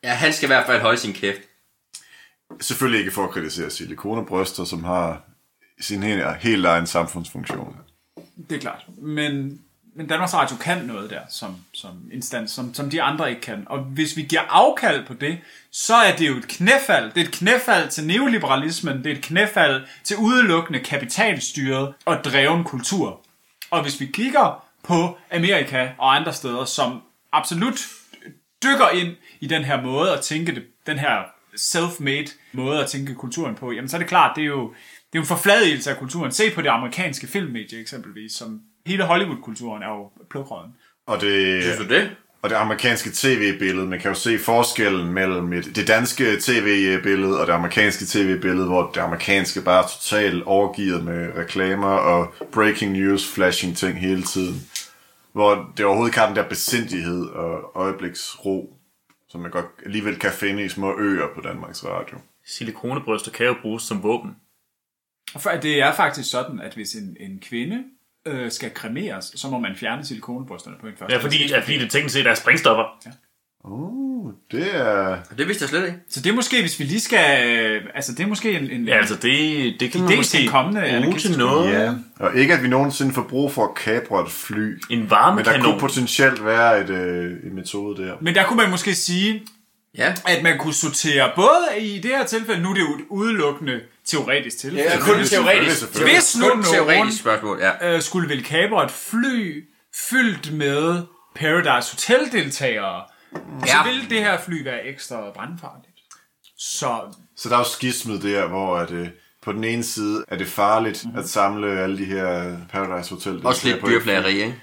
Ja, 0.05 0.15
han 0.15 0.33
skal 0.33 0.47
i 0.47 0.53
hvert 0.53 0.67
fald 0.67 0.81
holde 0.83 0.99
sin 0.99 1.13
kæft. 1.13 1.41
Selvfølgelig 2.61 3.01
ikke 3.01 3.13
for 3.13 3.25
at 3.25 3.31
kritisere 3.31 3.71
silikonebryster, 3.71 4.65
som 4.65 4.85
har 4.85 5.23
sin 5.81 6.03
helt, 6.03 6.23
helt 6.41 6.67
egen 6.67 6.87
samfundsfunktion. 6.87 7.77
Det 8.51 8.57
er 8.57 8.61
klart. 8.61 8.85
Men, 8.99 9.61
men 9.97 10.07
Danmarks 10.07 10.35
Radio 10.35 10.57
kan 10.57 10.85
noget 10.85 11.11
der, 11.11 11.21
som, 11.31 11.57
som 11.73 11.91
instans, 12.13 12.51
som, 12.51 12.75
som 12.75 12.91
de 12.91 13.03
andre 13.03 13.31
ikke 13.31 13.43
kan. 13.43 13.65
Og 13.67 13.79
hvis 13.79 14.17
vi 14.17 14.23
giver 14.23 14.43
afkald 14.43 15.07
på 15.07 15.15
det, 15.15 15.39
så 15.73 15.95
er 15.95 16.17
det 16.17 16.29
jo 16.29 16.37
et 16.37 16.49
knæfald. 16.49 17.13
Det 17.13 17.21
er 17.23 17.25
et 17.25 17.33
knæfald 17.33 17.89
til 17.91 18.07
neoliberalismen. 18.07 19.05
Det 19.05 19.13
er 19.13 19.17
et 19.17 19.23
knæfald 19.23 19.83
til 20.05 20.17
udelukkende 20.17 20.81
kapitalstyret 20.81 21.95
og 22.05 22.25
dreven 22.25 22.65
kultur. 22.65 23.26
Og 23.71 23.83
hvis 23.83 24.01
vi 24.01 24.07
kigger 24.07 24.65
på 24.85 25.19
Amerika 25.33 25.89
og 25.99 26.17
andre 26.17 26.33
steder, 26.33 26.65
som 26.65 27.03
absolut 27.33 27.87
dykker 28.63 28.89
ind 28.89 29.17
i 29.41 29.47
den 29.47 29.65
her 29.65 29.83
måde 29.83 30.13
at 30.13 30.21
tænke 30.21 30.55
det, 30.55 30.65
den 30.87 30.99
her 30.99 31.23
self-made 31.57 32.39
måde 32.53 32.81
at 32.81 32.89
tænke 32.89 33.15
kulturen 33.15 33.55
på, 33.55 33.73
jamen 33.73 33.89
så 33.89 33.97
er 33.97 33.99
det 33.99 34.09
klart, 34.09 34.37
det 34.37 34.43
er 34.43 34.47
jo, 34.47 34.69
det 35.13 35.19
er 35.19 35.19
jo 35.19 35.21
en 35.21 35.27
forfladigelse 35.27 35.91
af 35.91 35.97
kulturen. 35.97 36.33
Se 36.33 36.51
på 36.55 36.63
det 36.63 36.69
amerikanske 36.69 37.27
filmmedie 37.27 37.81
eksempelvis, 37.81 38.33
som 38.33 38.61
hele 38.87 39.05
Hollywood-kulturen 39.05 39.83
er 39.83 39.89
jo 39.89 40.11
plukråden. 40.31 40.71
Og 41.07 41.21
det, 41.21 41.63
Synes 41.63 41.79
du 41.79 41.89
det? 41.89 42.17
Og 42.47 42.51
det 42.51 42.57
amerikanske 42.57 43.11
tv-billede, 43.15 43.87
man 43.87 44.01
kan 44.01 44.11
jo 44.11 44.15
se 44.15 44.39
forskellen 44.39 45.13
mellem 45.13 45.53
et, 45.53 45.77
det 45.77 45.89
danske 45.89 46.25
tv-billede 46.41 47.41
og 47.41 47.47
det 47.47 47.53
amerikanske 47.53 48.05
tv-billede, 48.05 48.67
hvor 48.67 48.91
det 48.95 49.01
amerikanske 49.01 49.61
bare 49.61 49.85
er 49.85 49.89
totalt 49.89 50.43
overgivet 50.43 51.05
med 51.05 51.33
reklamer 51.37 51.89
og 51.89 52.35
breaking 52.53 52.93
news, 52.93 53.33
flashing 53.33 53.77
ting 53.77 54.01
hele 54.01 54.23
tiden. 54.23 54.71
Hvor 55.33 55.73
det 55.77 55.85
overhovedet 55.87 56.11
ikke 56.11 56.19
har 56.19 56.27
den 56.27 56.37
der 56.37 56.49
besindighed 56.49 57.27
og 57.27 57.73
øjebliksro, 57.75 58.77
som 59.29 59.41
man 59.41 59.51
godt 59.51 59.67
alligevel 59.85 60.19
kan 60.19 60.33
finde 60.33 60.65
i 60.65 60.69
små 60.69 60.99
øer 60.99 61.27
på 61.35 61.41
Danmarks 61.41 61.85
Radio. 61.85 62.19
Silikonebryster 62.47 63.31
kan 63.31 63.47
jo 63.47 63.55
bruges 63.63 63.83
som 63.83 64.03
våben. 64.03 64.31
For, 65.39 65.51
det 65.51 65.81
er 65.83 65.95
faktisk 65.95 66.31
sådan, 66.31 66.61
at 66.61 66.75
hvis 66.75 66.95
en, 66.95 67.17
en 67.21 67.41
kvinde 67.41 67.85
øh, 68.27 68.51
skal 68.51 68.71
kremeres, 68.75 69.33
så 69.37 69.49
må 69.49 69.59
man 69.59 69.73
fjerne 69.77 70.05
silikonbrysterne 70.05 70.77
på 70.81 70.87
en 70.87 70.93
første. 70.99 71.15
Ja, 71.15 71.23
fordi, 71.23 71.49
ja, 71.49 71.61
fordi 71.61 71.79
det 71.79 71.91
teknisk 71.91 72.15
set 72.15 72.27
er 72.27 72.35
springstopper. 72.35 72.85
Uh, 73.65 74.33
det 74.53 74.77
er... 74.77 75.17
Det 75.39 75.49
vidste 75.49 75.63
jeg 75.63 75.69
slet 75.69 75.85
ikke. 75.87 75.99
Så 76.09 76.21
det 76.21 76.31
er 76.31 76.35
måske, 76.35 76.61
hvis 76.61 76.79
vi 76.79 76.85
lige 76.85 77.01
skal... 77.01 77.49
øh, 77.49 77.83
Altså, 77.95 78.13
det 78.13 78.21
er 78.21 78.27
måske 78.27 78.53
en... 78.53 78.71
en 78.71 78.85
Ja, 78.89 78.97
altså 78.97 79.15
det, 79.15 79.75
det 79.81 79.93
kan 79.93 80.09
til 80.09 80.17
måske 80.17 80.41
en 80.41 80.49
kommende 80.49 81.01
bruge 81.05 81.19
til 81.19 81.39
noget. 81.39 81.73
Ja. 81.73 81.93
Og 82.21 82.37
ikke 82.37 82.55
at 82.55 82.63
vi 82.63 82.69
nogensinde 82.69 83.13
får 83.15 83.23
brug 83.23 83.53
for 83.53 83.65
at 83.65 83.75
kapre 83.75 84.23
et 84.23 84.31
fly. 84.31 84.79
En 84.91 84.99
Men 84.99 85.09
der 85.09 85.15
varmekanon. 85.17 85.63
kunne 85.65 85.81
potentielt 85.81 86.45
være 86.45 86.81
et, 86.81 86.91
øh, 86.91 87.33
et 87.47 87.53
metode 87.53 88.03
der. 88.03 88.15
Men 88.21 88.35
der 88.35 88.45
kunne 88.45 88.57
man 88.57 88.71
måske 88.71 88.95
sige, 88.95 89.43
Ja. 89.99 90.15
at 90.27 90.43
man 90.43 90.59
kunne 90.59 90.75
sortere 90.75 91.33
både 91.37 91.67
i 91.79 91.99
det 91.99 92.11
her 92.11 92.25
tilfælde, 92.27 92.63
nu 92.63 92.71
er 92.71 92.75
det 92.75 92.81
jo 92.81 92.95
et 92.95 93.05
udelukkende 93.09 93.81
teoretisk 94.05 94.59
tilfælde. 94.59 94.91
Ja, 94.91 94.99
kun 95.01 95.25
teoretisk. 95.25 95.83
Hvis 96.03 96.37
nu 96.37 96.49
Kun 96.49 96.63
teoretisk 96.63 96.97
nogen 96.99 97.13
spørgsmål, 97.13 97.59
ja. 97.61 97.95
øh, 97.95 98.03
skulle 98.03 98.29
vel 98.29 98.45
kapre 98.45 98.85
et 98.85 98.91
fly 98.91 99.65
fyldt 100.11 100.53
med 100.55 101.03
Paradise 101.37 101.93
Hotel-deltagere, 101.93 103.03
ja. 103.33 103.67
så 103.67 103.77
ville 103.85 104.09
det 104.11 104.19
her 104.19 104.41
fly 104.41 104.65
være 104.65 104.87
ekstra 104.87 105.31
brandfarligt. 105.35 105.97
Så 106.59 107.01
Så 107.37 107.49
der 107.49 107.55
er 107.55 107.59
jo 107.59 107.65
skismet 107.65 108.23
der, 108.23 108.47
hvor 108.49 108.77
at, 108.77 108.91
øh, 108.91 109.09
på 109.43 109.53
den 109.53 109.65
ene 109.65 109.85
side 109.85 110.25
er 110.29 110.37
det 110.37 110.47
farligt 110.47 111.05
Mhm. 111.05 111.09
mm-hmm. 111.11 111.23
at 111.25 111.29
samle 111.29 111.81
alle 111.81 111.99
de 111.99 112.05
her 112.05 112.57
Paradise 112.73 113.11
Hotel. 113.15 113.47
Også 113.47 113.69
lidt 113.69 113.87
dyrplageri, 113.87 114.33
ikke? 114.33 114.55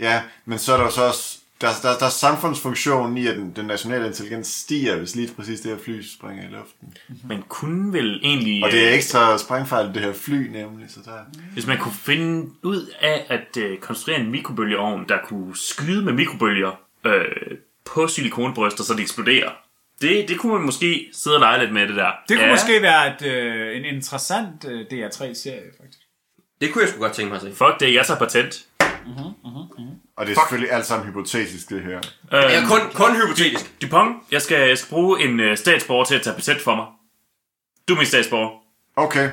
Ja, 0.00 0.22
men 0.44 0.58
så 0.58 0.72
er 0.72 0.76
der 0.76 0.84
jo 0.84 0.90
så 0.90 1.02
også, 1.02 1.37
der, 1.60 1.68
der, 1.82 1.98
der 1.98 2.06
er 2.06 2.10
samfundsfunktionen 2.10 3.16
i, 3.16 3.26
at 3.26 3.36
den, 3.36 3.52
den 3.56 3.66
nationale 3.66 4.06
intelligens 4.06 4.46
stiger, 4.46 4.96
hvis 4.96 5.16
lige 5.16 5.34
præcis 5.36 5.60
det 5.60 5.70
her 5.70 5.78
fly 5.78 6.02
springer 6.02 6.44
i 6.44 6.52
luften. 6.52 6.94
Man 7.28 7.42
kunne 7.48 7.92
vel 7.92 8.20
egentlig... 8.22 8.64
Og 8.64 8.70
det 8.70 8.82
er 8.82 8.88
øh, 8.88 8.94
ekstra 8.94 9.38
sprængfarligt, 9.38 9.94
det 9.94 10.02
her 10.02 10.12
fly 10.12 10.48
nemlig, 10.48 10.90
så 10.90 11.00
der... 11.04 11.40
Hvis 11.52 11.66
man 11.66 11.78
kunne 11.78 11.94
finde 11.94 12.50
ud 12.62 12.94
af 13.00 13.26
at 13.28 13.56
øh, 13.56 13.78
konstruere 13.78 14.20
en 14.20 14.30
mikrobølgeovn, 14.30 15.08
der 15.08 15.18
kunne 15.24 15.56
skyde 15.56 16.04
med 16.04 16.12
mikrobølger 16.12 16.80
øh, 17.04 17.26
på 17.84 18.06
silikonbryster, 18.06 18.84
så 18.84 18.94
de 18.94 19.02
eksploderer. 19.02 19.50
Det, 20.00 20.28
det 20.28 20.38
kunne 20.38 20.52
man 20.52 20.62
måske 20.62 21.08
sidde 21.12 21.36
og 21.36 21.40
lege 21.40 21.60
lidt 21.60 21.72
med 21.72 21.88
det 21.88 21.96
der. 21.96 22.10
det 22.28 22.36
kunne 22.36 22.46
ja. 22.46 22.52
måske 22.52 22.82
være 22.82 23.14
et, 23.14 23.26
øh, 23.26 23.76
en 23.76 23.84
interessant 23.84 24.64
øh, 24.64 24.80
DR3-serie, 24.80 25.62
faktisk. 25.80 25.98
Det 26.60 26.72
kunne 26.72 26.82
jeg 26.82 26.88
sgu 26.88 27.00
godt 27.00 27.12
tænke 27.12 27.28
mig 27.28 27.36
at 27.36 27.42
se. 27.42 27.54
Fuck 27.54 27.80
det, 27.80 27.94
jeg 27.94 28.06
tager 28.06 28.18
patent. 28.18 28.66
Og 30.18 30.26
det 30.26 30.32
er 30.32 30.40
selvfølgelig 30.40 30.72
alt 30.72 30.86
sammen 30.86 31.08
hypotetisk, 31.08 31.70
det 31.70 31.82
her. 31.82 31.98
Øh, 32.32 32.52
Ja, 32.52 32.60
kun, 32.68 32.80
kun 32.94 33.16
hypotetisk. 33.16 33.82
Dupont, 33.82 34.16
jeg 34.32 34.42
skal, 34.42 34.68
jeg 34.68 34.78
skal 34.78 34.90
bruge 34.90 35.20
en 35.24 35.40
øh, 35.40 35.56
statsborger 35.56 36.04
til 36.04 36.14
at 36.14 36.22
tage 36.22 36.36
patent 36.36 36.60
for 36.62 36.74
mig. 36.74 36.86
Du 37.88 37.92
er 37.94 37.96
min 37.98 38.06
statsborger. 38.06 38.50
Okay. 38.96 39.30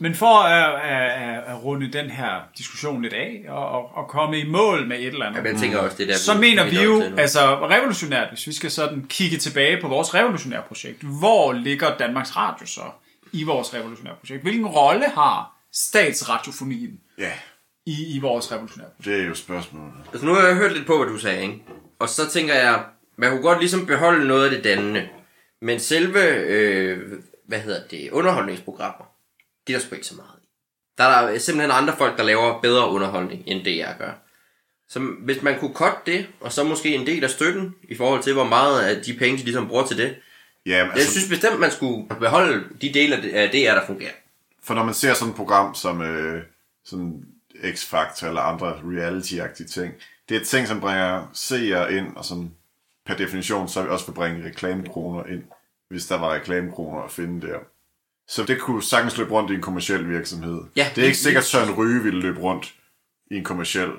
Men 0.00 0.14
for 0.14 0.38
at, 0.38 0.80
at, 0.90 1.10
at, 1.22 1.44
at 1.46 1.64
runde 1.64 1.92
den 1.92 2.10
her 2.10 2.40
diskussion 2.58 3.02
lidt 3.02 3.12
af, 3.12 3.44
og, 3.48 3.68
og, 3.68 3.90
og 3.96 4.08
komme 4.08 4.38
i 4.38 4.48
mål 4.48 4.86
med 4.86 4.98
et 4.98 5.06
eller 5.06 5.26
andet, 5.26 5.44
jeg 5.44 5.56
tænker 5.56 5.78
også, 5.78 5.96
det 5.96 6.02
er 6.02 6.06
der, 6.12 6.18
så 6.18 6.34
mener 6.34 6.64
vi 6.64 6.82
jo, 6.82 7.02
altså 7.18 7.68
revolutionært, 7.68 8.28
hvis 8.28 8.46
vi 8.46 8.52
skal 8.52 8.70
sådan 8.70 9.06
kigge 9.08 9.36
tilbage 9.38 9.80
på 9.80 9.88
vores 9.88 10.14
revolutionære 10.14 10.62
projekt, 10.68 11.02
hvor 11.02 11.52
ligger 11.52 11.96
Danmarks 11.96 12.36
Radio 12.36 12.66
så 12.66 12.80
i 13.32 13.42
vores 13.44 13.74
revolutionære 13.74 14.14
projekt? 14.20 14.42
Hvilken 14.42 14.66
rolle 14.66 15.04
har 15.14 15.52
statsradiofonien 15.72 17.00
Ja, 17.18 17.32
i, 17.88 18.16
i 18.16 18.18
vores 18.18 18.52
revolutionære 18.52 18.90
projekt? 18.96 19.04
det 19.16 19.22
er 19.22 19.28
jo 19.28 19.34
spørgsmålet. 19.34 19.92
Altså 20.12 20.26
nu 20.26 20.34
har 20.34 20.46
jeg 20.46 20.56
hørt 20.56 20.72
lidt 20.72 20.86
på, 20.86 20.96
hvad 20.96 21.06
du 21.12 21.18
sagde, 21.18 21.42
ikke? 21.42 21.62
Og 21.98 22.08
så 22.08 22.30
tænker 22.30 22.54
jeg, 22.54 22.84
man 23.16 23.30
kunne 23.30 23.42
godt 23.42 23.58
ligesom 23.58 23.86
beholde 23.86 24.26
noget 24.28 24.44
af 24.44 24.50
det 24.50 24.64
dannende. 24.64 25.08
Men 25.62 25.80
selve, 25.80 26.24
øh, 26.34 27.12
hvad 27.46 27.60
hedder 27.60 27.80
det, 27.90 28.10
underholdningsprogrammer, 28.10 29.04
det 29.66 29.74
er 29.74 29.78
der 29.78 29.86
sgu 29.86 29.94
ikke 29.94 30.06
så 30.06 30.14
meget 30.14 30.38
i. 30.42 30.46
Der 30.98 31.04
er 31.04 31.30
der 31.30 31.38
simpelthen 31.38 31.70
andre 31.70 31.94
folk, 31.98 32.16
der 32.18 32.24
laver 32.24 32.60
bedre 32.60 32.88
underholdning, 32.90 33.42
end 33.46 33.64
det 33.64 33.76
jeg 33.76 33.96
gør. 33.98 34.12
Så 34.88 35.00
hvis 35.24 35.42
man 35.42 35.58
kunne 35.58 35.74
cutte 35.74 35.98
det, 36.06 36.26
og 36.40 36.52
så 36.52 36.64
måske 36.64 36.94
en 36.94 37.06
del 37.06 37.24
af 37.24 37.30
støtten, 37.30 37.74
i 37.88 37.94
forhold 37.96 38.22
til, 38.22 38.32
hvor 38.32 38.44
meget 38.44 38.80
af 38.82 39.02
de 39.04 39.14
penge, 39.18 39.38
de 39.38 39.42
ligesom 39.44 39.68
bruger 39.68 39.86
til 39.86 39.98
det. 39.98 40.16
Ja, 40.66 40.82
men 40.84 40.90
Jeg 40.90 40.92
altså, 40.92 41.10
synes 41.10 41.28
bestemt, 41.28 41.60
man 41.60 41.70
skulle 41.70 42.08
beholde 42.20 42.64
de 42.80 42.94
dele 42.94 43.16
af 43.32 43.50
det, 43.50 43.66
der 43.66 43.86
fungerer. 43.86 44.12
for 44.62 44.74
når 44.74 44.84
man 44.84 44.94
ser 44.94 45.14
sådan 45.14 45.30
et 45.30 45.36
program 45.36 45.74
som 45.74 46.02
øh, 46.02 46.42
sådan 46.84 47.24
X-Factor 47.64 48.26
eller 48.26 48.40
andre 48.40 48.72
reality-agtige 48.84 49.68
ting, 49.68 49.92
det 50.28 50.36
er 50.36 50.44
ting, 50.44 50.68
som 50.68 50.80
bringer 50.80 51.30
seere 51.32 51.92
ind, 51.92 52.16
og 52.16 52.24
som 52.24 52.50
per 53.06 53.14
definition 53.16 53.68
så 53.68 53.82
vil 53.82 53.90
også 53.90 54.06
vil 54.06 54.12
bringe 54.12 54.46
reklamekroner 54.48 55.24
ind, 55.24 55.42
hvis 55.90 56.06
der 56.06 56.18
var 56.18 56.32
reklamekroner 56.34 57.02
at 57.02 57.10
finde 57.10 57.46
der. 57.46 57.58
Så 58.28 58.42
det 58.44 58.60
kunne 58.60 58.82
sagtens 58.82 59.18
løbe 59.18 59.30
rundt 59.30 59.50
i 59.50 59.54
en 59.54 59.62
kommersiel 59.62 60.08
virksomhed. 60.08 60.60
Ja, 60.76 60.86
det 60.94 61.02
er 61.02 61.06
ikke 61.06 61.18
sikkert, 61.18 61.42
at 61.42 61.46
Søren 61.46 61.74
Ryge 61.74 62.02
ville 62.02 62.20
løbe 62.20 62.40
rundt 62.40 62.74
i 63.30 63.34
en 63.36 63.44
kommersiel 63.44 63.90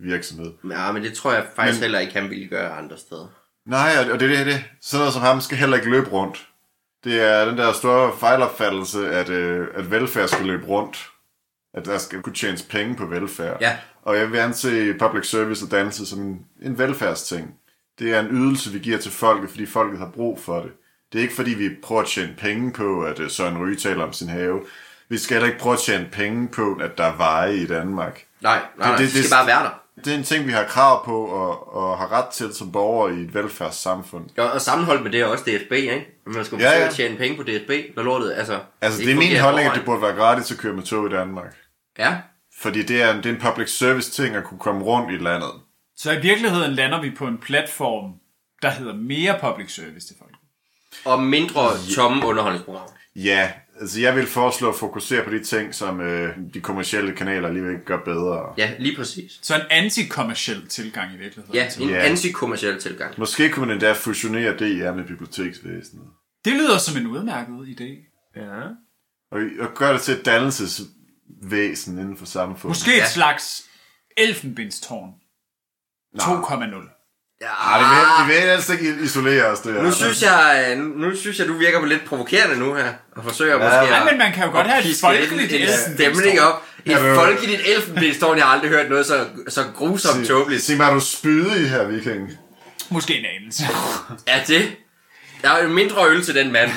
virksomhed. 0.00 0.52
Ja, 0.70 0.92
men 0.92 1.02
det 1.02 1.14
tror 1.14 1.32
jeg 1.32 1.46
faktisk 1.56 1.78
Men- 1.78 1.82
heller 1.82 1.98
ikke, 1.98 2.12
han 2.12 2.30
ville 2.30 2.48
gøre 2.48 2.70
andre 2.70 2.98
steder. 2.98 3.26
Nej, 3.66 3.90
og- 4.04 4.12
og 4.12 4.20
det 4.20 4.32
er 4.32 4.36
det, 4.44 4.46
det. 4.46 4.64
Sådan 4.80 5.00
noget 5.00 5.12
som 5.12 5.22
ham 5.22 5.40
skal 5.40 5.58
heller 5.58 5.76
ikke 5.76 5.90
løbe 5.90 6.10
rundt. 6.10 6.48
Det 7.04 7.20
er 7.22 7.44
den 7.44 7.58
der 7.58 7.72
store 7.72 8.12
fejlopfattelse, 8.18 9.08
at, 9.10 9.28
øh, 9.28 9.68
at 9.74 9.90
velfærd 9.90 10.28
skal 10.28 10.46
løbe 10.46 10.66
rundt. 10.66 11.10
At 11.76 11.84
der 11.84 11.98
skal 11.98 12.22
kunne 12.22 12.34
tjenes 12.34 12.62
penge 12.62 12.96
på 12.96 13.06
velfærd. 13.06 13.56
Ja. 13.60 13.76
Og 14.02 14.16
jeg 14.16 14.32
vil 14.32 14.38
anse 14.38 14.94
public 14.98 15.26
service 15.30 15.64
og 15.64 15.70
dannelse 15.70 16.06
som 16.06 16.20
en, 16.20 16.40
en 16.62 16.78
velfærdsting. 16.78 17.54
Det 17.98 18.14
er 18.14 18.20
en 18.20 18.28
ydelse, 18.30 18.70
vi 18.72 18.78
giver 18.78 18.98
til 18.98 19.12
folket, 19.12 19.50
fordi 19.50 19.66
folket 19.66 19.98
har 19.98 20.10
brug 20.14 20.40
for 20.40 20.60
det. 20.60 20.70
Det 21.12 21.18
er 21.18 21.22
ikke 21.22 21.34
fordi, 21.34 21.50
vi 21.54 21.70
prøver 21.82 22.02
at 22.02 22.08
tjene 22.08 22.34
penge 22.38 22.72
på, 22.72 23.02
at 23.02 23.20
øh, 23.20 23.30
Søren 23.30 23.58
Ryge 23.58 23.76
taler 23.76 24.04
om 24.04 24.12
sin 24.12 24.28
have. 24.28 24.60
Vi 25.08 25.18
skal 25.18 25.34
heller 25.34 25.46
ikke 25.48 25.60
prøve 25.60 25.72
at 25.72 25.78
tjene 25.80 26.08
penge 26.12 26.48
på, 26.48 26.78
at 26.82 26.98
der 26.98 27.04
er 27.04 27.16
veje 27.16 27.54
i 27.56 27.66
Danmark. 27.66 28.22
Nej, 28.40 28.58
nej, 28.78 28.90
det- 28.90 28.98
det, 28.98 29.06
det, 29.06 29.14
det- 29.14 29.24
skal 29.24 29.36
bare 29.36 29.46
være 29.46 29.62
der. 29.64 29.82
Det 30.04 30.12
er 30.12 30.16
en 30.18 30.24
ting, 30.24 30.46
vi 30.46 30.52
har 30.52 30.64
krav 30.64 31.04
på 31.04 31.24
og, 31.24 31.76
og 31.76 31.98
har 31.98 32.12
ret 32.12 32.26
til 32.28 32.54
som 32.54 32.72
borgere 32.72 33.14
i 33.16 33.20
et 33.22 33.34
velfærdssamfund. 33.34 34.24
Ja, 34.36 34.42
og 34.44 34.60
sammenholdt 34.60 35.02
med 35.02 35.12
det 35.12 35.20
er 35.20 35.24
også 35.24 35.44
DSB, 35.44 35.72
ikke? 35.72 36.06
Man 36.26 36.44
skal 36.44 36.58
Ja, 36.60 36.70
ja. 36.84 36.90
tjene 36.90 37.16
penge 37.16 37.36
på 37.36 37.42
DSB, 37.42 37.70
når 37.96 38.02
lortet, 38.02 38.32
altså... 38.36 38.58
Altså, 38.80 38.98
det 38.98 39.04
er 39.04 39.08
ikke 39.08 39.18
min 39.18 39.40
holdning, 39.40 39.68
at 39.68 39.74
det 39.76 39.84
burde 39.84 40.02
være 40.02 40.14
gratis 40.14 40.50
at 40.52 40.58
køre 40.58 40.72
med 40.72 40.82
tog 40.82 41.06
i 41.06 41.10
Danmark. 41.14 41.54
Ja, 41.98 42.16
Fordi 42.60 42.82
det 42.82 43.02
er, 43.02 43.10
en, 43.10 43.16
det 43.16 43.26
er 43.26 43.30
en 43.34 43.40
public 43.40 43.70
service 43.70 44.10
ting 44.22 44.34
at 44.36 44.44
kunne 44.44 44.60
komme 44.60 44.82
rundt 44.84 45.12
i 45.12 45.24
landet. 45.24 45.50
Så 45.96 46.12
i 46.12 46.20
virkeligheden 46.20 46.72
lander 46.72 47.00
vi 47.00 47.10
på 47.10 47.26
en 47.26 47.38
platform, 47.38 48.12
der 48.62 48.70
hedder 48.70 48.94
mere 48.94 49.38
public 49.40 49.74
service 49.74 50.06
til 50.06 50.16
folk. 50.18 50.34
og 51.04 51.22
mindre 51.22 51.62
tomme 51.94 52.26
underholdningsprogrammer. 52.26 52.92
Ja, 53.16 53.52
altså 53.80 54.00
jeg 54.00 54.16
vil 54.16 54.26
foreslå 54.26 54.68
at 54.68 54.74
fokusere 54.74 55.24
på 55.24 55.30
de 55.30 55.44
ting, 55.44 55.74
som 55.74 56.00
øh, 56.00 56.36
de 56.54 56.60
kommercielle 56.60 57.12
kanaler 57.12 57.48
alligevel 57.48 57.72
ikke 57.72 57.84
gør 57.84 58.04
bedre. 58.04 58.54
Ja, 58.58 58.70
lige 58.78 58.96
præcis. 58.96 59.32
Så 59.42 59.54
en 59.54 59.60
antikommerciel 59.70 60.68
tilgang 60.68 61.14
i 61.14 61.16
virkeligheden. 61.16 61.54
Ja, 61.54 61.68
en 61.80 61.88
Ja. 61.90 61.96
antikommerciel 62.08 62.80
tilgang. 62.80 63.14
Måske 63.18 63.50
kunne 63.50 63.66
man 63.66 63.74
endda 63.74 63.92
fusionere 63.92 64.52
DR 64.56 64.92
med 64.94 65.04
biblioteksvæsenet. 65.04 66.04
Det 66.44 66.52
lyder 66.52 66.78
som 66.78 66.96
en 67.00 67.06
udmærket 67.06 67.66
idé. 67.80 68.12
Ja. 68.36 68.60
Og, 69.32 69.40
og 69.60 69.74
gøre 69.74 69.92
det 69.92 70.00
til 70.02 70.14
et 70.14 70.26
dannelsesvæsen 71.28 71.98
inden 71.98 72.16
for 72.18 72.26
samfundet. 72.26 72.64
Måske 72.68 72.94
et 72.94 72.98
Ja. 72.98 73.08
slags 73.08 73.62
elfenbindstårn 74.16 75.10
2,0. 76.22 76.92
Ja, 77.40 77.46
Ej, 77.46 77.78
det 77.78 77.88
vil, 78.28 78.34
det 78.36 78.42
vil 78.42 78.50
helst 78.50 78.70
ikke 78.70 79.04
isolere 79.04 79.44
os, 79.46 79.60
det 79.60 79.72
her. 79.74 79.82
nu 79.82 79.92
synes 79.92 80.22
jeg, 80.22 80.74
nu, 80.78 80.84
nu 80.84 81.16
synes 81.16 81.38
jeg, 81.38 81.48
du 81.48 81.52
virker 81.58 81.80
på 81.80 81.86
lidt 81.86 82.04
provokerende 82.04 82.56
nu 82.58 82.74
her, 82.74 82.92
og 83.16 83.24
forsøger 83.24 83.52
ja, 83.52 83.58
måske 83.58 83.94
Ja, 83.94 84.00
at, 84.00 84.06
men 84.10 84.18
man 84.18 84.32
kan 84.32 84.44
jo 84.44 84.50
godt 84.50 84.66
have 84.66 84.84
et 84.90 84.96
folkeligt 85.00 85.52
en, 85.52 85.60
en 85.60 85.68
stemning 85.96 86.40
op. 86.40 86.62
Et 86.84 86.90
Ja, 86.92 87.16
folkeligt 87.16 87.60
elfenbindstårn, 87.66 88.36
jeg 88.38 88.46
har 88.46 88.52
aldrig 88.52 88.70
hørt 88.70 88.90
noget 88.90 89.06
så, 89.06 89.26
så 89.48 89.64
grusomt 89.74 90.26
tåbeligt. 90.26 90.62
Sig 90.62 90.76
mig, 90.76 90.84
er 90.88 90.94
du 90.94 91.00
spydig 91.00 91.70
her, 91.70 91.84
viking? 91.84 92.30
Måske 92.90 93.18
en 93.18 93.24
anelse. 93.40 93.62
Er 94.26 94.44
det? 94.44 94.76
Der 95.42 95.50
er 95.50 95.62
jo 95.62 95.68
mindre 95.68 96.08
øl 96.08 96.24
til 96.24 96.34
den 96.34 96.52
mand. 96.52 96.70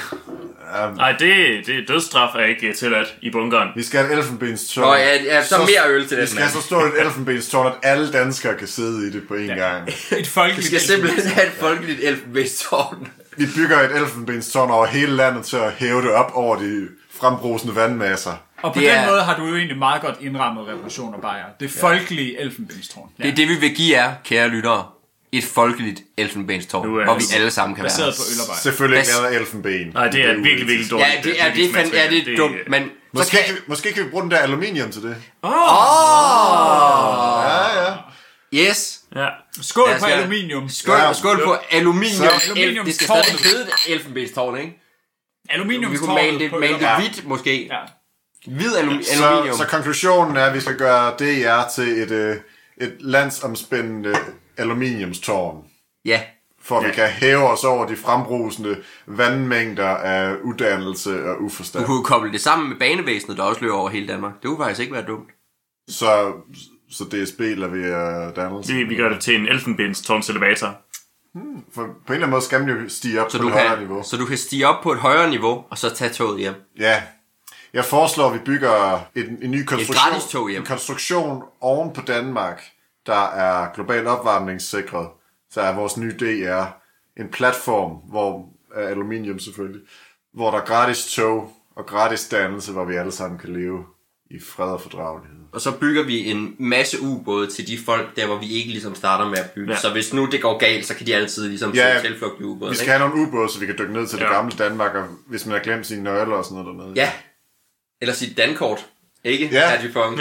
Nej, 0.95 1.11
det, 1.19 1.65
det 1.65 1.87
dødsstraf 1.87 2.35
er 2.35 2.45
ikke 2.45 2.73
tilladt 2.73 3.15
i 3.21 3.29
bunkeren. 3.29 3.69
Vi 3.75 3.83
skal 3.83 3.99
have 3.99 4.13
et 4.13 4.17
elfenbenstårn. 4.19 4.83
Og 4.87 4.97
ja, 4.97 5.23
ja, 5.23 5.43
så 5.43 5.57
mere 5.57 5.93
øl 5.93 6.07
til 6.07 6.17
Vi 6.17 6.21
den 6.21 6.27
skal 6.29 6.41
have 6.41 6.51
så 6.51 6.61
stort 6.61 6.85
et 6.93 7.01
elfenbenstårn, 7.05 7.67
at 7.67 7.73
alle 7.83 8.11
danskere 8.11 8.57
kan 8.57 8.67
sidde 8.67 9.07
i 9.07 9.11
det 9.11 9.27
på 9.27 9.33
én 9.33 9.37
ja. 9.39 9.53
gang. 9.55 9.87
Et 10.11 10.17
Vi 10.19 10.25
folkeligt 10.25 10.65
skal 10.67 10.79
simpelthen 10.79 11.31
have 11.31 11.47
et 11.47 11.53
folkeligt 11.53 11.99
elfenbindstårn. 12.03 13.07
Vi 13.37 13.45
bygger 13.55 13.79
et 13.79 13.95
elfenbenstårn 14.01 14.71
over 14.71 14.85
hele 14.85 15.15
landet 15.15 15.45
til 15.45 15.57
at 15.57 15.71
hæve 15.71 16.01
det 16.01 16.11
op 16.11 16.31
over 16.33 16.55
de 16.55 16.87
frembrusende 17.19 17.75
vandmasser. 17.75 18.31
Og 18.61 18.73
på 18.73 18.79
Det 18.79 18.89
den 18.89 18.97
er- 18.97 19.09
måde 19.09 19.21
har 19.21 19.35
du 19.37 19.45
jo 19.45 19.55
egentlig 19.55 19.77
meget 19.77 20.01
godt 20.01 20.15
indrammet 20.21 20.67
revolution 20.67 21.13
og 21.13 21.21
bajer. 21.21 21.43
Det 21.59 21.71
folkelige 21.71 22.39
elfenbindstårn. 22.41 23.09
Ja. 23.19 23.23
Det 23.23 23.31
er 23.31 23.35
det, 23.35 23.47
vi 23.49 23.55
vil 23.55 23.75
give 23.75 23.97
jer, 23.97 24.13
kære 24.25 24.47
lyttere. 24.47 24.85
Et 25.31 25.43
folkeligt 25.43 26.01
elfenbenstårn, 26.17 26.87
Nu 26.87 27.03
hvor 27.03 27.15
vi 27.17 27.23
alle 27.35 27.51
sammen 27.51 27.75
kan 27.75 27.83
være. 27.83 28.11
På. 28.11 28.53
Selvfølgelig 28.63 28.99
ikke 28.99 29.11
lavet 29.21 29.33
af 29.35 29.39
elfenben. 29.39 29.87
Nej, 29.93 30.07
det 30.09 30.25
er 30.25 30.33
virkelig, 30.33 30.67
virkelig 30.67 30.91
dårligt. 30.91 31.09
Ja, 31.09 31.21
det 31.23 31.41
er, 31.41 31.53
det 31.53 31.65
er, 31.69 31.73
fan, 31.73 31.89
ja, 31.93 32.09
det 32.09 32.27
er 32.33 32.37
dumt, 32.37 32.55
men... 32.69 32.83
Så 32.83 32.89
Måske, 33.13 33.31
kan, 33.37 33.45
kan 33.45 33.55
vi, 33.55 33.59
måske 33.67 33.93
kan 33.93 34.03
vi 34.05 34.09
bruge 34.09 34.23
den 34.23 34.31
der 34.31 34.37
aluminium 34.37 34.91
til 34.91 35.01
det. 35.03 35.15
yes. 38.53 38.99
Ja. 39.15 39.27
Skål 39.61 39.89
Ja, 39.89 39.93
på 39.93 39.99
skal- 39.99 40.11
aluminium. 40.13 40.69
Skål, 40.69 40.95
Ja. 40.97 41.13
skål 41.13 41.43
på 41.43 41.55
aluminium. 41.71 42.11
Så- 42.39 42.53
El, 42.55 42.75
det 42.85 42.95
skal 42.95 43.05
stadig 43.07 43.39
hedde 43.43 43.63
et 43.87 43.93
elfenbenstårn, 43.93 44.57
ikke? 44.57 44.69
Vi 45.43 45.49
Aluminiumstårnet 45.53 45.99
kunne 45.99 46.15
male 46.15 46.39
det, 46.39 46.51
på 46.51 46.59
male 46.59 46.73
det 46.79 46.87
hvidt, 46.99 47.27
måske. 47.27 47.65
Ja. 47.67 47.77
Hvid 48.47 48.75
alum, 48.75 49.03
Så, 49.03 49.23
aluminium. 49.25 49.57
så 49.57 49.65
konklusionen 49.65 50.37
er, 50.37 50.45
at 50.45 50.53
vi 50.53 50.59
skal 50.59 50.77
gøre 50.77 51.11
DR 51.19 51.69
til 51.75 51.87
et, 52.01 52.11
øh, 52.11 52.35
et 52.81 52.95
landsomspændende 52.99 54.15
aluminiumstårn. 54.59 55.63
Ja. 56.05 56.21
For 56.61 56.79
at 56.79 56.87
vi 56.87 56.91
kan 56.91 57.07
hæve 57.09 57.43
os 57.49 57.63
over 57.63 57.87
de 57.87 57.95
frembrusende 57.95 58.77
vandmængder 59.07 59.87
af 59.87 60.35
uddannelse 60.43 61.23
og 61.23 61.37
Du 61.39 61.43
uforstand. 61.45 61.85
kunne 61.85 62.03
koble 62.03 62.31
det 62.31 62.41
sammen 62.41 62.69
med 62.69 62.77
banevæsenet, 62.77 63.37
der 63.37 63.43
også 63.43 63.61
løber 63.61 63.75
over 63.75 63.89
hele 63.89 64.07
Danmark. 64.07 64.33
Det 64.41 64.43
kunne 64.47 64.57
faktisk 64.57 64.79
ikke 64.81 64.93
være 64.93 65.05
dumt. 65.05 65.29
Så, 65.89 66.31
så 66.91 67.03
DSB 67.03 67.39
leverer 67.39 68.33
dannelse. 68.33 68.73
Vi, 68.73 68.83
vi 68.83 68.95
gør 68.95 69.09
det 69.09 69.19
til 69.21 69.35
en 69.35 69.47
elfenbindstårns 69.47 70.29
elevator. 70.29 70.75
For 71.73 71.81
på 71.83 71.87
en 71.87 71.93
eller 72.07 72.15
anden 72.15 72.29
måde 72.29 72.41
skal 72.41 72.65
man 72.65 72.69
jo 72.77 72.89
stige 72.89 73.21
op 73.21 73.31
Så 73.31 73.37
på 73.37 73.41
du, 73.41 73.47
et 73.47 73.53
højere 73.53 73.69
kan, 73.69 73.79
niveau. 73.79 74.03
så 74.03 74.17
du 74.17 74.25
kan 74.25 74.37
stige 74.37 74.67
op 74.67 74.83
på 74.83 74.91
et 74.91 74.99
højere 74.99 75.29
niveau, 75.29 75.63
og 75.69 75.77
så 75.77 75.95
tage 75.95 76.13
toget 76.13 76.39
hjem. 76.39 76.53
Ja. 76.79 77.03
Jeg 77.73 77.85
foreslår, 77.85 78.27
at 78.27 78.33
vi 78.33 78.39
bygger 78.45 78.99
en, 79.15 79.37
en 79.41 79.51
ny 79.51 79.65
gratis 79.65 79.87
konstruktion, 79.87 80.29
tog 80.31 80.49
hjem. 80.49 80.61
en 80.61 80.65
konstruktion 80.65 81.43
oven 81.61 81.93
på 81.93 82.01
Danmark, 82.01 82.63
der 83.09 83.25
er 83.31 83.73
global 83.73 84.07
opvarmningssikret. 84.07 85.07
Så 85.51 85.61
er 85.61 85.75
vores 85.75 85.97
nye 85.97 86.15
DR 86.19 86.63
en 87.21 87.29
platform, 87.31 87.91
hvor 87.91 88.49
er 88.75 88.87
aluminium 88.87 89.39
selvfølgelig, 89.39 89.81
hvor 90.33 90.51
der 90.51 90.57
er 90.57 90.65
gratis 90.65 91.05
tog 91.15 91.51
og 91.75 91.85
gratis 91.85 92.27
dannelse, 92.29 92.71
hvor 92.71 92.85
vi 92.85 92.95
alle 92.95 93.11
sammen 93.11 93.39
kan 93.39 93.53
leve 93.53 93.85
i 94.31 94.39
fred 94.39 94.71
og 94.71 94.81
fordragelighed. 94.81 95.39
Og 95.51 95.61
så 95.61 95.71
bygger 95.79 96.03
vi 96.03 96.25
en 96.31 96.55
masse 96.59 96.97
ubåde 97.01 97.47
til 97.47 97.67
de 97.67 97.77
folk, 97.85 98.15
der 98.15 98.25
hvor 98.25 98.37
vi 98.37 98.47
ikke 98.49 98.69
ligesom 98.69 98.95
starter 98.95 99.29
med 99.29 99.37
at 99.37 99.51
bygge. 99.51 99.73
Ja. 99.73 99.79
Så 99.79 99.91
hvis 99.91 100.13
nu 100.13 100.25
det 100.25 100.41
går 100.41 100.57
galt, 100.57 100.85
så 100.85 100.95
kan 100.95 101.07
de 101.07 101.15
altid 101.15 101.47
ligesom 101.47 101.71
Ja, 101.73 101.99
tilflugt 102.01 102.41
i 102.41 102.43
ubåden. 102.43 102.71
Vi 102.71 102.75
skal 102.75 102.83
ikke? 102.85 102.91
have 102.97 103.09
nogle 103.09 103.27
ubåde, 103.27 103.49
så 103.49 103.59
vi 103.59 103.65
kan 103.65 103.75
dykke 103.79 103.93
ned 103.93 104.07
til 104.07 104.19
det 104.19 104.25
Ja. 104.25 104.33
gamle 104.33 104.51
Danmark, 104.57 104.95
og 104.95 105.03
hvis 105.27 105.45
man 105.45 105.53
har 105.57 105.63
glemt 105.63 105.87
sine 105.87 106.03
nøgler 106.03 106.35
og 106.35 106.45
sådan 106.45 106.63
noget 106.63 106.79
dernede. 106.79 106.93
Ja. 106.95 107.11
Eller 108.01 108.13
sit 108.13 108.37
dankort. 108.37 108.85
Ikke? 109.23 109.49
Ja. 109.51 109.71
Ja. 109.71 109.91
Pong. 109.93 110.19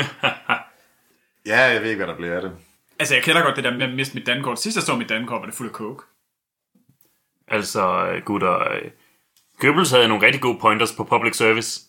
ja, 1.46 1.60
jeg 1.60 1.82
ved 1.82 1.90
ikke, 1.90 2.04
hvad 2.04 2.06
der 2.14 2.16
bliver 2.16 2.36
af 2.36 2.42
det. 2.42 2.52
Altså, 2.98 3.14
jeg 3.14 3.24
kender 3.24 3.42
godt 3.42 3.56
det 3.56 3.64
der 3.64 3.76
med 3.76 3.86
at 3.86 3.94
miste 3.94 4.14
mit 4.14 4.26
dankort. 4.26 4.60
Sidst 4.60 4.76
jeg 4.76 4.82
så 4.82 4.96
mit 4.96 5.08
dankort, 5.08 5.40
var 5.40 5.46
det 5.46 5.54
fuld 5.54 5.68
af 5.68 5.74
coke. 5.74 6.04
Altså, 7.48 8.06
gutter, 8.24 8.72
øh, 8.72 8.90
Goebbels 9.58 9.90
havde 9.90 10.08
nogle 10.08 10.26
rigtig 10.26 10.42
gode 10.42 10.58
pointers 10.60 10.92
på 10.96 11.04
public 11.04 11.36
service. 11.36 11.87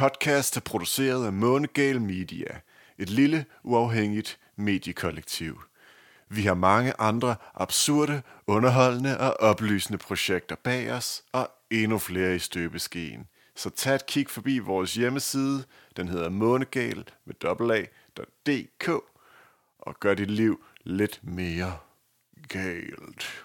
Podcast 0.00 0.56
er 0.56 0.60
produceret 0.60 1.26
af 1.26 1.32
Månegal 1.32 2.00
Media, 2.00 2.60
et 2.98 3.10
lille, 3.10 3.44
uafhængigt 3.62 4.38
mediekollektiv. 4.56 5.60
Vi 6.28 6.42
har 6.42 6.54
mange 6.54 6.92
andre 6.98 7.36
absurde, 7.54 8.22
underholdende 8.46 9.20
og 9.20 9.40
oplysende 9.40 9.98
projekter 9.98 10.56
bag 10.56 10.92
os, 10.92 11.22
og 11.32 11.50
endnu 11.70 11.98
flere 11.98 12.34
i 12.34 12.38
støbeskeen. 12.38 13.26
Så 13.56 13.70
tag 13.70 13.94
et 13.94 14.06
kig 14.06 14.30
forbi 14.30 14.58
vores 14.58 14.94
hjemmeside, 14.94 15.64
den 15.96 16.08
hedder 16.08 16.28
månegal 16.28 17.04
med 17.24 17.34
a.dk, 17.44 18.88
og 19.78 20.00
gør 20.00 20.14
dit 20.14 20.30
liv 20.30 20.64
lidt 20.84 21.20
mere 21.22 21.76
galt. 22.48 23.44